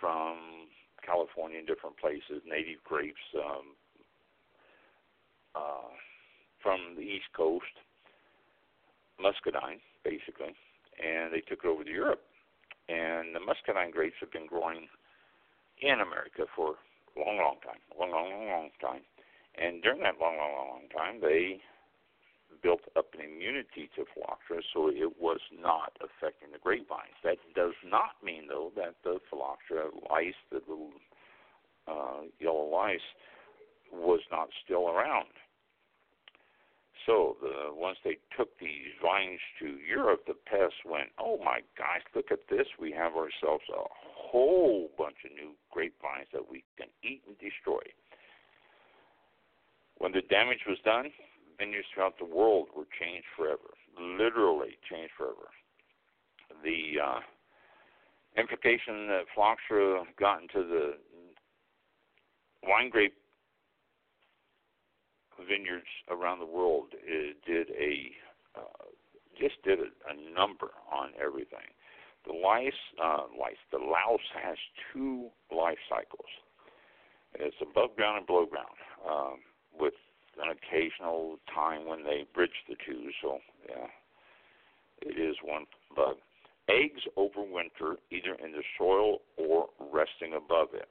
from 0.00 0.68
California 1.06 1.58
and 1.58 1.66
different 1.66 1.96
places, 1.96 2.42
native 2.44 2.82
grapes 2.82 3.22
um, 3.38 3.66
uh, 5.54 5.94
from 6.60 6.96
the 6.96 7.02
East 7.06 7.30
Coast, 7.36 7.70
muscadine, 9.22 9.78
basically, 10.04 10.52
and 10.98 11.32
they 11.32 11.40
took 11.40 11.62
it 11.64 11.68
over 11.70 11.84
to 11.84 11.90
Europe 11.90 12.26
and 12.88 13.34
the 13.34 13.40
muscadine 13.40 13.90
grapes 13.90 14.16
have 14.20 14.30
been 14.30 14.46
growing 14.46 14.86
in 15.82 16.00
America 16.00 16.46
for 16.54 16.78
a 17.16 17.18
long, 17.18 17.38
long 17.38 17.58
time, 17.64 17.82
long, 17.98 18.10
long, 18.10 18.30
long, 18.30 18.46
long 18.48 18.70
time. 18.80 19.02
And 19.58 19.82
during 19.82 20.02
that 20.02 20.20
long, 20.20 20.36
long, 20.36 20.52
long, 20.52 20.68
long 20.68 20.88
time, 20.94 21.20
they 21.20 21.60
built 22.62 22.80
up 22.96 23.06
an 23.14 23.20
immunity 23.20 23.90
to 23.96 24.04
phylloxera, 24.14 24.62
so 24.72 24.88
it 24.88 25.20
was 25.20 25.40
not 25.52 25.92
affecting 26.00 26.52
the 26.52 26.58
grapevines. 26.58 27.16
That 27.24 27.38
does 27.54 27.74
not 27.84 28.16
mean, 28.22 28.48
though, 28.48 28.72
that 28.76 28.94
the 29.04 29.18
phylloxera 29.30 29.90
lice, 30.10 30.34
the 30.50 30.60
little 30.68 30.92
uh, 31.88 32.28
yellow 32.38 32.68
lice, 32.68 33.00
was 33.92 34.20
not 34.30 34.48
still 34.64 34.88
around. 34.88 35.28
So 37.06 37.36
the 37.40 37.70
once 37.72 37.98
they 38.02 38.18
took 38.36 38.58
these 38.58 38.90
vines 39.00 39.38
to 39.60 39.78
Europe, 39.78 40.26
the 40.26 40.34
pests 40.34 40.82
went, 40.84 41.10
"Oh 41.18 41.38
my 41.38 41.60
gosh, 41.78 42.02
look 42.14 42.32
at 42.32 42.48
this! 42.48 42.66
We 42.80 42.90
have 42.92 43.12
ourselves 43.14 43.64
a 43.70 43.84
whole 43.86 44.90
bunch 44.98 45.18
of 45.24 45.30
new 45.30 45.54
grapevines 45.70 46.26
that 46.32 46.50
we 46.50 46.64
can 46.76 46.88
eat 47.04 47.22
and 47.28 47.38
destroy." 47.38 47.82
When 49.98 50.12
the 50.12 50.22
damage 50.22 50.66
was 50.66 50.78
done, 50.84 51.12
vineyards 51.58 51.86
throughout 51.94 52.18
the 52.18 52.24
world 52.24 52.68
were 52.76 52.86
changed 53.00 53.26
forever, 53.36 53.74
literally 53.98 54.78
changed 54.90 55.12
forever. 55.16 55.48
The 56.62 57.00
uh, 57.02 57.20
implication 58.38 59.08
that 59.08 59.24
phylloxera 59.34 60.04
got 60.18 60.42
into 60.42 60.66
the 60.66 60.94
wine 62.62 62.90
grape 62.90 63.14
vineyards 65.48 65.86
around 66.10 66.38
the 66.38 66.46
world 66.46 66.86
did 67.46 67.70
a 67.70 68.10
uh, 68.56 68.84
just 69.38 69.62
did 69.64 69.78
a, 69.80 69.90
a 70.08 70.34
number 70.34 70.70
on 70.90 71.10
everything. 71.22 71.68
The 72.26 72.32
lice, 72.32 72.72
uh, 73.02 73.28
lice, 73.38 73.60
the 73.70 73.78
louse 73.78 74.26
has 74.42 74.56
two 74.92 75.28
life 75.54 75.78
cycles. 75.88 76.32
It's 77.34 77.56
above 77.60 77.94
ground 77.96 78.18
and 78.18 78.26
below 78.26 78.46
ground, 78.46 78.80
um, 79.06 79.38
with 79.78 79.92
an 80.42 80.50
occasional 80.50 81.38
time 81.52 81.86
when 81.86 82.04
they 82.04 82.26
bridge 82.34 82.64
the 82.68 82.76
two. 82.86 83.10
So 83.22 83.38
yeah, 83.68 83.86
it 85.02 85.18
is 85.18 85.36
one 85.42 85.66
bug. 85.94 86.16
Eggs 86.68 87.02
overwinter 87.16 87.96
either 88.10 88.34
in 88.44 88.52
the 88.52 88.62
soil 88.76 89.18
or 89.36 89.68
resting 89.92 90.34
above 90.34 90.68
it. 90.74 90.88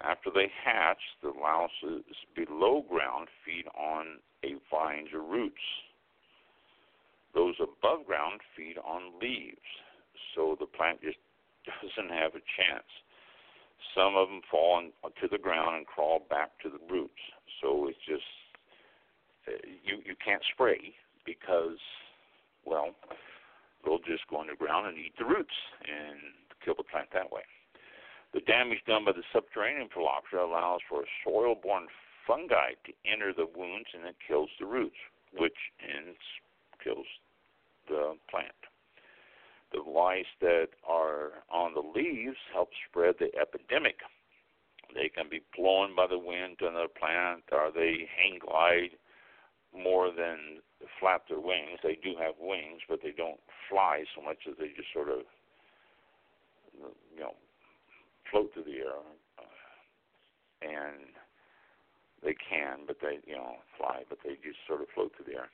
After 0.00 0.30
they 0.30 0.50
hatch, 0.64 1.00
the 1.22 1.30
louses 1.30 2.04
below 2.34 2.84
ground 2.88 3.28
feed 3.44 3.66
on 3.78 4.18
a 4.44 4.56
vines 4.70 5.08
or 5.12 5.20
roots. 5.20 5.54
Those 7.34 7.54
above 7.60 8.06
ground 8.06 8.40
feed 8.56 8.76
on 8.78 9.18
leaves, 9.20 9.56
so 10.34 10.56
the 10.58 10.66
plant 10.66 11.00
just 11.02 11.18
doesn't 11.96 12.10
have 12.10 12.34
a 12.34 12.44
chance. 12.56 12.88
Some 13.94 14.14
of 14.16 14.28
them 14.28 14.42
fall 14.50 14.82
to 14.82 15.28
the 15.28 15.38
ground 15.38 15.76
and 15.76 15.86
crawl 15.86 16.26
back 16.28 16.50
to 16.62 16.68
the 16.68 16.80
roots. 16.92 17.20
So 17.62 17.88
it's 17.88 17.98
just 18.06 18.22
uh, 19.48 19.52
you 19.84 19.98
you 20.04 20.14
can't 20.22 20.42
spray 20.52 20.94
because 21.24 21.78
well 22.64 22.94
they'll 23.84 23.98
just 23.98 24.26
go 24.28 24.40
underground 24.40 24.88
and 24.88 24.98
eat 24.98 25.14
the 25.18 25.24
roots 25.24 25.54
and 25.82 26.18
kill 26.64 26.74
the 26.76 26.82
plant 26.82 27.08
that 27.14 27.30
way. 27.30 27.42
The 28.34 28.40
damage 28.40 28.82
done 28.86 29.04
by 29.04 29.12
the 29.12 29.22
subterranean 29.32 29.88
phylloxera 29.94 30.44
allows 30.44 30.80
for 30.88 31.04
soil-borne 31.24 31.86
fungi 32.26 32.74
to 32.84 32.92
enter 33.10 33.32
the 33.32 33.46
wounds 33.46 33.88
and 33.94 34.04
it 34.04 34.16
kills 34.26 34.50
the 34.58 34.66
roots, 34.66 34.98
which 35.32 35.56
ends 35.80 36.18
kills 36.82 37.06
the 37.88 38.16
plant. 38.28 38.65
The 39.72 39.80
lice 39.80 40.24
that 40.40 40.68
are 40.86 41.42
on 41.50 41.74
the 41.74 41.80
leaves 41.80 42.36
help 42.52 42.70
spread 42.88 43.16
the 43.18 43.30
epidemic. 43.38 43.96
They 44.94 45.08
can 45.08 45.28
be 45.28 45.42
blown 45.56 45.96
by 45.96 46.06
the 46.06 46.18
wind 46.18 46.58
to 46.60 46.68
another 46.68 46.88
plant, 46.88 47.42
or 47.50 47.70
they 47.74 48.08
hang 48.16 48.38
glide 48.38 48.96
more 49.74 50.10
than 50.10 50.62
flap 51.00 51.28
their 51.28 51.40
wings. 51.40 51.80
They 51.82 51.98
do 52.02 52.14
have 52.18 52.34
wings, 52.38 52.80
but 52.88 53.00
they 53.02 53.10
don't 53.10 53.40
fly 53.68 54.04
so 54.14 54.22
much 54.22 54.38
as 54.48 54.54
they 54.58 54.68
just 54.68 54.92
sort 54.92 55.08
of, 55.08 55.20
you 57.12 57.20
know, 57.20 57.34
float 58.30 58.54
through 58.54 58.64
the 58.64 58.78
air, 58.78 59.02
and 60.62 61.10
they 62.22 62.34
can, 62.34 62.86
but 62.86 62.98
they 63.02 63.18
you 63.26 63.34
know 63.34 63.56
fly, 63.76 64.04
but 64.08 64.18
they 64.24 64.34
just 64.36 64.58
sort 64.66 64.80
of 64.80 64.88
float 64.94 65.12
through 65.16 65.32
the 65.32 65.38
air 65.38 65.50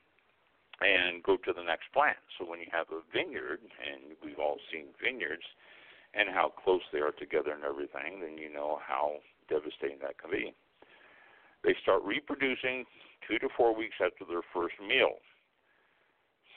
and 0.85 1.22
go 1.22 1.37
to 1.37 1.53
the 1.53 1.62
next 1.62 1.93
plant. 1.93 2.18
So 2.39 2.45
when 2.45 2.61
you 2.61 2.66
have 2.72 2.87
a 2.91 3.01
vineyard, 3.14 3.61
and 3.62 4.18
we've 4.24 4.39
all 4.39 4.59
seen 4.70 4.91
vineyards, 5.03 5.47
and 6.14 6.28
how 6.28 6.53
close 6.53 6.83
they 6.93 7.01
are 7.01 7.12
together 7.12 7.53
and 7.53 7.64
everything, 7.64 8.20
then 8.20 8.37
you 8.37 8.53
know 8.53 8.78
how 8.85 9.22
devastating 9.49 9.99
that 10.03 10.18
can 10.18 10.30
be. 10.30 10.53
They 11.64 11.74
start 11.83 12.03
reproducing 12.05 12.85
two 13.26 13.39
to 13.39 13.49
four 13.57 13.74
weeks 13.74 13.97
after 14.03 14.24
their 14.28 14.43
first 14.53 14.74
meal. 14.80 15.22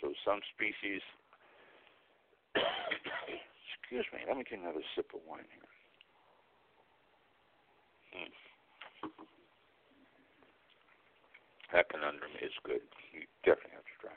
So 0.02 0.12
some 0.26 0.40
species, 0.54 1.02
excuse 3.80 4.06
me, 4.12 4.20
let 4.28 4.38
me 4.38 4.44
take 4.44 4.60
another 4.60 4.84
sip 4.96 5.08
of 5.14 5.22
wine 5.28 5.48
here. 5.54 5.72
Hmm. 8.12 9.35
That 11.76 11.92
conundrum 11.92 12.32
is 12.40 12.56
good. 12.64 12.88
You 13.12 13.28
definitely 13.44 13.76
have 13.76 13.84
to 13.84 13.98
try. 14.00 14.16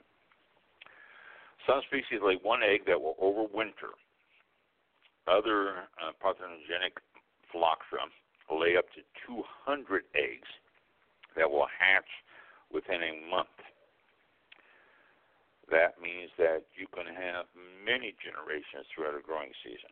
Some 1.66 1.82
species 1.90 2.22
lay 2.22 2.38
one 2.38 2.62
egg 2.62 2.86
that 2.86 3.02
will 3.02 3.18
overwinter. 3.18 3.98
Other 5.26 5.90
uh, 5.98 6.14
parthenogenetic 6.22 7.02
phylloxera 7.50 8.06
lay 8.46 8.78
up 8.78 8.86
to 8.94 9.02
200 9.26 10.06
eggs 10.14 10.46
that 11.34 11.50
will 11.50 11.66
hatch 11.66 12.06
within 12.70 13.02
a 13.02 13.26
month. 13.26 13.50
That 15.66 15.98
means 15.98 16.30
that 16.38 16.62
you 16.78 16.86
can 16.94 17.10
have 17.10 17.50
many 17.82 18.14
generations 18.22 18.86
throughout 18.94 19.18
a 19.18 19.20
growing 19.26 19.50
season, 19.66 19.90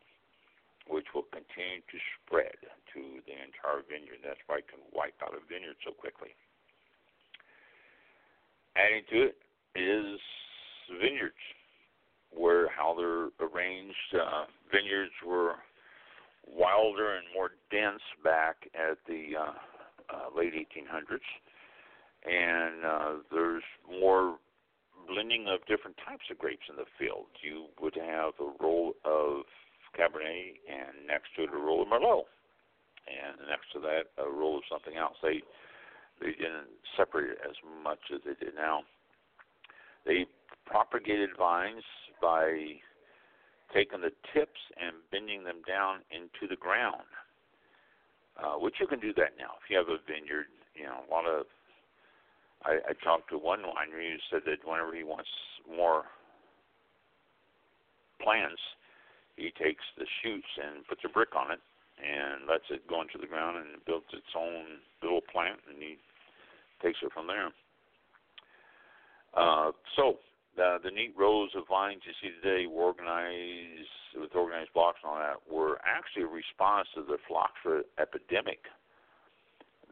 which 0.87 1.11
will 1.11 1.27
continue 1.35 1.83
to 1.83 1.99
spread 2.15 2.63
to 2.95 3.01
the 3.27 3.35
entire 3.35 3.83
vineyard. 3.83 4.23
That's 4.23 4.41
why 4.47 4.63
it 4.63 4.71
can 4.71 4.87
wipe 4.95 5.19
out 5.19 5.35
a 5.35 5.43
vineyard 5.51 5.83
so 5.83 5.91
quickly. 5.91 6.31
Adding 8.87 9.03
to 9.11 9.23
it 9.23 9.37
is 9.75 10.21
vineyards, 11.01 11.35
where 12.31 12.69
how 12.69 12.95
they're 12.97 13.31
arranged. 13.47 14.15
Uh, 14.15 14.45
vineyards 14.71 15.13
were 15.27 15.55
wilder 16.47 17.17
and 17.17 17.27
more 17.35 17.51
dense 17.71 18.03
back 18.23 18.57
at 18.75 18.99
the 19.09 19.31
uh, 19.39 20.15
uh, 20.15 20.37
late 20.37 20.55
1800s, 20.55 21.19
and 22.25 22.85
uh, 22.85 23.23
there's 23.33 23.65
more 24.01 24.37
blending 25.09 25.47
of 25.49 25.67
different 25.67 25.97
types 26.07 26.25
of 26.31 26.39
grapes 26.39 26.67
in 26.69 26.77
the 26.77 26.87
field. 26.99 27.27
You 27.43 27.67
would 27.81 27.97
have 27.97 28.35
a 28.39 28.63
roll 28.63 28.95
of 29.05 29.43
Cabernet, 29.99 30.61
and 30.71 31.07
next 31.09 31.35
to 31.37 31.45
it 31.45 31.51
a 31.53 31.57
roll 31.57 31.83
of 31.83 31.89
Merlot, 31.89 32.27
and 33.11 33.49
next 33.49 33.73
to 33.73 33.81
that 33.81 34.15
a 34.23 34.31
roll 34.31 34.59
of 34.59 34.63
something 34.71 34.97
else. 34.97 35.17
They 35.23 35.43
they 36.21 36.33
didn't 36.33 36.73
separate 36.97 37.31
it 37.31 37.39
as 37.45 37.57
much 37.83 38.01
as 38.15 38.21
they 38.25 38.35
did 38.45 38.55
now. 38.55 38.83
They 40.05 40.27
propagated 40.65 41.31
vines 41.39 41.83
by 42.21 42.81
taking 43.75 44.01
the 44.01 44.13
tips 44.33 44.61
and 44.81 44.97
bending 45.11 45.45
them 45.45 45.61
down 45.67 46.01
into 46.11 46.49
the 46.49 46.57
ground, 46.57 47.07
uh, 48.39 48.55
which 48.55 48.77
you 48.81 48.87
can 48.87 49.01
do 49.01 49.13
that 49.15 49.37
now. 49.39 49.59
If 49.63 49.69
you 49.69 49.77
have 49.77 49.89
a 49.89 49.99
vineyard, 50.07 50.47
you 50.75 50.85
know, 50.85 51.03
a 51.03 51.11
lot 51.13 51.27
of 51.27 51.47
I, 52.65 52.79
I 52.89 52.93
talked 53.05 53.31
to 53.31 53.39
one 53.39 53.61
winery 53.61 54.13
who 54.13 54.19
said 54.31 54.43
that 54.47 54.67
whenever 54.67 54.95
he 54.95 55.05
wants 55.05 55.29
more 55.69 56.05
plants, 58.23 58.61
he 59.37 59.53
takes 59.63 59.85
the 59.99 60.07
shoots 60.23 60.49
and 60.57 60.87
puts 60.87 61.03
a 61.05 61.09
brick 61.09 61.37
on 61.37 61.53
it 61.53 61.61
and 62.01 62.47
lets 62.49 62.69
it 62.71 62.87
go 62.89 63.01
into 63.01 63.19
the 63.19 63.27
ground 63.27 63.57
and 63.57 63.85
builds 63.87 64.07
its 64.13 64.33
own 64.37 64.81
little 65.03 65.25
plant, 65.33 65.61
and 65.69 65.81
he 65.81 65.97
takes 66.83 66.99
it 67.03 67.13
from 67.13 67.27
there. 67.27 67.51
Uh, 69.35 69.73
so 69.97 70.17
the 70.57 70.79
the 70.83 70.91
neat 70.91 71.13
rows 71.17 71.51
of 71.57 71.69
vines 71.69 72.03
you 72.05 72.13
see 72.21 72.33
today 72.41 72.67
were 72.67 72.93
organized 72.93 73.93
with 74.17 74.35
organized 74.35 74.73
blocks 74.73 74.99
and 75.05 75.13
all 75.13 75.19
that 75.19 75.41
were 75.45 75.79
actually 75.85 76.25
a 76.25 76.27
response 76.27 76.89
to 76.95 77.03
the 77.05 77.19
phylloxera 77.29 77.85
epidemic 78.01 78.65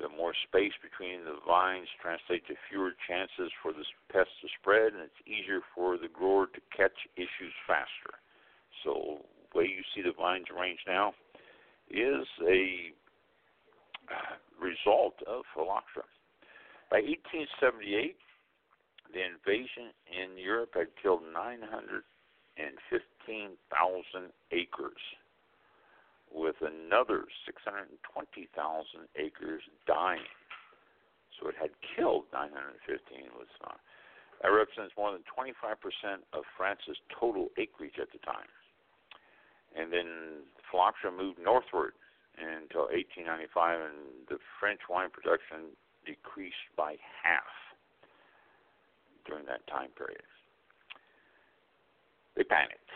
the 0.00 0.08
more 0.08 0.34
space 0.48 0.74
between 0.82 1.24
the 1.24 1.38
vines 1.46 1.86
translates 2.02 2.46
to 2.48 2.54
fewer 2.68 2.92
chances 3.06 3.52
for 3.62 3.72
the 3.72 3.84
pest 4.10 4.30
to 4.42 4.48
spread, 4.58 4.92
and 4.92 5.02
it's 5.02 5.22
easier 5.22 5.60
for 5.74 5.96
the 5.96 6.10
grower 6.10 6.46
to 6.46 6.60
catch 6.74 7.06
issues 7.14 7.54
faster. 7.66 8.18
So, 8.82 9.22
the 9.52 9.58
way 9.58 9.64
you 9.70 9.86
see 9.94 10.02
the 10.02 10.12
vines 10.12 10.46
arranged 10.50 10.82
now 10.86 11.14
is 11.90 12.26
a 12.46 12.92
result 14.60 15.16
of 15.26 15.44
phylloxera. 15.54 16.04
By 16.90 17.00
1878, 17.00 18.16
the 19.12 19.22
invasion 19.22 19.92
in 20.10 20.36
Europe 20.38 20.74
had 20.74 20.88
killed 21.00 21.22
915,000 21.32 24.32
acres 24.52 25.00
with 26.32 26.56
another 26.60 27.24
620,000 27.46 29.08
acres 29.16 29.62
dying. 29.86 30.26
So 31.38 31.48
it 31.48 31.54
had 31.58 31.70
killed 31.94 32.26
915 32.32 33.30
was 33.38 33.48
uh, 33.62 33.76
that 34.42 34.50
represents 34.50 34.96
more 34.98 35.12
than 35.12 35.22
25% 35.30 35.78
of 36.34 36.42
France's 36.58 36.98
total 37.08 37.50
acreage 37.56 38.00
at 38.02 38.10
the 38.12 38.18
time. 38.26 38.48
And 39.74 39.92
then 39.92 40.46
phylloxera 40.74 41.14
moved 41.14 41.38
northward 41.38 41.94
until 42.34 42.90
1895, 42.90 43.46
and 43.78 44.26
the 44.26 44.42
French 44.58 44.82
wine 44.90 45.06
production 45.14 45.70
decreased 46.02 46.66
by 46.76 46.98
half 47.22 47.46
during 49.24 49.46
that 49.46 49.62
time 49.70 49.94
period. 49.94 50.26
They 52.34 52.42
panicked. 52.42 52.90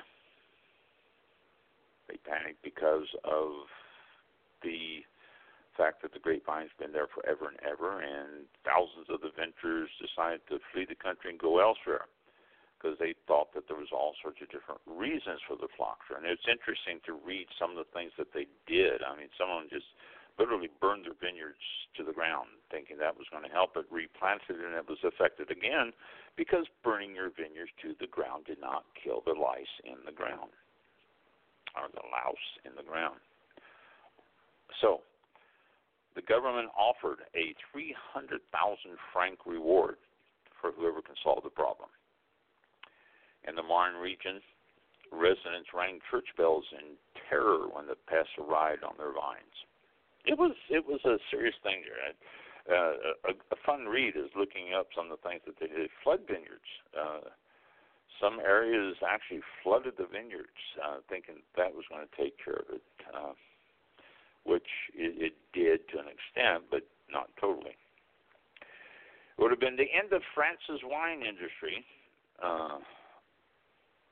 They 2.11 2.18
panicked 2.26 2.66
because 2.66 3.07
of 3.22 3.70
the 4.66 5.07
fact 5.79 6.03
that 6.03 6.12
the 6.12 6.18
grapevine's 6.18 6.74
been 6.83 6.91
there 6.91 7.07
forever 7.07 7.47
and 7.47 7.62
ever, 7.62 8.03
and 8.03 8.51
thousands 8.66 9.07
of 9.07 9.22
the 9.22 9.31
ventures 9.39 9.89
decided 10.03 10.43
to 10.51 10.59
flee 10.74 10.83
the 10.83 10.99
country 10.99 11.31
and 11.31 11.39
go 11.39 11.62
elsewhere 11.62 12.11
because 12.79 12.95
they 13.03 13.14
thought 13.26 13.51
that 13.53 13.66
there 13.66 13.76
was 13.76 13.91
all 13.91 14.14
sorts 14.22 14.39
of 14.39 14.47
different 14.55 14.79
reasons 14.87 15.43
for 15.51 15.59
the 15.59 15.66
phylloxera. 15.74 16.22
And 16.22 16.31
it's 16.31 16.47
interesting 16.47 17.03
to 17.11 17.18
read 17.18 17.51
some 17.59 17.74
of 17.74 17.79
the 17.83 17.91
things 17.91 18.14
that 18.14 18.31
they 18.31 18.47
did. 18.70 19.03
I 19.03 19.18
mean, 19.18 19.26
some 19.35 19.51
of 19.51 19.66
them 19.66 19.70
just 19.70 19.91
literally 20.39 20.70
burned 20.79 21.03
their 21.03 21.18
vineyards 21.18 21.59
to 21.99 22.07
the 22.07 22.14
ground, 22.14 22.47
thinking 22.70 22.95
that 23.03 23.18
was 23.18 23.26
going 23.35 23.43
to 23.43 23.51
help 23.51 23.74
it, 23.74 23.91
replanted 23.91 24.62
and 24.62 24.79
it 24.79 24.87
was 24.87 25.03
affected 25.03 25.51
again 25.51 25.91
because 26.39 26.70
burning 26.87 27.18
your 27.18 27.35
vineyards 27.35 27.74
to 27.83 27.99
the 27.99 28.07
ground 28.07 28.47
did 28.47 28.62
not 28.62 28.87
kill 28.95 29.26
the 29.26 29.35
lice 29.35 29.74
in 29.83 29.99
the 30.07 30.14
ground 30.14 30.55
or 31.74 31.91
the 31.91 32.07
louse 32.07 32.49
in 32.62 32.72
the 32.79 32.87
ground. 32.87 33.18
So, 34.81 35.03
the 36.14 36.22
government 36.22 36.70
offered 36.79 37.26
a 37.35 37.55
300,000 37.74 38.39
franc 39.12 39.39
reward 39.47 39.99
for 40.61 40.70
whoever 40.72 41.03
can 41.03 41.14
solve 41.22 41.43
the 41.43 41.51
problem. 41.51 41.91
In 43.47 43.55
the 43.55 43.62
Marne 43.62 43.97
region, 43.97 44.41
residents 45.12 45.70
rang 45.72 46.01
church 46.11 46.28
bells 46.36 46.64
in 46.72 46.97
terror 47.28 47.68
when 47.72 47.86
the 47.86 47.97
pests 48.09 48.32
arrived 48.39 48.84
on 48.84 48.95
their 48.99 49.12
vines. 49.12 49.57
It 50.26 50.36
was 50.39 50.53
it 50.68 50.84
was 50.84 51.01
a 51.05 51.16
serious 51.30 51.55
thing 51.62 51.82
here. 51.84 51.97
Uh, 52.68 53.30
a, 53.30 53.32
a 53.32 53.59
fun 53.64 53.86
read 53.86 54.16
is 54.16 54.28
looking 54.36 54.74
up 54.76 54.89
some 54.95 55.11
of 55.11 55.16
the 55.16 55.28
things 55.28 55.41
that 55.47 55.57
they 55.61 55.68
did. 55.68 55.89
Flood 56.05 56.20
vineyards. 56.28 56.68
Uh, 56.93 57.32
some 58.20 58.41
areas 58.41 58.97
actually 59.07 59.41
flooded 59.62 59.95
the 59.97 60.07
vineyards, 60.11 60.59
uh, 60.82 60.99
thinking 61.09 61.36
that 61.57 61.72
was 61.72 61.84
going 61.89 62.05
to 62.05 62.14
take 62.18 62.34
care 62.43 62.61
of 62.66 62.68
it, 62.74 62.82
uh, 63.14 63.32
which 64.45 64.66
it, 64.93 65.32
it 65.32 65.34
did 65.55 65.89
to 65.89 66.03
an 66.03 66.11
extent, 66.11 66.64
but 66.70 66.82
not 67.11 67.30
totally. 67.41 67.78
It 67.78 69.39
would 69.39 69.53
have 69.53 69.61
been 69.61 69.76
the 69.76 69.89
end 69.95 70.12
of 70.12 70.20
France's 70.34 70.82
wine 70.82 71.22
industry, 71.22 71.86
uh, 72.43 72.82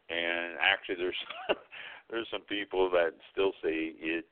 and 0.09 0.59
actually, 0.61 0.97
there's 0.97 1.23
there's 2.11 2.29
some 2.31 2.43
people 2.49 2.91
that 2.91 3.13
still 3.33 3.53
say 3.63 3.95
it 3.99 4.27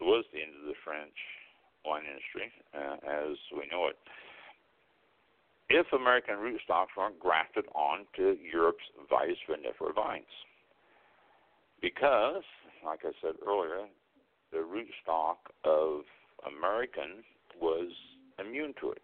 was 0.00 0.24
the 0.32 0.40
end 0.40 0.52
of 0.60 0.66
the 0.66 0.78
French 0.84 1.16
wine 1.84 2.02
industry 2.02 2.50
uh, 2.74 2.96
as 3.06 3.36
we 3.54 3.62
know 3.70 3.86
it 3.86 3.96
if 5.68 5.86
American 5.92 6.36
rootstocks 6.36 6.94
weren't 6.96 7.18
grafted 7.18 7.64
onto 7.74 8.36
Europe's 8.40 8.84
Vitis 9.10 9.36
vinifera 9.48 9.94
vines. 9.94 10.24
Because, 11.82 12.44
like 12.84 13.00
I 13.04 13.10
said 13.20 13.34
earlier, 13.46 13.86
the 14.52 14.58
rootstock 14.58 15.36
of 15.64 16.02
American 16.46 17.24
was 17.60 17.90
immune 18.38 18.74
to 18.80 18.92
it. 18.92 19.02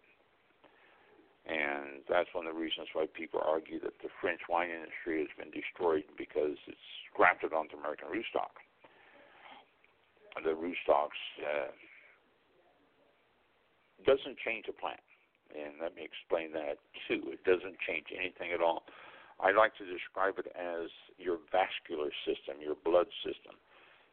And 1.43 2.07
that's 2.07 2.31
one 2.31 2.47
of 2.47 2.55
the 2.55 2.59
reasons 2.59 2.87
why 2.93 3.05
people 3.11 3.43
argue 3.43 3.79
that 3.81 3.99
the 4.01 4.07
French 4.21 4.39
wine 4.47 4.71
industry 4.71 5.19
has 5.19 5.31
been 5.35 5.51
destroyed 5.51 6.07
because 6.17 6.55
it's 6.67 6.89
grafted 7.13 7.51
onto 7.51 7.75
American 7.75 8.07
rootstock. 8.07 8.55
The 10.39 10.55
rootstocks 10.55 11.19
uh, 11.43 11.71
doesn't 14.07 14.39
change 14.39 14.65
the 14.67 14.73
plant 14.73 15.03
and 15.53 15.77
let 15.81 15.95
me 15.95 16.03
explain 16.03 16.51
that 16.53 16.81
too. 17.07 17.29
It 17.29 17.43
doesn't 17.45 17.77
change 17.85 18.09
anything 18.09 18.51
at 18.53 18.61
all. 18.61 18.83
I 19.39 19.51
like 19.51 19.77
to 19.77 19.85
describe 19.85 20.37
it 20.37 20.49
as 20.57 20.89
your 21.17 21.37
vascular 21.51 22.09
system, 22.25 22.61
your 22.61 22.77
blood 22.77 23.07
system. 23.25 23.57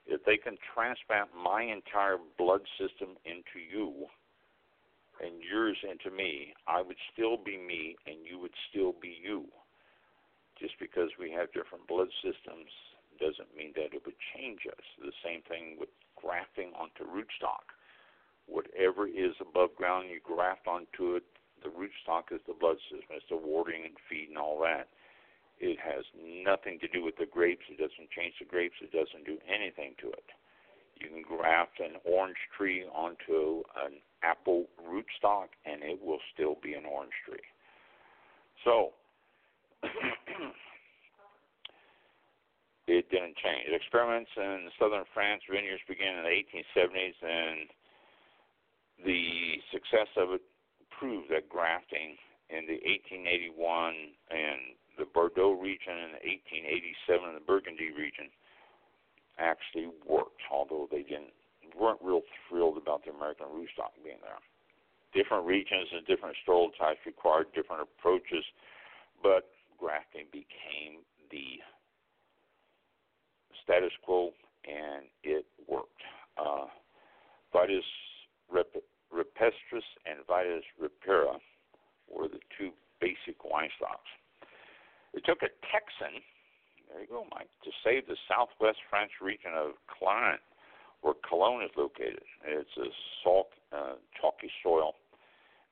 If 0.07 0.25
they 0.25 0.37
can 0.37 0.57
transplant 0.75 1.29
my 1.37 1.63
entire 1.63 2.17
blood 2.39 2.65
system 2.81 3.17
into 3.25 3.61
you 3.61 4.09
and 5.21 5.43
yours 5.45 5.77
into 5.85 6.15
me, 6.15 6.55
I 6.67 6.83
would 6.83 6.99
still 7.13 7.37
be 7.37 7.57
me 7.57 7.97
and 8.07 8.25
you 8.25 8.39
would 8.39 8.55
still 8.71 8.95
be 9.01 9.17
you. 9.21 9.45
Just 10.59 10.75
because 10.81 11.09
we 11.19 11.31
have 11.33 11.53
different 11.53 11.87
blood 11.89 12.09
systems 12.21 12.73
doesn't 13.21 13.53
mean 13.57 13.73
that 13.77 13.93
it 13.93 14.03
would 14.05 14.19
change 14.35 14.65
us. 14.69 14.85
The 15.01 15.13
same 15.25 15.41
thing 15.49 15.77
with 15.79 15.89
grafting 16.17 16.73
onto 16.77 17.05
rootstock 17.05 17.69
whatever 18.51 19.07
is 19.07 19.39
above 19.41 19.75
ground, 19.77 20.11
you 20.11 20.19
graft 20.23 20.67
onto 20.67 21.15
it. 21.15 21.25
The 21.63 21.71
rootstock 21.71 22.35
is 22.35 22.41
the 22.47 22.59
blood 22.59 22.77
system, 22.91 23.15
it's 23.15 23.31
the 23.31 23.37
watering 23.37 23.85
and 23.85 23.95
feed 24.09 24.29
and 24.29 24.39
all 24.39 24.59
that. 24.67 24.89
It 25.61 25.79
has 25.79 26.05
nothing 26.17 26.81
to 26.81 26.89
do 26.89 27.05
with 27.05 27.17
the 27.21 27.29
grapes. 27.29 27.69
It 27.69 27.77
doesn't 27.77 28.11
change 28.17 28.35
the 28.41 28.49
grapes. 28.49 28.81
It 28.81 28.97
doesn't 28.97 29.29
do 29.29 29.37
anything 29.45 29.93
to 30.01 30.09
it. 30.09 30.25
You 31.01 31.09
can 31.09 31.23
graft 31.23 31.81
an 31.81 31.97
orange 32.05 32.37
tree 32.57 32.85
onto 32.95 33.63
an 33.87 34.01
apple 34.23 34.67
rootstock, 34.85 35.49
and 35.65 35.83
it 35.83 35.99
will 36.03 36.21
still 36.35 36.57
be 36.63 36.75
an 36.75 36.85
orange 36.85 37.15
tree. 37.27 37.41
So, 38.65 38.93
it 42.87 43.11
didn't 43.11 43.37
change. 43.37 43.73
Experiments 43.73 44.31
in 44.37 44.69
southern 44.79 45.05
France 45.15 45.43
vineyards 45.51 45.83
began 45.89 46.19
in 46.19 46.25
the 46.25 46.37
1870s, 46.37 47.17
and 47.23 47.71
the 49.07 49.57
success 49.73 50.09
of 50.17 50.33
it 50.33 50.43
proved 50.91 51.31
that 51.31 51.49
grafting 51.49 52.19
in 52.51 52.67
the 52.67 52.77
1881 52.85 53.57
and 54.29 54.77
the 54.99 55.07
Bordeaux 55.15 55.57
region 55.57 55.97
and 55.97 56.13
1887 56.21 57.29
in 57.31 57.35
the 57.41 57.47
Burgundy 57.49 57.89
region 57.89 58.29
actually 59.39 59.89
worked, 60.07 60.43
although 60.51 60.89
they 60.91 61.03
didn't 61.03 61.35
weren't 61.79 62.01
real 62.03 62.23
thrilled 62.49 62.77
about 62.77 63.05
the 63.05 63.11
American 63.13 63.47
rootstock 63.47 63.95
being 64.05 64.19
there. 64.23 64.41
Different 65.15 65.47
regions 65.47 65.89
and 65.95 66.07
different 66.07 66.37
stroll 66.43 66.71
types 66.79 67.01
required 67.07 67.47
different 67.55 67.83
approaches, 67.83 68.45
but 69.23 69.51
grafting 69.79 70.27
became 70.33 71.03
the 71.31 71.63
status 73.63 73.93
quo, 74.05 74.31
and 74.67 75.07
it 75.23 75.47
worked. 75.69 76.03
Uh, 76.37 76.67
Vitis 77.55 77.87
rep- 78.51 78.85
rupestris 79.13 79.87
and 80.07 80.27
Vitis 80.29 80.63
riparia 80.81 81.39
were 82.09 82.29
the 82.29 82.41
two 82.59 82.71
basic 83.01 83.45
wine 83.45 83.71
stocks. 83.77 84.11
It 85.15 85.25
took 85.25 85.43
a 85.43 85.51
Texan, 85.73 86.23
there 86.91 87.03
you 87.03 87.09
go, 87.09 87.27
Mike, 87.31 87.49
to 87.65 87.71
save 87.85 88.07
the 88.07 88.17
southwest 88.29 88.79
French 88.91 89.13
region 89.23 89.53
of 89.55 89.79
Clermont, 89.87 90.41
where 91.03 91.15
Cognac 91.23 91.71
is 91.71 91.77
located. 91.77 92.23
It's 92.45 92.77
a 92.77 92.91
salt, 93.23 93.49
uh, 93.73 93.95
chalky 94.21 94.51
soil, 94.63 94.95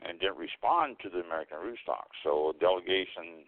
and 0.00 0.18
didn't 0.20 0.38
respond 0.38 0.96
to 1.02 1.10
the 1.10 1.20
American 1.20 1.58
rootstock. 1.58 2.08
So 2.22 2.50
a 2.50 2.54
delegation 2.54 3.44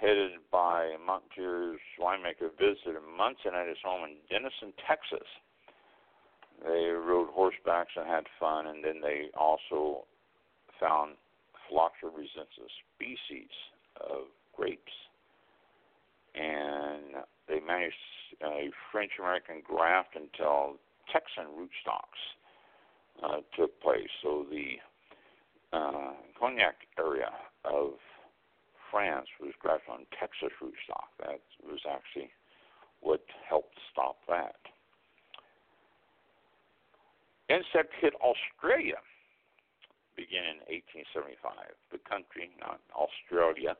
headed 0.00 0.32
by 0.50 0.96
Montpellier's 1.04 1.80
winemaker 2.00 2.48
visited 2.58 2.96
Munson 3.04 3.52
at 3.54 3.68
his 3.68 3.76
home 3.84 4.08
in 4.08 4.16
Denison, 4.30 4.72
Texas. 4.88 5.28
They 6.64 6.88
rode 6.88 7.28
horsebacks 7.28 7.96
and 7.96 8.08
had 8.08 8.24
fun, 8.38 8.66
and 8.66 8.82
then 8.84 9.00
they 9.00 9.28
also 9.36 10.04
found 10.80 11.16
Phylloxera 11.68 12.10
resistance 12.10 12.72
species 12.96 13.52
of 14.00 14.32
grapes. 14.56 14.92
And 16.34 17.24
they 17.48 17.60
managed 17.60 17.96
a 18.42 18.70
French 18.92 19.12
American 19.18 19.62
graft 19.64 20.14
until 20.14 20.76
Texan 21.12 21.46
rootstocks 21.56 22.22
uh, 23.22 23.40
took 23.56 23.80
place. 23.80 24.08
So 24.22 24.46
the 24.50 24.78
uh, 25.76 26.12
Cognac 26.38 26.76
area 26.98 27.30
of 27.64 27.94
France 28.90 29.26
was 29.40 29.52
grafted 29.60 29.90
on 29.90 30.06
Texas 30.18 30.50
rootstock. 30.62 31.10
That 31.20 31.40
was 31.64 31.80
actually 31.88 32.30
what 33.00 33.24
helped 33.48 33.78
stop 33.92 34.16
that. 34.28 34.56
Insect 37.48 37.92
hit 38.00 38.14
Australia 38.22 39.02
began 40.14 40.60
in 40.60 40.84
1875. 41.02 41.74
The 41.90 41.98
country, 42.06 42.50
not 42.60 42.78
Australia, 42.94 43.74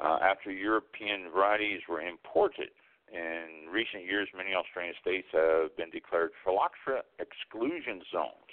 uh, 0.00 0.18
after 0.22 0.50
European 0.50 1.30
varieties 1.32 1.80
were 1.88 2.00
imported. 2.00 2.70
In 3.12 3.70
recent 3.70 4.04
years, 4.04 4.28
many 4.36 4.54
Australian 4.54 4.94
states 5.00 5.28
have 5.32 5.76
been 5.76 5.90
declared 5.90 6.32
phylloxera 6.44 7.02
exclusion 7.18 8.02
zones, 8.10 8.52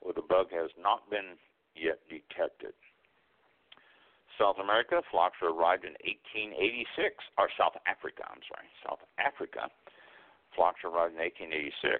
where 0.00 0.14
the 0.14 0.22
bug 0.22 0.52
has 0.52 0.70
not 0.76 1.08
been 1.10 1.40
yet 1.74 1.98
detected. 2.08 2.76
South 4.38 4.56
America, 4.62 5.02
phylloxera 5.10 5.50
arrived 5.50 5.84
in 5.84 5.98
1886, 6.06 7.18
or 7.38 7.48
South 7.58 7.74
Africa, 7.90 8.22
I'm 8.30 8.44
sorry, 8.46 8.70
South 8.86 9.02
Africa. 9.18 9.66
Phylloxera 10.54 10.92
arrived 10.92 11.18
in 11.18 11.24
1886. 11.26 11.98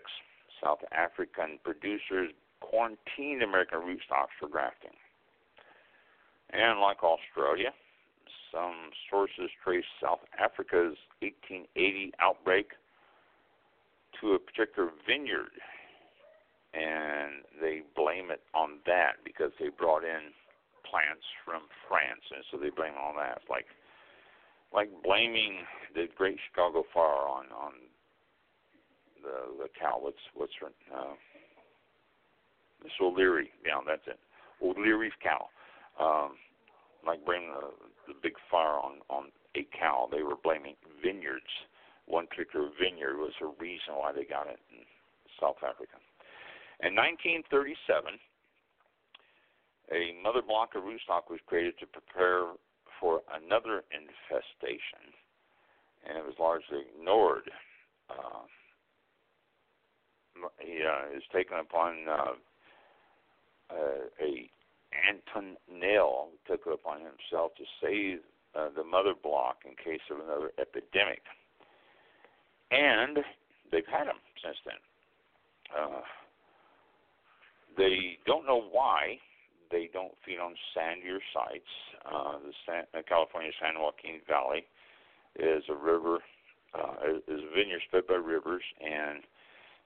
South 0.63 0.83
African 0.93 1.59
producers 1.65 2.31
quarantined 2.61 3.43
American 3.43 3.81
rootstocks 3.83 4.35
for 4.39 4.49
grafting. 4.49 4.95
And 6.51 6.81
like 6.81 7.03
Australia, 7.03 7.75
some 8.53 8.91
sources 9.11 9.51
trace 9.63 9.85
South 10.03 10.21
Africa's 10.39 10.97
1880 11.21 12.13
outbreak 12.21 12.71
to 14.21 14.33
a 14.33 14.39
particular 14.39 14.91
vineyard, 15.07 15.53
and 16.75 17.45
they 17.61 17.83
blame 17.97 18.31
it 18.31 18.43
on 18.55 18.79
that 18.87 19.23
because 19.25 19.53
they 19.61 19.69
brought 19.69 20.05
in 20.05 20.33
plants 20.89 21.25
from 21.45 21.63
France, 21.89 22.25
and 22.35 22.45
so 22.51 22.57
they 22.59 22.71
blame 22.71 22.95
on 22.95 23.17
that. 23.17 23.43
Like 23.49 23.67
like 24.73 24.91
blaming 25.03 25.65
the 25.95 26.07
Great 26.17 26.39
Chicago 26.49 26.85
Fire 26.93 27.29
on 27.29 27.47
on 27.53 27.73
the 29.23 29.65
the 29.65 29.69
cow. 29.79 29.99
What's 30.01 30.23
what's 30.35 30.53
her 30.61 30.73
uh, 30.95 31.15
Miss 32.83 32.93
O'Leary? 33.01 33.51
Yeah, 33.65 33.81
that's 33.87 34.07
it. 34.07 34.19
O'Leary's 34.63 35.13
cow. 35.23 35.49
Um, 36.01 36.37
like 37.07 37.25
blaming 37.25 37.51
the 37.51 37.71
the 38.09 38.19
big 38.23 38.35
fire 38.51 38.81
on 38.81 39.05
on 39.09 39.31
a 39.57 39.67
cow. 39.77 40.09
They 40.11 40.23
were 40.23 40.41
blaming 40.43 40.75
vineyards. 41.05 41.53
One 42.07 42.27
particular 42.27 42.71
vineyard 42.81 43.19
was 43.19 43.33
the 43.41 43.53
reason 43.61 43.95
why 43.95 44.13
they 44.13 44.25
got 44.25 44.49
it 44.49 44.59
in 44.73 44.81
South 45.41 45.61
Africa. 45.61 46.01
In 46.81 46.97
1937, 46.97 48.17
a 49.93 50.17
mother 50.23 50.43
block 50.43 50.75
of 50.75 50.85
rootstock 50.85 51.29
was 51.29 51.41
created 51.47 51.75
to 51.81 51.87
prepare 51.87 52.57
for 53.01 53.21
another 53.35 53.85
infestation, 53.93 55.13
and 56.09 56.19
it 56.19 56.25
was 56.25 56.35
largely 56.39 56.85
ignored. 56.95 57.51
Uh, 58.09 58.49
he 60.61 60.81
uh, 60.83 61.17
is 61.17 61.23
taken 61.33 61.59
upon 61.59 62.07
uh, 62.09 62.35
uh, 63.71 64.07
a 64.21 64.51
Anton 65.07 65.57
Nail 65.71 66.29
took 66.47 66.63
it 66.67 66.73
upon 66.73 66.99
himself 66.99 67.53
to 67.57 67.65
save 67.83 68.19
uh, 68.55 68.69
the 68.75 68.85
mother 68.85 69.15
block 69.21 69.59
in 69.65 69.73
case 69.77 70.03
of 70.11 70.19
another 70.19 70.51
epidemic. 70.59 71.23
And 72.71 73.19
they've 73.71 73.87
had 73.91 74.07
them 74.07 74.21
since 74.43 74.57
then. 74.65 74.81
Uh, 75.77 76.01
they 77.77 78.19
don't 78.27 78.47
know 78.47 78.65
why 78.71 79.19
they 79.71 79.89
don't 79.93 80.15
feed 80.25 80.39
on 80.39 80.55
sandier 80.77 81.19
sites. 81.33 81.73
Uh, 82.05 82.39
the 82.45 82.53
San, 82.67 82.85
uh, 82.95 83.03
California 83.09 83.51
San 83.61 83.81
Joaquin 83.81 84.21
Valley 84.27 84.65
is 85.39 85.63
a 85.69 85.75
river, 85.75 86.19
uh, 86.75 87.19
is 87.29 87.41
a 87.45 87.55
vineyard 87.55 87.83
split 87.87 88.09
by 88.09 88.15
rivers, 88.15 88.63
and 88.81 89.23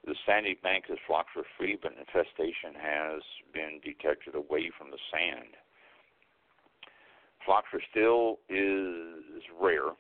the 0.05 0.15
sandy 0.27 0.59
bank 0.63 0.85
has 0.89 0.99
is 1.09 1.27
for 1.33 1.45
free, 1.57 1.79
but 1.81 1.93
infestation 1.93 2.75
has 2.75 3.23
been 3.55 3.81
detected 3.85 4.35
away 4.35 4.71
from 4.77 4.91
the 4.91 4.99
sand. 5.13 5.55
Phylloxera 7.47 7.81
still 7.91 8.39
is 8.49 9.43
rare, 9.61 9.95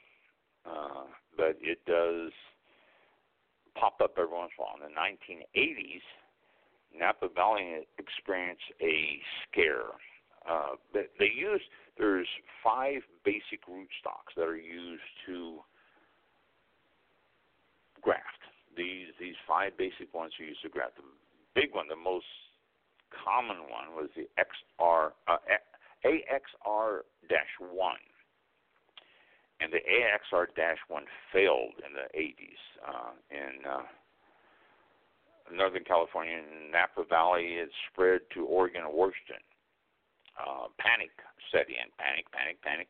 uh, 0.67 1.07
but 1.37 1.57
it 1.61 1.79
does 1.87 2.33
pop 3.79 4.01
up 4.03 4.15
every 4.19 4.33
once 4.33 4.51
in 4.59 4.63
a 4.63 4.67
while. 4.67 4.77
In 4.77 4.95
the 4.95 4.99
1980s, 4.99 6.03
Napa 6.99 7.29
Valley 7.35 7.87
experienced 7.99 8.63
a 8.81 9.21
scare. 9.49 9.95
Uh, 10.49 10.75
they 10.93 11.31
use 11.35 11.63
there's 11.97 12.29
five 12.63 13.03
basic 13.25 13.67
rootstocks 13.69 14.35
that 14.37 14.43
are 14.43 14.57
used 14.57 15.03
to 15.27 15.59
graft 18.03 18.42
these 18.77 19.09
these 19.21 19.37
five 19.47 19.77
basic 19.77 20.13
ones 20.15 20.33
are 20.41 20.45
used 20.45 20.63
to 20.63 20.69
graft. 20.69 20.97
The 20.97 21.05
big 21.55 21.75
one, 21.75 21.89
the 21.89 21.97
most 21.97 22.27
common 23.13 23.69
one, 23.69 23.95
was 23.95 24.09
the 24.17 24.29
XR 24.39 25.13
uh, 25.29 25.37
AXR-1, 26.05 27.03
and 29.61 29.73
the 29.73 29.79
AXR-1 29.79 31.03
failed 31.33 31.75
in 31.87 31.95
the 31.95 32.09
80s 32.19 32.63
uh, 32.89 33.13
in 33.31 33.65
uh, 33.71 33.83
Northern 35.55 35.85
California, 35.85 36.39
in 36.39 36.71
Napa 36.71 37.05
Valley. 37.09 37.63
It 37.63 37.71
spread 37.93 38.21
to 38.35 38.45
Oregon 38.45 38.83
and 38.83 38.93
Washington. 38.93 39.43
Uh, 40.35 40.67
panic 40.79 41.11
set 41.53 41.69
in. 41.69 41.87
Panic, 41.99 42.27
panic, 42.33 42.61
panic. 42.63 42.89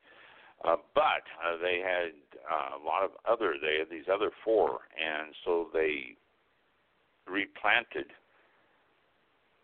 Uh, 0.65 0.77
but 0.95 1.27
uh, 1.43 1.59
they 1.61 1.83
had 1.83 2.15
uh, 2.47 2.79
a 2.79 2.83
lot 2.85 3.03
of 3.03 3.11
other. 3.29 3.55
They 3.61 3.79
had 3.79 3.91
these 3.91 4.09
other 4.13 4.31
four, 4.45 4.81
and 4.95 5.35
so 5.45 5.69
they 5.73 6.17
replanted 7.27 8.07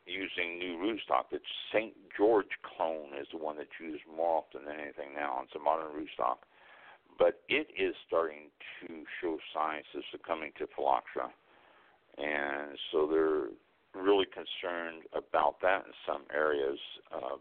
using 0.07 0.59
new 0.59 0.76
rootstock. 0.76 1.30
That 1.30 1.42
St. 1.72 1.94
George 2.16 2.51
clone 2.64 3.14
is 3.20 3.28
the 3.30 3.38
one 3.38 3.57
that's 3.57 3.68
used 3.80 4.03
more 4.11 4.42
often 4.42 4.64
than 4.64 4.80
anything 4.80 5.14
now. 5.14 5.40
It's 5.44 5.55
a 5.55 5.62
modern 5.62 5.94
rootstock, 5.94 6.38
but 7.16 7.42
it 7.49 7.68
is 7.78 7.94
starting 8.07 8.51
to 8.80 9.05
show 9.20 9.38
signs 9.55 9.86
of 9.94 10.03
succumbing 10.11 10.53
to 10.59 10.66
phylloxera, 10.74 11.30
and 12.16 12.76
so 12.90 13.07
they're 13.07 13.55
really 13.94 14.26
concerned 14.26 15.05
about 15.14 15.61
that 15.62 15.84
in 15.86 15.92
some 16.07 16.22
areas. 16.34 16.78
Uh, 17.14 17.38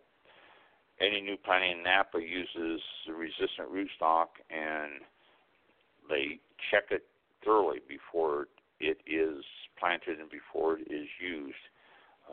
any 1.00 1.22
new 1.22 1.38
planting 1.38 1.78
in 1.78 1.84
Napa 1.84 2.20
uses 2.20 2.82
resistant 3.08 3.72
rootstock, 3.72 4.28
and 4.50 5.02
they 6.10 6.39
check 6.72 6.86
it 6.91 7.04
thoroughly 7.43 7.80
before 7.88 8.48
it 8.80 8.98
is 9.06 9.43
planted 9.80 10.20
and 10.20 10.30
before 10.30 10.78
it 10.80 10.91
is 10.91 11.08
used 11.20 11.56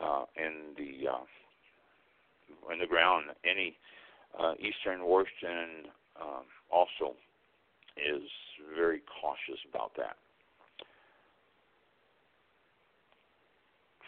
uh, 0.01 0.25
in 0.35 0.73
the 0.77 1.09
uh, 1.09 2.73
in 2.73 2.79
the 2.79 2.87
ground. 2.87 3.25
Any 3.43 3.77
uh, 4.39 4.53
Eastern 4.59 5.05
Washington 5.05 5.91
um, 6.19 6.45
also 6.71 7.15
is 7.97 8.23
very 8.75 9.01
cautious 9.21 9.59
about 9.69 9.91
that. 9.97 10.17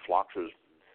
Phylloxera 0.06 0.46
is 0.46 0.52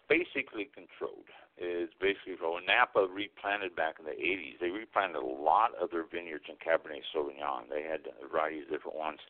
basically 0.09 0.69
controlled. 0.75 1.29
It's 1.59 1.93
basically 2.01 2.41
when 2.41 2.65
Napa 2.65 3.07
replanted 3.07 3.77
back 3.77 4.01
in 4.01 4.07
the 4.09 4.17
80s. 4.17 4.59
They 4.59 4.71
replanted 4.71 5.21
a 5.21 5.27
lot 5.27 5.77
of 5.77 5.91
their 5.91 6.09
vineyards 6.09 6.49
in 6.49 6.57
Cabernet 6.57 7.05
Sauvignon. 7.13 7.69
They 7.69 7.83
had 7.85 8.09
a 8.09 8.27
variety 8.27 8.65
of 8.65 8.71
different 8.71 8.97
ones. 8.97 9.21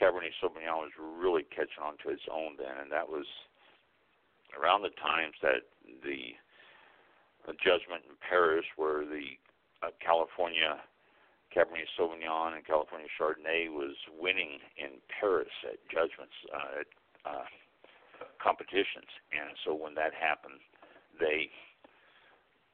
Cabernet 0.00 0.32
Sauvignon 0.38 0.86
was 0.86 0.94
really 0.96 1.42
catching 1.50 1.82
on 1.82 1.98
to 2.04 2.10
its 2.10 2.22
own 2.30 2.56
then, 2.56 2.78
and 2.80 2.92
that 2.92 3.08
was 3.08 3.26
around 4.54 4.82
the 4.82 4.94
times 5.00 5.34
that 5.42 5.66
the 6.04 6.36
judgment 7.62 8.02
in 8.08 8.16
Paris, 8.18 8.66
where 8.76 9.04
the 9.04 9.38
uh, 9.82 9.90
California 10.02 10.82
Cabernet 11.54 11.86
Sauvignon 11.94 12.54
and 12.54 12.66
California 12.66 13.06
Chardonnay 13.14 13.70
was 13.70 13.94
winning 14.18 14.58
in 14.76 14.98
Paris 15.08 15.52
at 15.64 15.78
judgments 15.88 16.34
uh, 16.52 16.80
at 16.82 16.88
uh, 17.24 17.46
competitions, 18.42 19.08
and 19.30 19.54
so 19.64 19.74
when 19.74 19.94
that 19.94 20.12
happened, 20.12 20.58
they 21.18 21.50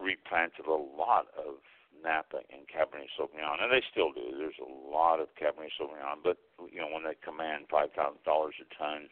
replanted 0.00 0.66
a 0.66 0.70
lot 0.70 1.26
of 1.38 1.62
Napa 2.02 2.42
and 2.50 2.66
Cabernet 2.66 3.06
Sauvignon, 3.14 3.62
and 3.62 3.70
they 3.70 3.82
still 3.90 4.12
do. 4.12 4.36
There's 4.36 4.58
a 4.58 4.90
lot 4.90 5.20
of 5.20 5.28
Cabernet 5.38 5.70
Sauvignon, 5.78 6.18
but 6.22 6.36
you 6.72 6.80
know 6.80 6.88
when 6.92 7.04
they 7.04 7.14
command 7.22 7.66
five 7.70 7.92
thousand 7.94 8.22
dollars 8.24 8.54
a 8.60 8.66
ton, 8.74 9.08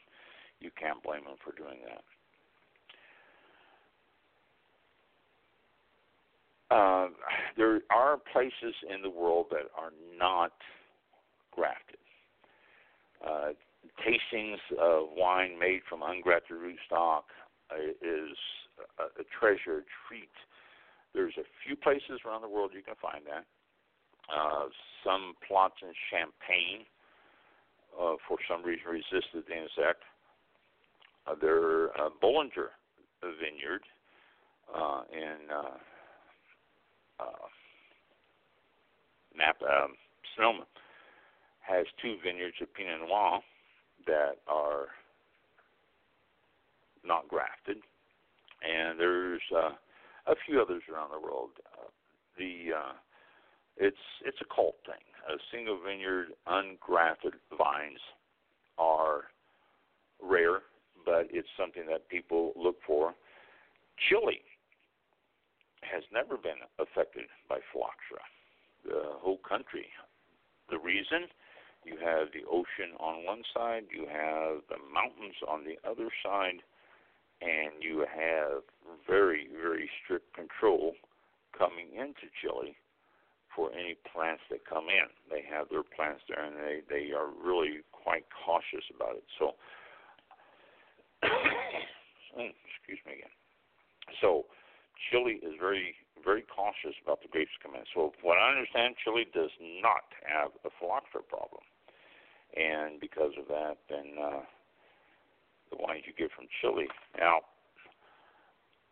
you 0.61 0.71
can't 0.79 1.03
blame 1.03 1.25
them 1.25 1.39
for 1.45 1.53
doing 1.55 1.79
that. 1.87 2.03
Uh, 6.71 7.09
there 7.57 7.81
are 7.91 8.17
places 8.33 8.75
in 8.89 9.03
the 9.03 9.11
world 9.11 9.47
that 9.51 9.67
are 9.77 9.93
not 10.17 10.53
grafted. 11.51 11.99
Uh, 13.27 13.51
tastings 14.07 14.59
of 14.81 15.09
wine 15.17 15.59
made 15.59 15.81
from 15.89 16.01
ungrafted 16.01 16.53
rootstock 16.53 17.23
uh, 17.71 17.91
is 18.03 18.37
a, 18.99 19.05
a 19.21 19.25
treasure 19.39 19.85
treat. 20.07 20.33
There's 21.15 21.35
a 21.39 21.47
few 21.67 21.77
places 21.77 22.21
around 22.25 22.43
the 22.43 22.49
world 22.49 22.71
you 22.75 22.83
can 22.83 22.95
find 23.01 23.25
that. 23.27 23.45
Uh, 24.31 24.69
some 25.05 25.35
plots 25.47 25.75
in 25.83 25.93
Champagne, 26.11 26.87
uh, 27.99 28.15
for 28.29 28.39
some 28.49 28.63
reason, 28.63 28.87
resisted 28.87 29.43
the 29.49 29.57
insect. 29.57 30.05
Uh, 31.27 31.35
their 31.41 31.91
uh, 32.01 32.11
Bollinger 32.23 32.71
vineyard 33.23 33.83
uh, 34.75 35.03
in 35.13 35.51
uh, 35.51 35.79
uh, 37.23 37.49
Napa, 39.37 39.65
um, 39.65 39.95
Sonoma 40.35 40.65
has 41.61 41.87
two 42.01 42.17
vineyards 42.25 42.57
of 42.61 42.73
Pinot 42.75 43.01
Noir 43.01 43.41
that 44.07 44.37
are 44.49 44.87
not 47.05 47.29
grafted, 47.29 47.79
and 48.63 48.99
there's 48.99 49.43
uh, 49.55 49.71
a 50.27 50.35
few 50.47 50.61
others 50.61 50.83
around 50.93 51.11
the 51.11 51.21
world. 51.21 51.51
Uh, 51.79 51.89
the 52.39 52.77
uh, 52.77 52.93
it's 53.77 54.05
it's 54.25 54.39
a 54.41 54.55
cult 54.55 54.77
thing. 54.87 55.03
A 55.29 55.39
single 55.53 55.79
vineyard 55.85 56.29
ungrafted 56.47 57.37
vines 57.57 58.01
are 58.79 59.25
rare, 60.23 60.61
but 61.05 61.29
it's 61.31 61.49
something 61.59 61.85
that 61.89 62.09
people 62.09 62.53
look 62.57 62.77
for. 62.87 63.15
Chile 64.09 64.41
has 65.83 66.03
never 66.13 66.37
been 66.37 66.61
affected 66.79 67.25
by 67.49 67.59
phylloxera. 67.73 68.25
The 68.85 69.17
whole 69.21 69.41
country. 69.47 69.87
The 70.71 70.79
reason 70.79 71.29
you 71.85 71.97
have 72.03 72.29
the 72.33 72.45
ocean 72.49 72.97
on 72.99 73.25
one 73.25 73.43
side, 73.55 73.85
you 73.91 74.07
have 74.07 74.61
the 74.69 74.81
mountains 74.93 75.37
on 75.49 75.65
the 75.65 75.77
other 75.89 76.09
side, 76.25 76.61
and 77.41 77.83
you 77.83 78.05
have 78.07 78.63
very, 79.07 79.49
very 79.61 79.89
strict 80.05 80.35
control 80.35 80.95
coming 81.57 81.89
into 81.93 82.29
Chile 82.41 82.77
for 83.55 83.73
any 83.73 83.97
plants 84.13 84.43
that 84.51 84.65
come 84.69 84.87
in. 84.89 85.09
They 85.29 85.43
have 85.51 85.69
their 85.71 85.83
plants 85.83 86.23
there, 86.29 86.45
and 86.45 86.57
they 86.57 86.81
they 86.89 87.13
are 87.13 87.29
really 87.29 87.81
quite 87.91 88.25
cautious 88.31 88.85
about 88.95 89.17
it. 89.17 89.25
So, 89.39 89.57
excuse 92.37 93.03
me 93.05 93.25
again. 93.25 93.35
So, 94.21 94.47
Chile 95.11 95.41
is 95.43 95.55
very 95.59 95.95
very 96.23 96.45
cautious 96.45 96.95
about 97.03 97.23
the 97.23 97.29
grapes 97.29 97.57
coming 97.63 97.81
in. 97.81 97.87
So, 97.95 98.13
what 98.23 98.39
I 98.39 98.53
understand, 98.53 98.95
Chile 99.03 99.27
does 99.33 99.51
not 99.83 100.07
have 100.23 100.53
a 100.65 100.71
phylloxera 100.79 101.25
problem 101.25 101.65
and 102.57 102.99
because 103.01 103.33
of 103.39 103.47
that, 103.49 103.79
then 103.89 104.19
uh, 104.21 104.43
the 105.71 105.79
wines 105.79 106.03
you 106.07 106.13
get 106.17 106.31
from 106.35 106.47
Chile. 106.61 106.89
Now, 107.19 107.41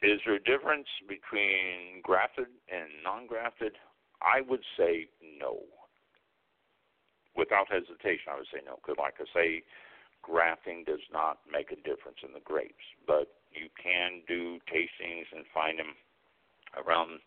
is 0.02 0.20
there 0.24 0.38
a 0.38 0.42
difference 0.42 0.86
between 1.08 2.02
grafted 2.02 2.46
and 2.70 2.88
non-grafted? 3.02 3.74
I 4.22 4.42
would 4.42 4.62
say 4.76 5.08
no. 5.38 5.62
Without 7.34 7.70
hesitation, 7.70 8.30
I 8.30 8.36
would 8.38 8.50
say 8.52 8.62
no. 8.64 8.78
Because, 8.78 8.98
like 8.98 9.14
I 9.18 9.26
say, 9.34 9.62
grafting 10.22 10.84
does 10.86 11.02
not 11.12 11.38
make 11.50 11.70
a 11.70 11.76
difference 11.82 12.18
in 12.22 12.32
the 12.32 12.42
grapes, 12.42 12.86
but 13.06 13.34
you 13.50 13.68
can 13.80 14.22
do 14.26 14.58
tastings 14.70 15.26
and 15.34 15.44
find 15.54 15.78
them 15.78 15.94
around 16.76 17.18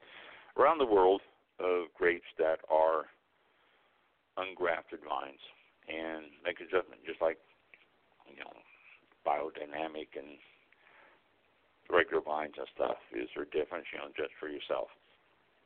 around 0.57 0.77
the 0.77 0.85
world 0.85 1.21
of 1.59 1.87
grapes 1.97 2.27
that 2.37 2.59
are 2.69 3.07
ungrafted 4.37 4.99
vines 5.07 5.41
and 5.87 6.27
make 6.43 6.59
a 6.59 6.67
judgment, 6.67 7.01
just 7.05 7.21
like 7.21 7.37
you 8.27 8.39
know, 8.39 8.51
biodynamic 9.25 10.17
and 10.17 10.39
regular 11.89 12.21
vines 12.21 12.55
and 12.57 12.67
stuff. 12.75 12.97
Is 13.13 13.29
there 13.35 13.43
a 13.43 13.53
difference? 13.53 13.85
You 13.93 13.99
know, 13.99 14.11
just 14.15 14.33
for 14.39 14.49
yourself. 14.49 14.87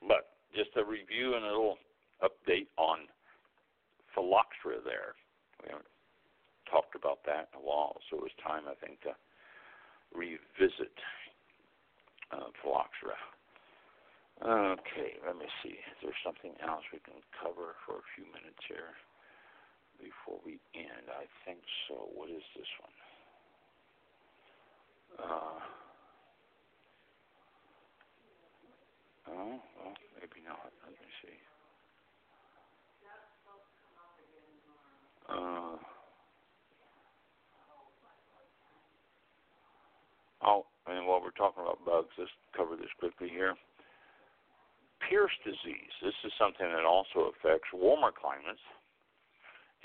But 0.01 0.36
just 0.53 0.76
a 0.76 0.84
review 0.84 1.36
and 1.36 1.45
a 1.45 1.53
little 1.53 1.80
update 2.24 2.68
on 2.78 3.08
phylloxera. 4.14 4.82
There, 4.84 5.16
we 5.64 5.70
haven't 5.70 5.91
talked 6.70 6.95
about 6.95 7.24
that 7.26 7.49
in 7.53 7.62
a 7.62 7.64
while, 7.64 7.97
so 8.10 8.18
it 8.18 8.24
was 8.24 8.36
time, 8.41 8.64
I 8.68 8.76
think, 8.80 9.01
to 9.03 9.14
revisit 10.14 10.95
uh, 12.32 12.51
phylloxera. 12.62 13.20
Okay, 14.43 15.16
let 15.24 15.39
me 15.39 15.47
see. 15.64 15.80
Is 15.80 15.97
there 16.03 16.20
something 16.20 16.51
else 16.60 16.84
we 16.91 16.99
can 16.99 17.24
cover 17.39 17.80
for 17.88 18.03
a 18.03 18.08
few 18.16 18.28
minutes 18.28 18.60
here? 18.68 18.91
before 19.99 20.39
we 20.43 20.60
end. 20.76 21.08
I 21.12 21.28
think 21.43 21.60
so. 21.88 22.08
What 22.14 22.30
is 22.30 22.43
this 22.56 22.70
one? 22.80 22.95
Uh, 25.20 25.59
oh, 29.30 29.59
well, 29.78 29.93
maybe 30.20 30.41
not. 30.45 30.72
Let 30.84 30.91
me 30.91 31.09
see. 31.22 31.38
Uh, 35.30 35.78
oh, 40.45 40.66
and 40.88 41.07
while 41.07 41.22
we're 41.22 41.32
talking 41.32 41.63
about 41.63 41.84
bugs, 41.86 42.09
let's 42.18 42.32
cover 42.55 42.76
this 42.76 42.91
quickly 42.99 43.30
here. 43.30 43.55
Pierce 45.09 45.34
disease. 45.43 45.93
This 46.01 46.13
is 46.26 46.32
something 46.39 46.66
that 46.66 46.86
also 46.86 47.32
affects 47.34 47.70
warmer 47.74 48.11
climates 48.11 48.61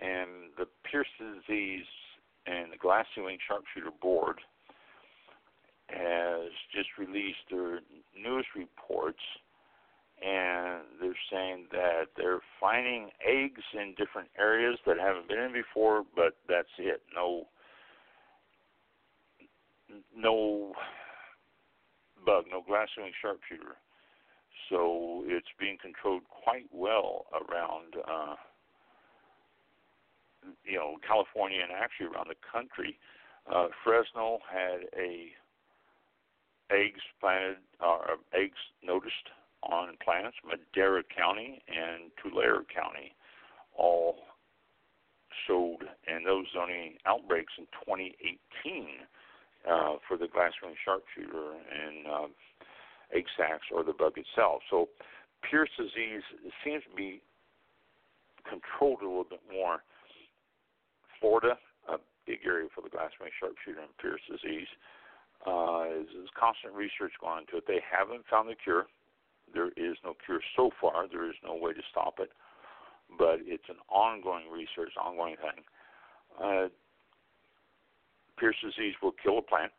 and 0.00 0.52
the 0.56 0.66
Pierce 0.90 1.08
disease 1.18 1.84
and 2.46 2.72
the 2.72 2.80
glassy 2.80 3.20
wing 3.20 3.38
sharpshooter 3.46 3.92
board 4.00 4.40
has 5.92 6.50
just 6.74 6.88
released 6.98 7.44
their 7.50 7.80
newest 8.16 8.48
reports 8.56 9.22
and 10.22 10.82
they're 11.00 11.14
saying 11.32 11.66
that 11.72 12.08
they're 12.16 12.40
finding 12.60 13.08
eggs 13.26 13.62
in 13.72 13.94
different 13.96 14.28
areas 14.38 14.78
that 14.86 14.98
haven't 14.98 15.28
been 15.28 15.38
in 15.38 15.52
before, 15.52 16.04
but 16.14 16.36
that's 16.48 16.68
it. 16.78 17.02
No 17.14 17.46
no 20.14 20.72
bug, 22.24 22.44
no 22.50 22.62
glassy 22.66 22.90
wing 22.98 23.12
sharpshooter. 23.20 23.76
So 24.68 25.24
it's 25.26 25.48
being 25.58 25.78
controlled 25.80 26.22
quite 26.28 26.68
well 26.72 27.26
around 27.32 27.96
uh, 28.06 28.34
you 30.64 30.76
know 30.76 30.96
California 31.06 31.60
and 31.62 31.72
actually 31.72 32.06
around 32.06 32.28
the 32.28 32.40
country. 32.52 32.98
Uh, 33.50 33.68
Fresno 33.82 34.38
had 34.52 34.80
a 34.96 35.32
eggs 36.70 37.00
planted 37.20 37.58
or 37.80 38.12
uh, 38.12 38.16
eggs 38.34 38.58
noticed 38.82 39.30
on 39.62 39.96
plants. 40.02 40.36
Madera 40.44 41.02
County 41.04 41.62
and 41.68 42.10
Tulare 42.22 42.64
County 42.72 43.12
all 43.76 44.16
showed, 45.46 45.84
and 46.06 46.26
those 46.26 46.46
only 46.58 46.98
outbreaks 47.06 47.52
in 47.58 47.64
2018 47.86 49.06
uh, 49.68 49.96
for 50.06 50.16
the 50.16 50.28
glass-winged 50.28 50.76
sharpshooter 50.84 51.52
and 51.52 52.06
uh, 52.06 52.28
egg 53.14 53.24
sacs 53.36 53.66
or 53.72 53.84
the 53.84 53.92
bug 53.92 54.14
itself. 54.16 54.62
So 54.70 54.88
Pierce 55.48 55.70
disease 55.76 56.22
seems 56.64 56.82
to 56.88 56.96
be 56.96 57.22
controlled 58.48 59.02
a 59.02 59.08
little 59.08 59.28
bit 59.28 59.44
more. 59.52 59.82
Florida, 61.20 61.58
a 61.88 61.96
big 62.26 62.40
area 62.44 62.68
for 62.74 62.80
the 62.80 62.88
glass-winged 62.88 63.36
sharpshooter 63.38 63.80
and 63.80 63.96
Pierce 63.98 64.24
disease. 64.28 64.68
Uh, 64.72 64.99
there's 65.44 66.30
constant 66.38 66.74
research 66.74 67.12
going 67.20 67.44
into 67.46 67.58
it. 67.58 67.64
They 67.66 67.80
haven't 67.80 68.24
found 68.30 68.48
the 68.48 68.54
cure. 68.54 68.86
There 69.52 69.68
is 69.76 69.96
no 70.04 70.14
cure 70.24 70.40
so 70.56 70.70
far. 70.80 71.08
There 71.08 71.28
is 71.28 71.36
no 71.44 71.54
way 71.56 71.72
to 71.72 71.82
stop 71.90 72.20
it, 72.20 72.30
but 73.18 73.40
it's 73.42 73.68
an 73.68 73.82
ongoing 73.88 74.50
research, 74.50 74.92
ongoing 75.00 75.36
thing. 75.36 75.64
Uh, 76.38 76.68
Pierce 78.38 78.56
disease 78.62 78.94
will 79.02 79.14
kill 79.22 79.38
a 79.38 79.42
plant 79.42 79.72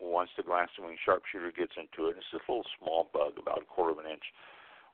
once 0.00 0.30
the 0.36 0.42
glassy-wing 0.42 0.96
sharpshooter 1.04 1.52
gets 1.52 1.72
into 1.76 2.10
it. 2.10 2.16
It's 2.18 2.26
a 2.32 2.52
little 2.52 2.64
small 2.78 3.08
bug, 3.12 3.32
about 3.40 3.62
a 3.62 3.64
quarter 3.64 3.92
of 3.92 3.98
an 3.98 4.10
inch. 4.10 4.22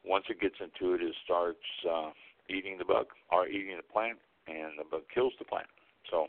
Once 0.04 0.24
it 0.28 0.40
gets 0.40 0.56
into 0.60 0.94
it, 0.94 1.02
it 1.02 1.14
starts 1.24 1.64
uh, 1.90 2.10
eating 2.48 2.78
the 2.78 2.84
bug 2.84 3.06
or 3.32 3.48
eating 3.48 3.76
the 3.76 3.82
plant, 3.82 4.18
and 4.46 4.78
the 4.78 4.84
bug 4.84 5.02
kills 5.12 5.32
the 5.38 5.44
plant. 5.44 5.66
So 6.10 6.28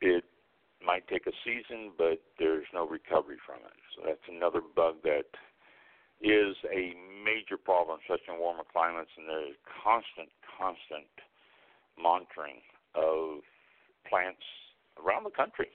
it 0.00 0.24
might 0.84 1.06
take 1.08 1.26
a 1.26 1.32
season, 1.44 1.92
but 1.96 2.22
there's 2.38 2.66
no 2.72 2.86
recovery 2.86 3.38
from 3.44 3.60
it. 3.66 3.78
So 3.96 4.02
that's 4.06 4.26
another 4.28 4.60
bug 4.60 5.02
that 5.04 5.26
is 6.20 6.56
a 6.66 6.94
major 7.24 7.56
problem, 7.56 7.98
especially 8.02 8.34
in 8.34 8.40
warmer 8.40 8.64
climates, 8.70 9.10
and 9.16 9.28
there's 9.28 9.58
constant, 9.82 10.30
constant 10.42 11.10
monitoring 11.98 12.62
of 12.94 13.42
plants 14.08 14.42
around 14.98 15.24
the 15.24 15.34
country. 15.34 15.70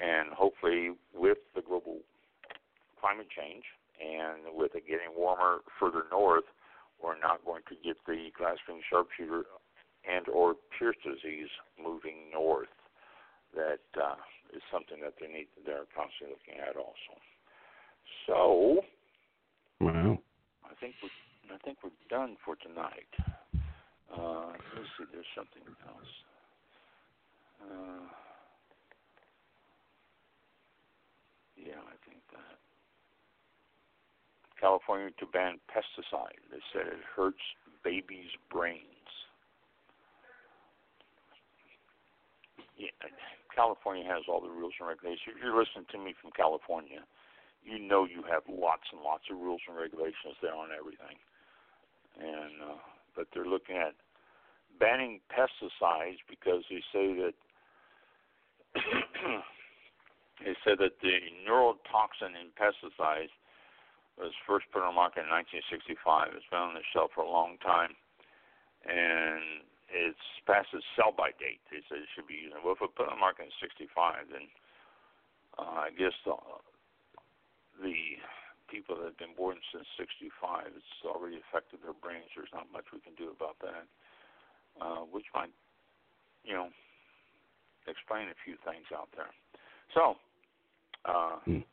And 0.00 0.32
hopefully, 0.32 0.96
with 1.12 1.38
the 1.54 1.60
global 1.60 2.00
climate 3.00 3.28
change 3.28 3.64
and 4.00 4.56
with 4.56 4.74
it 4.74 4.86
getting 4.88 5.12
warmer 5.16 5.60
further 5.78 6.04
north, 6.10 6.48
we're 7.02 7.18
not 7.18 7.44
going 7.44 7.62
to 7.68 7.76
get 7.84 7.96
the 8.06 8.28
glass-winged 8.36 8.84
sharpshooter 8.88 9.44
and 10.08 10.28
or 10.28 10.54
Pierce 10.78 10.96
disease 11.04 11.48
moving 11.76 12.30
north 12.32 12.68
that 13.54 13.86
uh, 14.00 14.18
is 14.54 14.62
something 14.72 14.98
that 15.02 15.14
they 15.20 15.26
need 15.26 15.48
they're 15.66 15.88
constantly 15.94 16.36
looking 16.36 16.60
at 16.60 16.76
also. 16.76 17.14
So, 18.26 18.84
wow, 19.80 20.18
I 20.64 20.74
think 20.80 20.94
we 21.02 21.08
I 21.52 21.58
think 21.64 21.78
we're 21.82 21.90
done 22.08 22.36
for 22.44 22.56
tonight. 22.56 23.10
Uh, 24.10 24.54
let's 24.74 24.90
see, 24.98 25.06
there's 25.12 25.26
something 25.36 25.62
else. 25.86 26.12
Uh, 27.62 28.06
yeah, 31.56 31.78
I 31.78 31.96
think 32.06 32.18
that 32.32 32.58
California 34.60 35.10
to 35.18 35.26
ban 35.26 35.58
pesticide. 35.72 36.38
They 36.50 36.60
said 36.72 36.86
it 36.86 37.00
hurts 37.16 37.42
babies' 37.82 38.36
brains. 38.50 38.84
Yeah, 42.76 42.88
California 43.54 44.04
has 44.04 44.24
all 44.28 44.40
the 44.40 44.50
rules 44.50 44.74
and 44.78 44.88
regulations. 44.88 45.36
If 45.36 45.42
you're 45.42 45.58
listening 45.58 45.86
to 45.92 45.98
me 45.98 46.14
from 46.20 46.30
California, 46.32 47.02
you 47.62 47.78
know 47.78 48.04
you 48.04 48.22
have 48.30 48.42
lots 48.48 48.88
and 48.92 49.02
lots 49.02 49.24
of 49.30 49.36
rules 49.36 49.60
and 49.68 49.76
regulations 49.76 50.38
there 50.40 50.54
on 50.54 50.70
everything. 50.72 51.18
And 52.18 52.62
uh, 52.62 52.80
but 53.14 53.28
they're 53.34 53.48
looking 53.48 53.76
at 53.76 53.94
banning 54.78 55.20
pesticides 55.28 56.18
because 56.28 56.64
they 56.70 56.82
say 56.92 57.14
that 57.20 57.34
they 60.40 60.54
said 60.64 60.78
that 60.78 60.96
the 61.02 61.18
neurotoxin 61.46 62.32
in 62.38 62.54
pesticides 62.56 63.34
was 64.18 64.32
first 64.46 64.66
put 64.72 64.82
on 64.82 64.92
the 64.92 65.00
market 65.00 65.24
in 65.24 65.32
1965. 65.32 66.32
It's 66.36 66.44
been 66.50 66.60
on 66.60 66.74
the 66.74 66.84
shelf 66.92 67.10
for 67.14 67.24
a 67.24 67.30
long 67.30 67.56
time, 67.64 67.96
and 68.84 69.64
it's 69.90 70.26
past 70.46 70.70
its 70.72 70.86
sell 70.94 71.10
by 71.10 71.34
date. 71.36 71.60
They 71.68 71.82
said 71.90 71.98
it 71.98 72.10
should 72.14 72.30
be 72.30 72.46
used. 72.46 72.54
Well, 72.62 72.78
if 72.78 72.82
it 72.82 72.94
put 72.94 73.10
on 73.10 73.18
the 73.18 73.22
market 73.22 73.50
in 73.50 73.54
'65, 73.58 74.30
then 74.30 74.46
uh, 75.58 75.86
I 75.86 75.90
guess 75.92 76.14
the, 76.22 76.38
the 77.82 77.98
people 78.70 78.94
that 79.02 79.14
have 79.14 79.20
been 79.20 79.34
born 79.34 79.58
since 79.74 79.86
'65, 79.98 80.70
it's 80.70 80.94
already 81.02 81.42
affected 81.42 81.82
their 81.82 81.96
brains. 81.96 82.30
There's 82.32 82.54
not 82.54 82.70
much 82.70 82.86
we 82.94 83.02
can 83.02 83.18
do 83.18 83.34
about 83.34 83.58
that, 83.66 83.84
uh, 84.78 85.02
which 85.10 85.26
might, 85.34 85.52
you 86.46 86.54
know, 86.54 86.70
explain 87.90 88.30
a 88.30 88.38
few 88.46 88.54
things 88.62 88.86
out 88.94 89.10
there. 89.18 89.34
So, 89.92 90.14
uh, 91.04 91.42
hmm. 91.42 91.66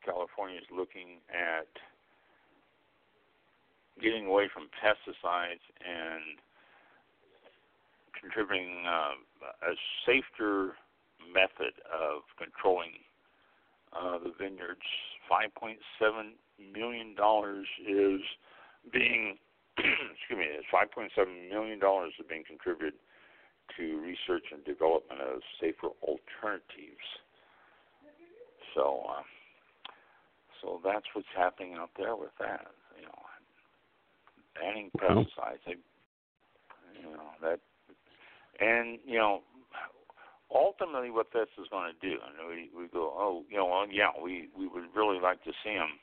California 0.00 0.58
is 0.62 0.70
looking 0.72 1.20
at 1.28 1.68
getting 4.00 4.26
away 4.26 4.48
from 4.52 4.68
pesticides 4.78 5.64
and 5.82 6.38
contributing 8.20 8.84
uh, 8.86 9.70
a 9.70 9.74
safer 10.04 10.76
method 11.32 11.74
of 11.92 12.22
controlling 12.38 12.92
uh, 13.92 14.18
the 14.18 14.32
vineyards. 14.38 14.86
Five 15.28 15.54
point 15.54 15.78
seven 15.98 16.34
million 16.72 17.14
dollars 17.14 17.66
is 17.82 18.20
being 18.92 19.36
excuse 19.78 20.38
me, 20.38 20.46
five 20.70 20.90
point 20.90 21.12
seven 21.14 21.48
million 21.48 21.78
dollars 21.78 22.12
is 22.18 22.26
being 22.28 22.44
contributed 22.46 22.98
to 23.76 23.98
research 24.00 24.44
and 24.52 24.64
development 24.64 25.20
of 25.20 25.40
safer 25.60 25.88
alternatives. 26.02 27.06
So, 28.74 29.02
uh, 29.08 29.22
so 30.62 30.80
that's 30.84 31.06
what's 31.14 31.28
happening 31.36 31.74
out 31.74 31.90
there 31.96 32.14
with 32.16 32.30
that. 32.38 32.66
You 32.96 33.06
know, 33.06 33.20
banning 34.54 34.90
pesticides. 34.96 35.64
They, 35.66 35.76
you 37.00 37.10
know 37.12 37.30
that 37.42 37.60
and 38.60 38.98
you 39.04 39.18
know, 39.18 39.42
ultimately, 40.54 41.10
what 41.10 41.28
this 41.32 41.48
is 41.60 41.68
going 41.70 41.92
to 41.92 41.98
do, 42.00 42.16
and 42.16 42.48
we 42.48 42.70
we 42.76 42.88
go, 42.88 43.12
oh, 43.16 43.44
you 43.50 43.56
know, 43.56 43.66
well, 43.66 43.86
yeah, 43.90 44.10
we 44.22 44.48
we 44.56 44.66
would 44.66 44.84
really 44.94 45.20
like 45.20 45.42
to 45.44 45.52
see 45.64 45.74
them 45.74 45.98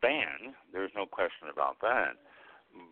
ban. 0.00 0.54
There's 0.72 0.92
no 0.94 1.06
question 1.06 1.48
about 1.52 1.76
that. 1.82 2.14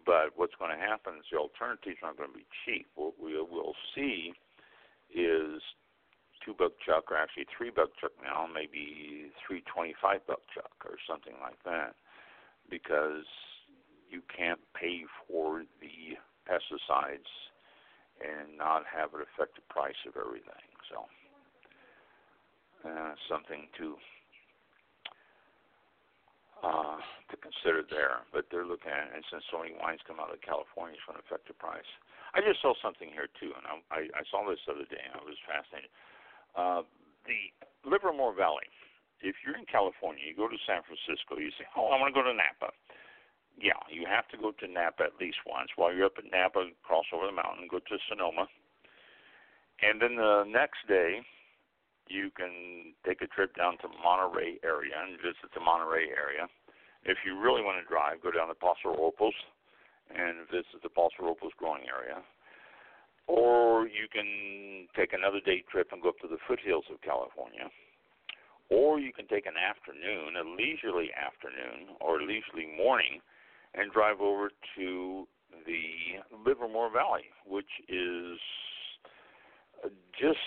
But 0.05 0.33
what's 0.35 0.55
going 0.59 0.73
to 0.73 0.83
happen 0.85 1.15
is 1.21 1.27
the 1.31 1.39
alternatives 1.39 1.99
aren't 2.03 2.17
going 2.17 2.31
to 2.31 2.37
be 2.37 2.47
cheap. 2.65 2.87
What 2.97 3.15
we 3.23 3.37
will 3.37 3.75
see 3.95 4.33
is 5.15 5.63
two 6.45 6.55
buck 6.59 6.73
chuck, 6.85 7.11
or 7.11 7.17
actually 7.17 7.47
three 7.57 7.71
buck 7.71 7.91
chuck 8.01 8.13
now, 8.25 8.49
maybe 8.53 9.31
three 9.47 9.63
twenty-five 9.73 10.27
buck 10.27 10.41
chuck, 10.55 10.73
or 10.85 10.97
something 11.09 11.35
like 11.43 11.63
that, 11.65 11.95
because 12.69 13.29
you 14.11 14.23
can't 14.35 14.61
pay 14.75 15.05
for 15.29 15.63
the 15.81 16.17
pesticides 16.47 17.29
and 18.23 18.57
not 18.57 18.89
have 18.89 19.13
it 19.13 19.21
affect 19.21 19.59
the 19.59 19.67
price 19.69 19.99
of 20.09 20.17
everything. 20.17 20.65
So, 20.89 21.05
uh, 22.89 23.13
something 23.29 23.69
to 23.77 23.99
uh, 26.65 26.99
to 27.29 27.37
consider 27.37 27.85
there. 27.85 28.25
But 28.33 28.49
they're 28.49 28.65
looking 28.67 28.91
at, 28.91 29.13
and 29.13 29.21
since 29.29 29.45
so 29.53 29.61
many 29.61 29.77
wines 29.77 30.01
come 30.09 30.17
out 30.17 30.33
of 30.33 30.41
California, 30.41 30.97
it's 30.97 31.05
going 31.05 31.21
to 31.21 31.25
affect 31.25 31.51
the 31.51 31.57
price. 31.57 31.89
I 32.33 32.41
just 32.41 32.61
saw 32.65 32.73
something 32.81 33.13
here 33.13 33.29
too, 33.37 33.53
and 33.53 33.65
I, 33.93 34.09
I, 34.13 34.23
saw 34.29 34.45
this 34.45 34.61
the 34.65 34.77
other 34.77 34.89
day, 34.89 35.01
and 35.01 35.17
I 35.17 35.23
was 35.25 35.39
fascinated. 35.45 35.93
Uh, 36.57 36.83
the 37.29 37.53
Livermore 37.85 38.33
Valley. 38.33 38.67
If 39.25 39.41
you're 39.41 39.57
in 39.57 39.65
California, 39.65 40.21
you 40.29 40.37
go 40.37 40.45
to 40.45 40.61
San 40.69 40.85
Francisco, 40.85 41.41
you 41.41 41.49
say, 41.57 41.65
"Oh, 41.73 41.89
I 41.89 41.97
want 41.97 42.13
to 42.13 42.17
go 42.17 42.21
to 42.21 42.37
Napa." 42.37 42.69
Yeah, 43.59 43.81
you 43.91 44.05
have 44.07 44.29
to 44.29 44.37
go 44.37 44.53
to 44.53 44.67
Napa 44.69 45.05
at 45.05 45.21
least 45.21 45.39
once. 45.47 45.71
While 45.77 45.95
you're 45.95 46.07
up 46.07 46.21
at 46.21 46.31
Napa, 46.31 46.69
cross 46.83 47.07
over 47.13 47.27
the 47.27 47.33
mountain, 47.33 47.69
go 47.71 47.79
to 47.79 47.97
Sonoma, 48.09 48.47
and 49.83 50.01
then 50.01 50.17
the 50.17 50.45
next 50.49 50.85
day, 50.89 51.21
you 52.09 52.31
can 52.31 52.95
take 53.05 53.21
a 53.21 53.27
trip 53.27 53.57
down 53.57 53.77
to 53.83 53.89
Monterey 53.89 54.61
area 54.63 54.95
and 54.95 55.19
visit 55.19 55.51
the 55.53 55.61
Monterey 55.61 56.09
area. 56.09 56.47
If 57.05 57.19
you 57.27 57.39
really 57.39 57.63
want 57.63 57.83
to 57.83 57.87
drive, 57.87 58.23
go 58.23 58.31
down 58.31 58.49
to 58.49 58.55
Paso 58.55 58.95
Robles 58.95 59.35
and 60.15 60.47
visit 60.49 60.81
the 60.83 60.89
Paso 60.89 61.23
Robles 61.23 61.53
growing 61.59 61.85
area. 61.91 62.23
Or 63.27 63.89
you 63.91 64.07
can 64.07 64.87
take 64.95 65.13
another 65.13 65.41
day 65.43 65.65
trip 65.67 65.91
and 65.91 66.01
go 66.01 66.15
up 66.15 66.21
to 66.23 66.29
the 66.31 66.39
foothills 66.47 66.87
of 66.91 67.03
California. 67.03 67.67
Or 68.71 68.99
you 68.99 69.13
can 69.13 69.27
take 69.27 69.47
an 69.47 69.59
afternoon, 69.59 70.39
a 70.39 70.47
leisurely 70.47 71.11
afternoon 71.15 71.95
or 72.01 72.23
leisurely 72.23 72.71
morning 72.71 73.19
and 73.77 73.93
drive 73.93 74.21
over 74.21 74.51
to 74.77 75.27
the 75.67 76.25
Livermore 76.45 76.91
Valley, 76.91 77.29
which 77.47 77.71
is 77.89 78.39
just 80.19 80.39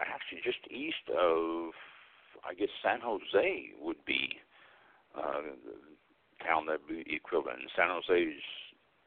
actually 0.00 0.40
just 0.44 0.58
east 0.70 1.10
of, 1.10 1.74
I 2.48 2.54
guess 2.54 2.70
San 2.82 3.00
Jose 3.02 3.74
would 3.80 4.02
be 4.06 4.38
uh, 5.16 5.42
the 5.64 6.44
town 6.44 6.66
that 6.66 6.80
would 6.88 7.04
be 7.04 7.14
equivalent. 7.14 7.58
San 7.76 7.88
Jose 7.90 8.22
is 8.22 8.42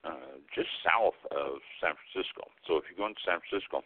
uh, 0.04 0.38
just 0.54 0.70
south 0.84 1.18
of 1.32 1.64
San 1.82 1.96
Francisco. 1.96 2.52
So 2.68 2.78
if 2.78 2.84
you're 2.90 3.00
going 3.00 3.16
to 3.16 3.26
San 3.26 3.40
Francisco, 3.40 3.82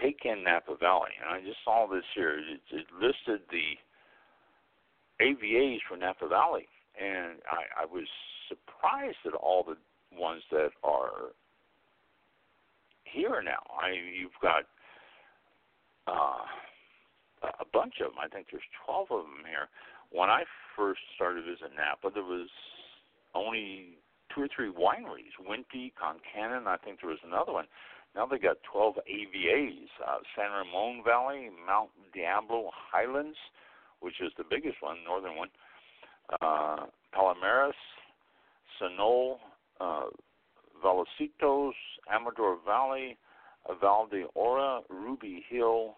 take 0.00 0.24
in 0.24 0.44
Napa 0.44 0.76
Valley. 0.78 1.12
And 1.20 1.28
I 1.28 1.44
just 1.44 1.58
saw 1.64 1.86
this 1.90 2.06
here. 2.14 2.38
It, 2.38 2.62
it 2.70 2.86
listed 2.94 3.42
the 3.50 3.76
AVAs 5.20 5.82
for 5.88 5.96
Napa 5.96 6.28
Valley, 6.28 6.68
and 6.98 7.38
I, 7.50 7.82
I 7.82 7.86
was 7.86 8.06
surprised 8.48 9.22
at 9.26 9.34
all 9.34 9.64
the 9.64 9.76
ones 10.16 10.42
that 10.50 10.70
are 10.82 11.32
here 13.04 13.42
now. 13.42 13.62
I 13.70 13.94
you've 14.18 14.36
got 14.42 14.64
uh, 16.06 16.44
a 17.60 17.66
bunch 17.72 17.94
of 18.00 18.12
them. 18.12 18.20
I 18.20 18.28
think 18.28 18.48
there's 18.50 18.66
12 18.86 19.08
of 19.10 19.24
them 19.24 19.44
here. 19.46 19.68
When 20.10 20.28
I 20.30 20.44
first 20.76 21.00
started 21.14 21.44
visiting 21.44 21.76
Napa, 21.76 22.10
there 22.12 22.24
was 22.24 22.48
only 23.34 23.98
two 24.34 24.42
or 24.42 24.48
three 24.54 24.72
wineries, 24.72 25.36
Wente, 25.40 25.92
Concannon, 25.96 26.66
I 26.66 26.76
think 26.76 27.00
there 27.00 27.10
was 27.10 27.22
another 27.24 27.52
one. 27.52 27.66
Now 28.16 28.26
they 28.26 28.38
got 28.38 28.56
12 28.72 29.04
AVAs, 29.04 29.88
uh, 30.00 30.18
San 30.34 30.50
Ramon 30.50 31.04
Valley, 31.04 31.50
Mount 31.66 31.90
Diablo 32.14 32.70
Highlands, 32.72 33.36
which 34.00 34.20
is 34.20 34.32
the 34.38 34.44
biggest 34.48 34.80
one, 34.80 34.96
northern 35.04 35.36
one, 35.36 35.48
Palomares, 36.42 37.72
Sunol, 38.80 39.36
uh, 39.80 40.06
Vallecito, 40.84 41.72
Amador 42.12 42.58
Valley, 42.64 43.16
Val 43.80 44.06
de 44.06 44.24
Ora, 44.34 44.80
Ruby 44.88 45.44
Hill, 45.48 45.94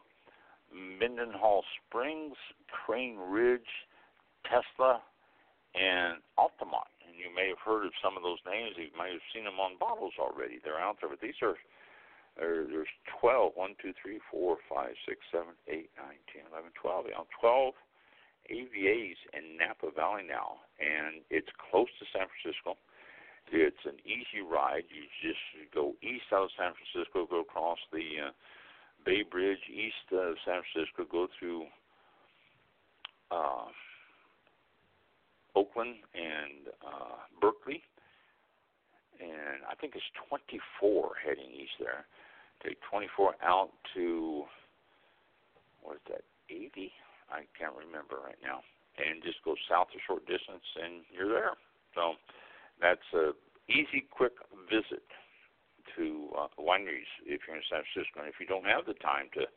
Mendenhall 0.73 1.65
Springs, 1.77 2.37
Crane 2.69 3.19
Ridge, 3.19 3.61
Tesla, 4.45 5.03
and 5.75 6.19
Altamont. 6.39 6.91
And 7.07 7.19
you 7.19 7.35
may 7.35 7.49
have 7.49 7.63
heard 7.65 7.85
of 7.85 7.93
some 8.03 8.17
of 8.17 8.23
those 8.23 8.39
names. 8.47 8.75
You 8.77 8.91
might 8.97 9.13
have 9.13 9.27
seen 9.35 9.45
them 9.45 9.61
on 9.61 9.79
bottles 9.79 10.15
already. 10.19 10.59
They're 10.63 10.81
out 10.81 10.97
there, 11.01 11.11
but 11.11 11.21
these 11.21 11.39
are 11.43 11.55
there, 12.39 12.65
there's 12.65 12.89
12, 13.21 13.53
1, 13.55 13.75
2, 13.83 13.93
3, 14.01 14.21
4, 14.31 14.57
5, 14.71 14.89
6, 15.07 15.19
7, 15.31 15.47
8, 15.69 15.91
9, 15.99 16.15
10, 16.33 16.43
11, 16.51 16.71
12. 16.81 17.05
You 17.07 17.13
know, 17.13 17.27
12 17.41 17.75
AVAs 18.51 19.19
Napa 19.35 19.50
Valley 20.01 20.25
now, 20.25 20.65
and 20.81 21.21
it's 21.29 21.53
close 21.71 21.93
to 22.01 22.05
San 22.17 22.25
Francisco. 22.33 22.81
It's 23.53 23.85
an 23.85 24.01
easy 24.09 24.41
ride. 24.41 24.89
You 24.89 25.05
just 25.21 25.45
go 25.75 25.93
east 26.01 26.33
out 26.33 26.49
of 26.49 26.57
San 26.57 26.73
Francisco, 26.73 27.29
go 27.29 27.41
across 27.45 27.79
the 27.93 28.31
uh, 28.31 28.33
Bay 29.05 29.23
Bridge, 29.29 29.61
east 29.69 30.09
of 30.13 30.41
San 30.49 30.63
Francisco, 30.65 31.05
go 31.05 31.29
through 31.37 31.69
uh, 33.31 33.69
Oakland 35.55 35.97
and 36.15 36.73
uh, 36.81 37.21
Berkeley, 37.41 37.83
and 39.21 39.61
I 39.69 39.75
think 39.75 39.93
it's 39.95 40.05
24 40.29 41.13
heading 41.21 41.51
east 41.53 41.77
there. 41.79 42.07
Take 42.65 42.79
24 42.89 43.35
out 43.43 43.71
to 43.95 44.45
what 45.83 45.97
is 45.97 46.03
that? 46.09 46.25
80? 46.49 46.93
I 47.31 47.43
can't 47.59 47.75
remember 47.75 48.17
right 48.25 48.39
now. 48.43 48.61
And 49.01 49.23
just 49.25 49.41
go 49.45 49.57
south 49.65 49.89
a 49.97 50.01
short 50.05 50.27
distance, 50.29 50.67
and 50.77 51.09
you're 51.09 51.33
there. 51.33 51.57
So 51.97 52.21
that's 52.81 53.09
a 53.17 53.33
easy, 53.69 54.05
quick 54.11 54.37
visit 54.69 55.03
to 55.97 56.29
uh, 56.37 56.53
wineries 56.61 57.09
if 57.25 57.41
you're 57.49 57.57
in 57.57 57.65
San 57.71 57.81
Francisco. 57.81 58.21
And 58.21 58.29
if 58.29 58.37
you 58.39 58.47
don't 58.47 58.69
have 58.69 58.85
the 58.85 58.99
time 59.01 59.33
to 59.35 59.49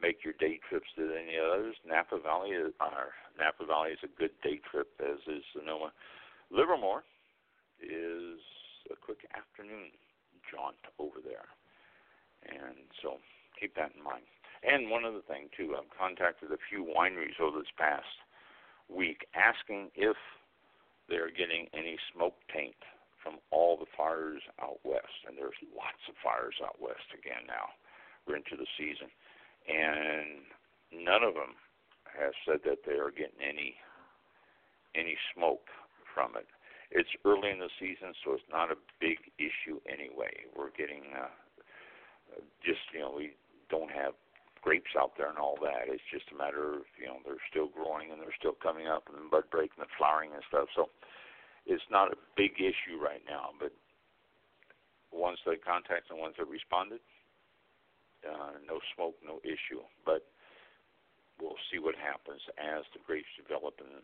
make 0.00 0.20
your 0.24 0.36
day 0.36 0.60
trips 0.68 0.88
to 0.96 1.08
any 1.14 1.40
others, 1.40 1.74
Napa 1.86 2.20
Valley 2.20 2.52
is, 2.52 2.72
uh, 2.80 3.08
Napa 3.38 3.64
Valley 3.64 3.96
is 3.96 4.02
a 4.04 4.12
good 4.18 4.34
day 4.44 4.60
trip, 4.70 4.92
as 5.00 5.18
is 5.24 5.42
Sonoma. 5.56 5.92
Livermore 6.52 7.02
is 7.80 8.40
a 8.92 8.96
quick 8.96 9.24
afternoon 9.34 9.90
jaunt 10.52 10.78
over 11.00 11.18
there, 11.24 11.48
and 12.46 12.86
so 13.02 13.18
keep 13.58 13.74
that 13.74 13.92
in 13.96 14.02
mind. 14.04 14.22
And 14.62 14.90
one 14.90 15.04
other 15.04 15.24
thing 15.26 15.48
too, 15.56 15.74
I've 15.74 15.90
contacted 15.90 16.52
a 16.52 16.60
few 16.70 16.86
wineries 16.86 17.40
over 17.40 17.58
this 17.58 17.74
past 17.76 18.06
week 18.88 19.26
asking 19.34 19.90
if 19.94 20.16
they're 21.08 21.30
getting 21.30 21.66
any 21.74 21.98
smoke 22.14 22.36
taint 22.52 22.78
from 23.22 23.38
all 23.50 23.76
the 23.76 23.90
fires 23.96 24.42
out 24.62 24.78
west, 24.84 25.26
and 25.26 25.36
there's 25.36 25.58
lots 25.74 26.02
of 26.08 26.14
fires 26.22 26.54
out 26.62 26.78
west 26.80 27.10
again 27.10 27.42
now. 27.46 27.74
We're 28.26 28.36
into 28.38 28.54
the 28.58 28.70
season, 28.78 29.10
and 29.66 30.46
none 30.94 31.22
of 31.22 31.34
them 31.34 31.58
have 32.06 32.34
said 32.46 32.62
that 32.64 32.86
they 32.86 32.98
are 32.98 33.10
getting 33.10 33.42
any 33.42 33.74
any 34.94 35.18
smoke 35.34 35.68
from 36.14 36.32
it. 36.38 36.46
It's 36.90 37.10
early 37.26 37.50
in 37.50 37.58
the 37.58 37.70
season, 37.78 38.14
so 38.24 38.32
it's 38.32 38.50
not 38.50 38.70
a 38.70 38.78
big 39.00 39.18
issue 39.38 39.82
anyway. 39.84 40.46
We're 40.56 40.72
getting 40.72 41.02
uh, 41.12 41.34
just 42.64 42.80
you 42.94 43.00
know 43.00 43.12
we 43.14 43.34
don't 43.70 43.90
have 43.90 44.14
grapes 44.66 44.98
out 44.98 45.14
there 45.14 45.30
and 45.30 45.38
all 45.38 45.54
that. 45.62 45.86
It's 45.86 46.02
just 46.10 46.26
a 46.34 46.36
matter 46.36 46.82
of 46.82 46.90
you 46.98 47.06
know 47.06 47.22
they're 47.22 47.46
still 47.46 47.70
growing 47.70 48.10
and 48.10 48.18
they're 48.18 48.34
still 48.34 48.58
coming 48.58 48.90
up 48.90 49.06
and 49.06 49.14
then 49.14 49.30
bud 49.30 49.46
breaking 49.54 49.78
and 49.78 49.86
the 49.86 49.94
flowering 49.94 50.34
and 50.34 50.42
stuff. 50.50 50.66
So 50.74 50.90
it's 51.70 51.86
not 51.86 52.10
a 52.10 52.18
big 52.34 52.58
issue 52.58 52.98
right 52.98 53.22
now. 53.30 53.54
But 53.54 53.70
ones 55.14 55.38
that 55.46 55.62
contacted 55.62 56.10
and 56.10 56.18
ones 56.18 56.34
that 56.42 56.50
responded, 56.50 56.98
uh, 58.26 58.58
no 58.66 58.82
smoke, 58.98 59.14
no 59.22 59.38
issue. 59.46 59.86
But 60.02 60.26
we'll 61.38 61.62
see 61.70 61.78
what 61.78 61.94
happens 61.94 62.42
as 62.58 62.82
the 62.90 62.98
grapes 63.06 63.30
develop 63.38 63.78
and 63.78 64.02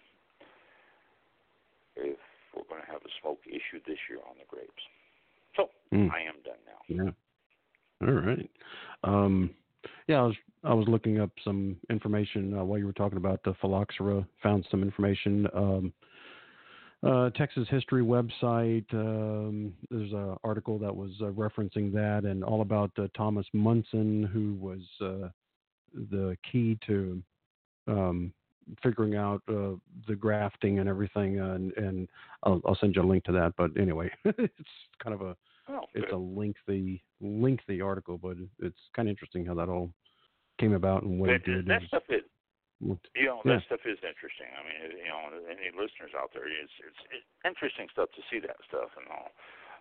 if 1.98 2.22
we're 2.54 2.70
going 2.70 2.86
to 2.86 2.90
have 2.90 3.02
a 3.02 3.12
smoke 3.18 3.42
issue 3.50 3.82
this 3.82 3.98
year 4.06 4.22
on 4.30 4.38
the 4.38 4.46
grapes. 4.46 4.86
So 5.58 5.74
mm. 5.90 6.06
I 6.06 6.22
am 6.22 6.38
done 6.46 6.62
now. 6.62 6.80
Yeah. 6.86 7.10
All 8.06 8.14
right. 8.14 8.50
Um, 9.02 9.50
yeah, 10.08 10.18
I 10.18 10.22
was 10.22 10.36
I 10.64 10.74
was 10.74 10.86
looking 10.88 11.20
up 11.20 11.30
some 11.44 11.76
information 11.90 12.56
uh, 12.58 12.64
while 12.64 12.78
you 12.78 12.86
were 12.86 12.92
talking 12.92 13.18
about 13.18 13.42
the 13.44 13.54
phylloxera. 13.60 14.26
Found 14.42 14.66
some 14.70 14.82
information. 14.82 15.46
Um, 15.54 15.92
uh, 17.04 17.30
Texas 17.30 17.66
History 17.68 18.02
website. 18.02 18.84
Um, 18.94 19.74
there's 19.90 20.12
an 20.12 20.36
article 20.44 20.78
that 20.78 20.94
was 20.94 21.10
uh, 21.20 21.26
referencing 21.26 21.92
that 21.92 22.22
and 22.24 22.44
all 22.44 22.62
about 22.62 22.92
uh, 22.96 23.08
Thomas 23.16 23.46
Munson, 23.52 24.22
who 24.22 24.54
was 24.54 24.80
uh, 25.00 25.28
the 26.10 26.36
key 26.50 26.78
to 26.86 27.20
um, 27.88 28.32
figuring 28.84 29.16
out 29.16 29.42
uh, 29.48 29.74
the 30.06 30.14
grafting 30.14 30.78
and 30.78 30.88
everything. 30.88 31.40
And, 31.40 31.72
and 31.76 32.08
I'll, 32.44 32.60
I'll, 32.64 32.76
send 32.76 32.94
you 32.94 33.02
a 33.02 33.04
link 33.04 33.24
to 33.24 33.32
that. 33.32 33.54
But 33.56 33.72
anyway, 33.76 34.10
it's 34.24 34.54
kind 35.02 35.14
of 35.14 35.22
a 35.22 35.36
oh, 35.68 35.84
it's 35.94 36.12
a 36.12 36.16
lengthy 36.16 37.02
lengthy 37.20 37.80
article, 37.80 38.18
but 38.18 38.36
it's 38.60 38.78
kind 38.94 39.08
of 39.08 39.10
interesting 39.10 39.44
how 39.44 39.54
that 39.54 39.68
all 39.68 39.90
came 40.58 40.72
about 40.72 41.02
and 41.02 41.18
what 41.18 41.28
that, 41.28 41.42
it 41.42 41.44
did. 41.44 41.66
That 41.66 41.82
stuff 41.86 42.02
is, 42.08 42.22
you 42.80 42.98
know, 43.26 43.40
yeah. 43.44 43.54
that 43.54 43.62
stuff 43.66 43.82
is 43.86 43.98
interesting. 44.02 44.50
I 44.50 44.60
mean, 44.66 44.98
you 44.98 45.10
know, 45.10 45.30
any 45.46 45.70
listeners 45.70 46.12
out 46.18 46.30
there, 46.34 46.46
it's, 46.46 46.72
it's 46.82 47.02
it's 47.14 47.28
interesting 47.46 47.86
stuff 47.92 48.10
to 48.14 48.22
see 48.30 48.40
that 48.40 48.58
stuff 48.68 48.90
and 48.98 49.06
all. 49.10 49.30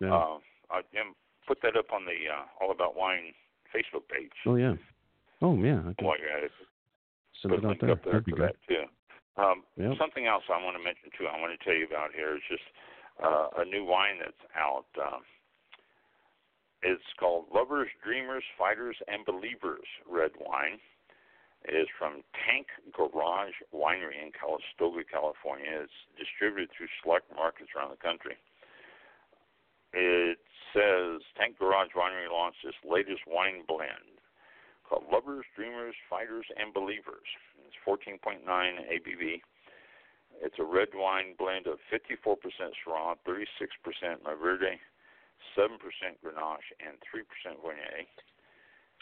Yeah. 0.00 0.14
Uh, 0.14 0.36
I 0.70 0.78
and 0.94 1.14
put 1.46 1.58
that 1.62 1.76
up 1.76 1.90
on 1.92 2.06
the 2.06 2.30
uh, 2.30 2.46
All 2.62 2.70
About 2.70 2.96
Wine 2.96 3.34
Facebook 3.74 4.06
page. 4.06 4.32
Oh 4.46 4.56
yeah. 4.56 4.74
Oh 5.42 5.58
yeah. 5.58 5.82
I 5.82 5.92
can 5.98 6.06
While 6.06 6.18
you're 6.18 6.30
at 6.30 6.44
it, 6.44 6.54
send 7.42 7.54
it 7.54 7.64
out 7.64 7.76
there. 7.80 7.98
there 7.98 8.22
That'd 8.22 8.24
be 8.24 8.32
good. 8.32 8.54
that 8.54 8.56
too. 8.68 8.86
Um, 9.36 9.64
Yep. 9.80 9.96
Something 9.98 10.26
else 10.28 10.44
I 10.52 10.62
want 10.62 10.76
to 10.76 10.84
mention 10.84 11.08
too. 11.16 11.24
I 11.24 11.40
want 11.40 11.56
to 11.56 11.60
tell 11.64 11.74
you 11.74 11.88
about 11.88 12.12
here 12.12 12.36
is 12.36 12.44
just 12.52 12.64
uh, 13.22 13.48
a 13.58 13.64
new 13.64 13.84
wine 13.84 14.20
that's 14.20 14.44
out. 14.52 14.84
Um, 15.00 15.24
it's 16.82 17.14
called 17.18 17.46
Lovers, 17.54 17.88
Dreamers, 18.02 18.44
Fighters, 18.58 18.96
and 19.06 19.24
Believers 19.24 19.86
Red 20.08 20.32
Wine. 20.38 20.82
It 21.64 21.78
is 21.78 21.88
from 21.96 22.26
Tank 22.34 22.66
Garage 22.90 23.54
Winery 23.70 24.18
in 24.18 24.34
Calistoga, 24.34 25.06
California. 25.06 25.86
It's 25.86 26.00
distributed 26.18 26.74
through 26.74 26.90
select 27.02 27.30
markets 27.30 27.70
around 27.78 27.94
the 27.94 28.02
country. 28.02 28.34
It 29.94 30.42
says 30.74 31.22
Tank 31.38 31.58
Garage 31.62 31.94
Winery 31.94 32.26
launched 32.26 32.66
its 32.66 32.78
latest 32.82 33.22
wine 33.30 33.62
blend 33.68 34.18
called 34.82 35.06
Lovers, 35.06 35.46
Dreamers, 35.54 35.94
Fighters, 36.10 36.46
and 36.58 36.74
Believers. 36.74 37.30
It's 37.62 37.78
14.9 37.86 38.42
ABV. 38.42 39.40
It's 40.42 40.58
a 40.58 40.64
red 40.64 40.88
wine 40.94 41.38
blend 41.38 41.66
of 41.66 41.78
54% 41.94 42.36
Syrah, 42.82 43.14
36% 43.22 43.46
Mourvèdre, 44.26 44.80
7% 45.58 45.78
Grenache, 46.24 46.72
and 46.80 46.98
3% 47.10 47.24
Viognier. 47.60 48.06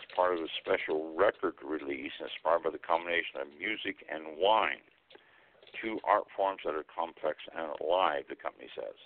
It's 0.01 0.15
part 0.17 0.35
of 0.35 0.41
a 0.41 0.49
special 0.61 1.15
record 1.15 1.55
release 1.62 2.12
inspired 2.21 2.65
by 2.65 2.71
the 2.71 2.81
combination 2.81 3.41
of 3.41 3.49
music 3.59 4.01
and 4.09 4.39
wine, 4.41 4.81
two 5.81 6.01
art 6.05 6.25
forms 6.37 6.61
that 6.65 6.75
are 6.75 6.89
complex 6.89 7.39
and 7.53 7.77
alive, 7.81 8.25
the 8.29 8.37
company 8.37 8.69
says. 8.75 8.97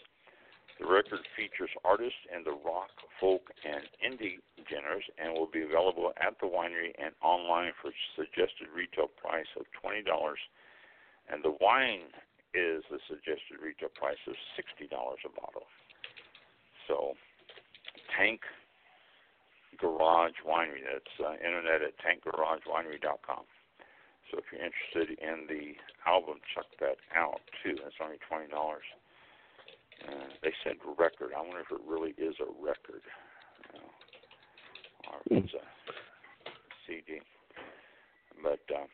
The 0.78 0.86
record 0.86 1.22
features 1.38 1.70
artists 1.84 2.18
in 2.34 2.42
the 2.42 2.58
rock, 2.66 2.90
folk, 3.20 3.46
and 3.62 3.86
indie 4.02 4.42
genres 4.66 5.06
and 5.18 5.34
will 5.34 5.46
be 5.46 5.62
available 5.62 6.12
at 6.18 6.34
the 6.40 6.50
winery 6.50 6.90
and 6.98 7.14
online 7.22 7.70
for 7.78 7.94
a 7.94 7.98
suggested 8.18 8.66
retail 8.74 9.06
price 9.06 9.46
of 9.54 9.66
$20. 9.78 10.02
And 11.30 11.44
the 11.44 11.54
wine 11.62 12.10
is 12.54 12.82
the 12.90 12.98
suggested 13.06 13.62
retail 13.62 13.90
price 13.94 14.18
of 14.26 14.34
$60 14.58 14.90
a 14.90 15.30
bottle. 15.30 15.66
So, 16.86 17.14
Tank 18.16 18.40
Garage 19.80 20.38
Winery. 20.46 20.84
That's 20.84 21.14
uh, 21.20 21.34
internet 21.44 21.82
at 21.82 21.94
tankgaragewinery.com. 22.00 23.44
So 24.30 24.38
if 24.38 24.44
you're 24.50 24.64
interested 24.64 25.18
in 25.20 25.46
the 25.46 25.76
album, 26.08 26.38
check 26.54 26.66
that 26.80 26.96
out 27.14 27.40
too. 27.62 27.76
That's 27.82 27.94
only 28.02 28.18
twenty 28.28 28.48
dollars. 28.48 28.86
Uh, 30.02 30.28
they 30.42 30.52
said 30.64 30.76
record. 30.98 31.32
I 31.36 31.40
wonder 31.40 31.60
if 31.60 31.70
it 31.70 31.80
really 31.86 32.10
is 32.18 32.34
a 32.40 32.48
record, 32.62 33.02
know, 33.72 33.88
or 35.10 35.20
if 35.30 35.44
it's 35.44 35.54
a 35.54 35.64
CD. 36.86 37.20
But 38.42 38.60
uh, 38.74 38.86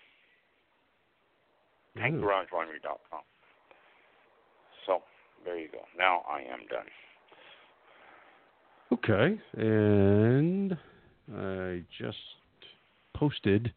tankgaragewinery.com. 1.99 3.23
So 4.87 5.03
there 5.45 5.59
you 5.59 5.69
go. 5.73 5.83
Now 5.99 6.23
I 6.29 6.41
am 6.41 6.67
done. 6.69 6.87
Okay, 8.93 9.39
and 9.57 10.77
I 11.37 11.83
just 11.99 12.19
posted 13.15 13.73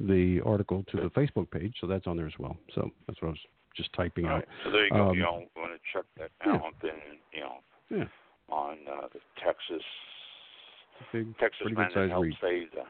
the 0.00 0.40
article 0.44 0.84
to 0.90 0.96
the 0.96 1.10
Facebook 1.10 1.50
page, 1.50 1.74
so 1.80 1.86
that's 1.86 2.06
on 2.06 2.16
there 2.16 2.26
as 2.26 2.32
well. 2.38 2.56
So 2.74 2.90
that's 3.06 3.20
what 3.22 3.28
I 3.28 3.30
was 3.32 3.40
just 3.76 3.92
typing 3.92 4.26
All 4.26 4.38
out. 4.38 4.44
So 4.64 4.70
there 4.70 4.84
you 4.84 4.90
go. 4.90 5.08
Um, 5.10 5.14
you 5.14 5.22
know, 5.22 5.44
want 5.56 5.72
to 5.72 5.78
check 5.92 6.04
that 6.18 6.30
yeah. 6.44 6.54
out, 6.54 6.74
then 6.82 6.92
you 7.32 7.40
know, 7.40 7.56
Yeah, 7.90 8.04
on 8.48 8.78
uh, 8.90 9.06
the 9.12 9.20
Texas 9.44 9.82
big, 11.12 11.38
Texas 11.38 11.66
man 11.66 11.74
good 11.74 12.02
that 12.02 12.10
helped 12.10 12.26
read. 12.26 12.36
save 12.40 12.70
the. 12.72 12.82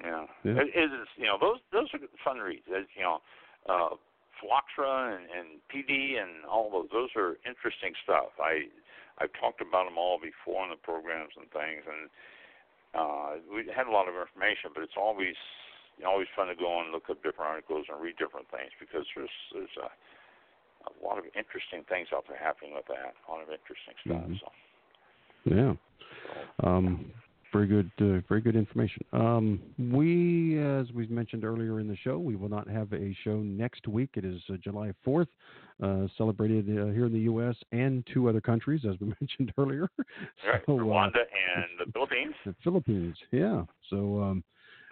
Yeah, 0.00 0.26
Yeah. 0.44 0.62
It 0.62 0.68
is. 0.78 0.90
You 1.16 1.26
know, 1.26 1.38
those 1.40 1.58
those 1.72 1.88
are 1.94 2.00
fun 2.24 2.38
reads. 2.38 2.62
As, 2.68 2.84
you 2.96 3.02
know, 3.02 3.18
uh, 3.68 3.96
Phylloxera 4.40 5.16
and, 5.16 5.24
and 5.30 5.48
PD 5.72 6.20
and 6.20 6.44
all 6.50 6.70
those. 6.70 6.88
Those 6.92 7.10
are 7.16 7.36
interesting 7.46 7.92
stuff. 8.04 8.32
I 8.40 8.68
I've 9.22 9.32
talked 9.38 9.62
about 9.62 9.86
them 9.86 9.96
all 9.96 10.18
before 10.18 10.66
in 10.66 10.74
the 10.74 10.82
programs 10.82 11.30
and 11.38 11.46
things, 11.54 11.86
and 11.86 12.02
uh, 12.98 13.30
we 13.46 13.62
had 13.70 13.86
a 13.86 13.94
lot 13.94 14.10
of 14.10 14.18
information. 14.18 14.74
But 14.74 14.82
it's 14.82 14.98
always 14.98 15.38
you 15.96 16.02
know, 16.02 16.10
always 16.10 16.26
fun 16.34 16.50
to 16.50 16.58
go 16.58 16.82
and 16.82 16.90
look 16.90 17.06
up 17.06 17.22
different 17.22 17.46
articles 17.46 17.86
and 17.86 18.02
read 18.02 18.18
different 18.18 18.50
things 18.50 18.74
because 18.82 19.06
there's 19.14 19.36
there's 19.54 19.76
a 19.78 19.88
a 20.82 20.92
lot 20.98 21.14
of 21.14 21.24
interesting 21.38 21.86
things 21.86 22.10
out 22.10 22.26
there 22.26 22.38
happening 22.38 22.74
with 22.74 22.90
that. 22.90 23.14
A 23.14 23.30
lot 23.30 23.38
of 23.38 23.46
interesting 23.54 23.94
stuff. 24.02 24.26
Mhm. 24.26 24.40
So, 24.42 24.50
Yeah. 25.44 25.74
so 26.58 26.66
Um, 26.66 27.12
very 27.52 27.66
good, 27.66 27.90
uh, 28.00 28.20
very 28.28 28.40
good 28.40 28.56
information. 28.56 29.04
Um, 29.12 29.60
we, 29.78 30.58
as 30.58 30.90
we 30.92 31.06
mentioned 31.08 31.44
earlier 31.44 31.80
in 31.80 31.88
the 31.88 31.96
show, 31.96 32.18
we 32.18 32.34
will 32.34 32.48
not 32.48 32.68
have 32.68 32.92
a 32.92 33.14
show 33.22 33.36
next 33.36 33.86
week. 33.86 34.10
It 34.14 34.24
is 34.24 34.40
uh, 34.50 34.54
July 34.62 34.92
4th, 35.06 35.26
uh, 35.82 36.06
celebrated 36.16 36.66
uh, 36.66 36.86
here 36.92 37.06
in 37.06 37.12
the 37.12 37.20
U.S. 37.20 37.54
and 37.72 38.04
two 38.12 38.28
other 38.28 38.40
countries, 38.40 38.82
as 38.88 38.98
we 39.00 39.12
mentioned 39.20 39.52
earlier. 39.58 39.88
right, 40.46 40.62
So, 40.66 40.78
uh, 40.78 40.82
Rwanda 40.82 41.18
and 41.18 41.86
the 41.86 41.92
Philippines. 41.92 42.34
the 42.46 42.54
Philippines, 42.64 43.16
yeah. 43.30 43.64
So 43.90 44.22
um, 44.22 44.44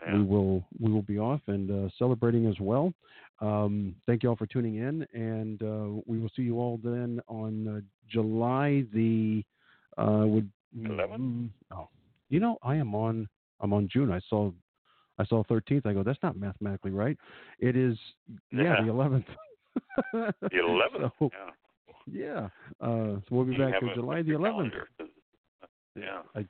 Yeah. 0.07 0.17
we 0.17 0.23
will 0.23 0.65
we 0.79 0.91
will 0.91 1.03
be 1.03 1.19
off 1.19 1.41
and 1.47 1.71
uh, 1.71 1.91
celebrating 1.99 2.47
as 2.47 2.59
well. 2.61 2.93
Um, 3.41 3.95
thank 4.07 4.23
you 4.23 4.29
all 4.31 4.37
for 4.37 4.47
tuning 4.47 4.77
in, 4.77 5.07
and 5.15 5.63
uh, 5.63 6.01
we 6.07 6.19
will 6.19 6.31
see 6.37 6.43
you 6.43 6.59
all 6.59 6.79
then 6.83 7.21
on 7.29 7.69
uh, 7.69 7.81
July 8.09 8.85
the 8.95 9.45
uh, 9.99 10.25
would 10.27 10.51
11th? 10.79 11.51
Oh, 11.73 11.89
you 12.31 12.41
know 12.41 12.57
I 12.63 12.77
am 12.77 12.95
on 12.95 13.29
I'm 13.61 13.73
on 13.75 13.89
June. 13.93 14.11
I 14.11 14.21
saw 14.29 14.51
I 15.19 15.25
saw 15.27 15.45
13th. 15.45 15.85
I 15.87 15.93
go 15.93 16.03
that's 16.03 16.23
not 16.23 16.37
mathematically 16.37 16.93
right. 16.93 17.17
It 17.59 17.77
is 17.77 17.99
yeah, 18.51 18.63
Yeah. 18.63 18.83
the 18.85 18.91
11th. 18.93 19.27
The 20.13 20.33
11th. 20.55 21.13
So, 21.19 21.31
yeah. 21.33 21.51
yeah. 22.07 22.49
Uh, 22.81 23.17
so 23.21 23.23
we'll 23.31 23.45
be 23.45 23.53
You 23.55 23.59
back 23.71 23.83
on 23.83 23.91
July 23.95 24.23
the 24.23 24.31
11th. 24.33 24.43
calendar? 24.43 24.89
'Cause- 24.99 25.09
Yeah. 25.97 26.23
I, 26.35 26.47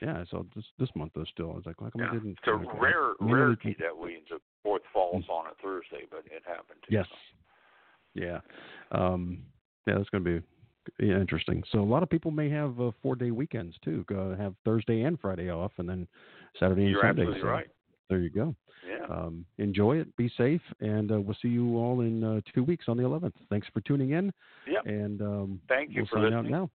yeah, 0.00 0.20
I 0.20 0.24
saw 0.30 0.42
this 0.54 0.64
this 0.78 0.88
month 0.96 1.12
though. 1.14 1.24
Still, 1.24 1.50
I 1.52 1.54
was 1.56 1.66
like, 1.66 1.76
how 1.78 1.90
come 1.90 2.02
I 2.02 2.12
didn't? 2.14 2.30
It's 2.38 2.46
a 2.48 2.52
okay. 2.52 2.78
rare 2.78 3.12
we 3.20 3.32
rarity 3.32 3.76
that 3.80 3.94
we 3.96 4.22
the 4.30 4.38
fourth 4.62 4.82
falls 4.92 5.24
on 5.28 5.46
a 5.48 5.54
Thursday, 5.62 6.06
but 6.10 6.20
it 6.26 6.42
happened. 6.46 6.80
Yes. 6.88 7.06
so. 7.10 7.16
Yeah. 8.14 8.40
Um, 8.92 9.42
yeah, 9.86 9.94
that's 9.98 10.08
going 10.08 10.24
to 10.24 10.40
be 10.40 10.46
yeah, 10.46 10.46
interesting. 10.98 11.62
So 11.70 11.80
a 11.80 11.84
lot 11.84 12.02
of 12.02 12.10
people 12.10 12.30
may 12.30 12.48
have 12.50 12.80
uh, 12.80 12.90
four 13.02 13.16
day 13.16 13.30
weekends 13.30 13.76
too. 13.84 14.04
Go 14.08 14.34
have 14.36 14.54
Thursday 14.64 15.02
and 15.02 15.18
Friday 15.20 15.50
off, 15.50 15.72
and 15.78 15.88
then 15.88 16.06
Saturday 16.58 16.82
and 16.82 16.90
You're 16.90 17.00
Sunday. 17.02 17.22
absolutely 17.22 17.40
So 17.42 17.46
right. 17.46 17.66
There 18.08 18.18
you 18.18 18.30
go. 18.30 18.54
Yeah. 18.88 19.06
Um, 19.06 19.44
enjoy 19.58 19.98
it. 19.98 20.16
Be 20.16 20.28
safe, 20.36 20.60
and 20.80 21.12
uh, 21.12 21.20
we'll 21.20 21.36
see 21.40 21.48
you 21.48 21.76
all 21.76 22.00
in 22.00 22.24
uh, 22.24 22.40
two 22.52 22.64
weeks 22.64 22.86
on 22.88 22.96
the 22.96 23.04
11th. 23.04 23.34
Thanks 23.50 23.68
for 23.72 23.80
tuning 23.82 24.10
in. 24.10 24.32
Yep. 24.66 24.86
And 24.86 25.22
um, 25.22 25.60
Thank 25.68 25.90
you 25.90 25.98
we'll 25.98 26.06
for 26.06 26.16
sign 26.16 26.34
listening. 26.34 26.54
out 26.54 26.70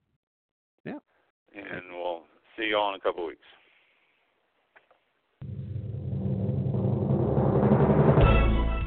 now. 0.84 0.94
Yeah. 1.54 1.60
And 1.60 1.82
we'll 1.92 2.22
see 2.56 2.66
you 2.66 2.76
all 2.76 2.90
in 2.90 2.96
a 2.96 3.00
couple 3.00 3.24
of 3.24 3.28
weeks. 3.28 3.40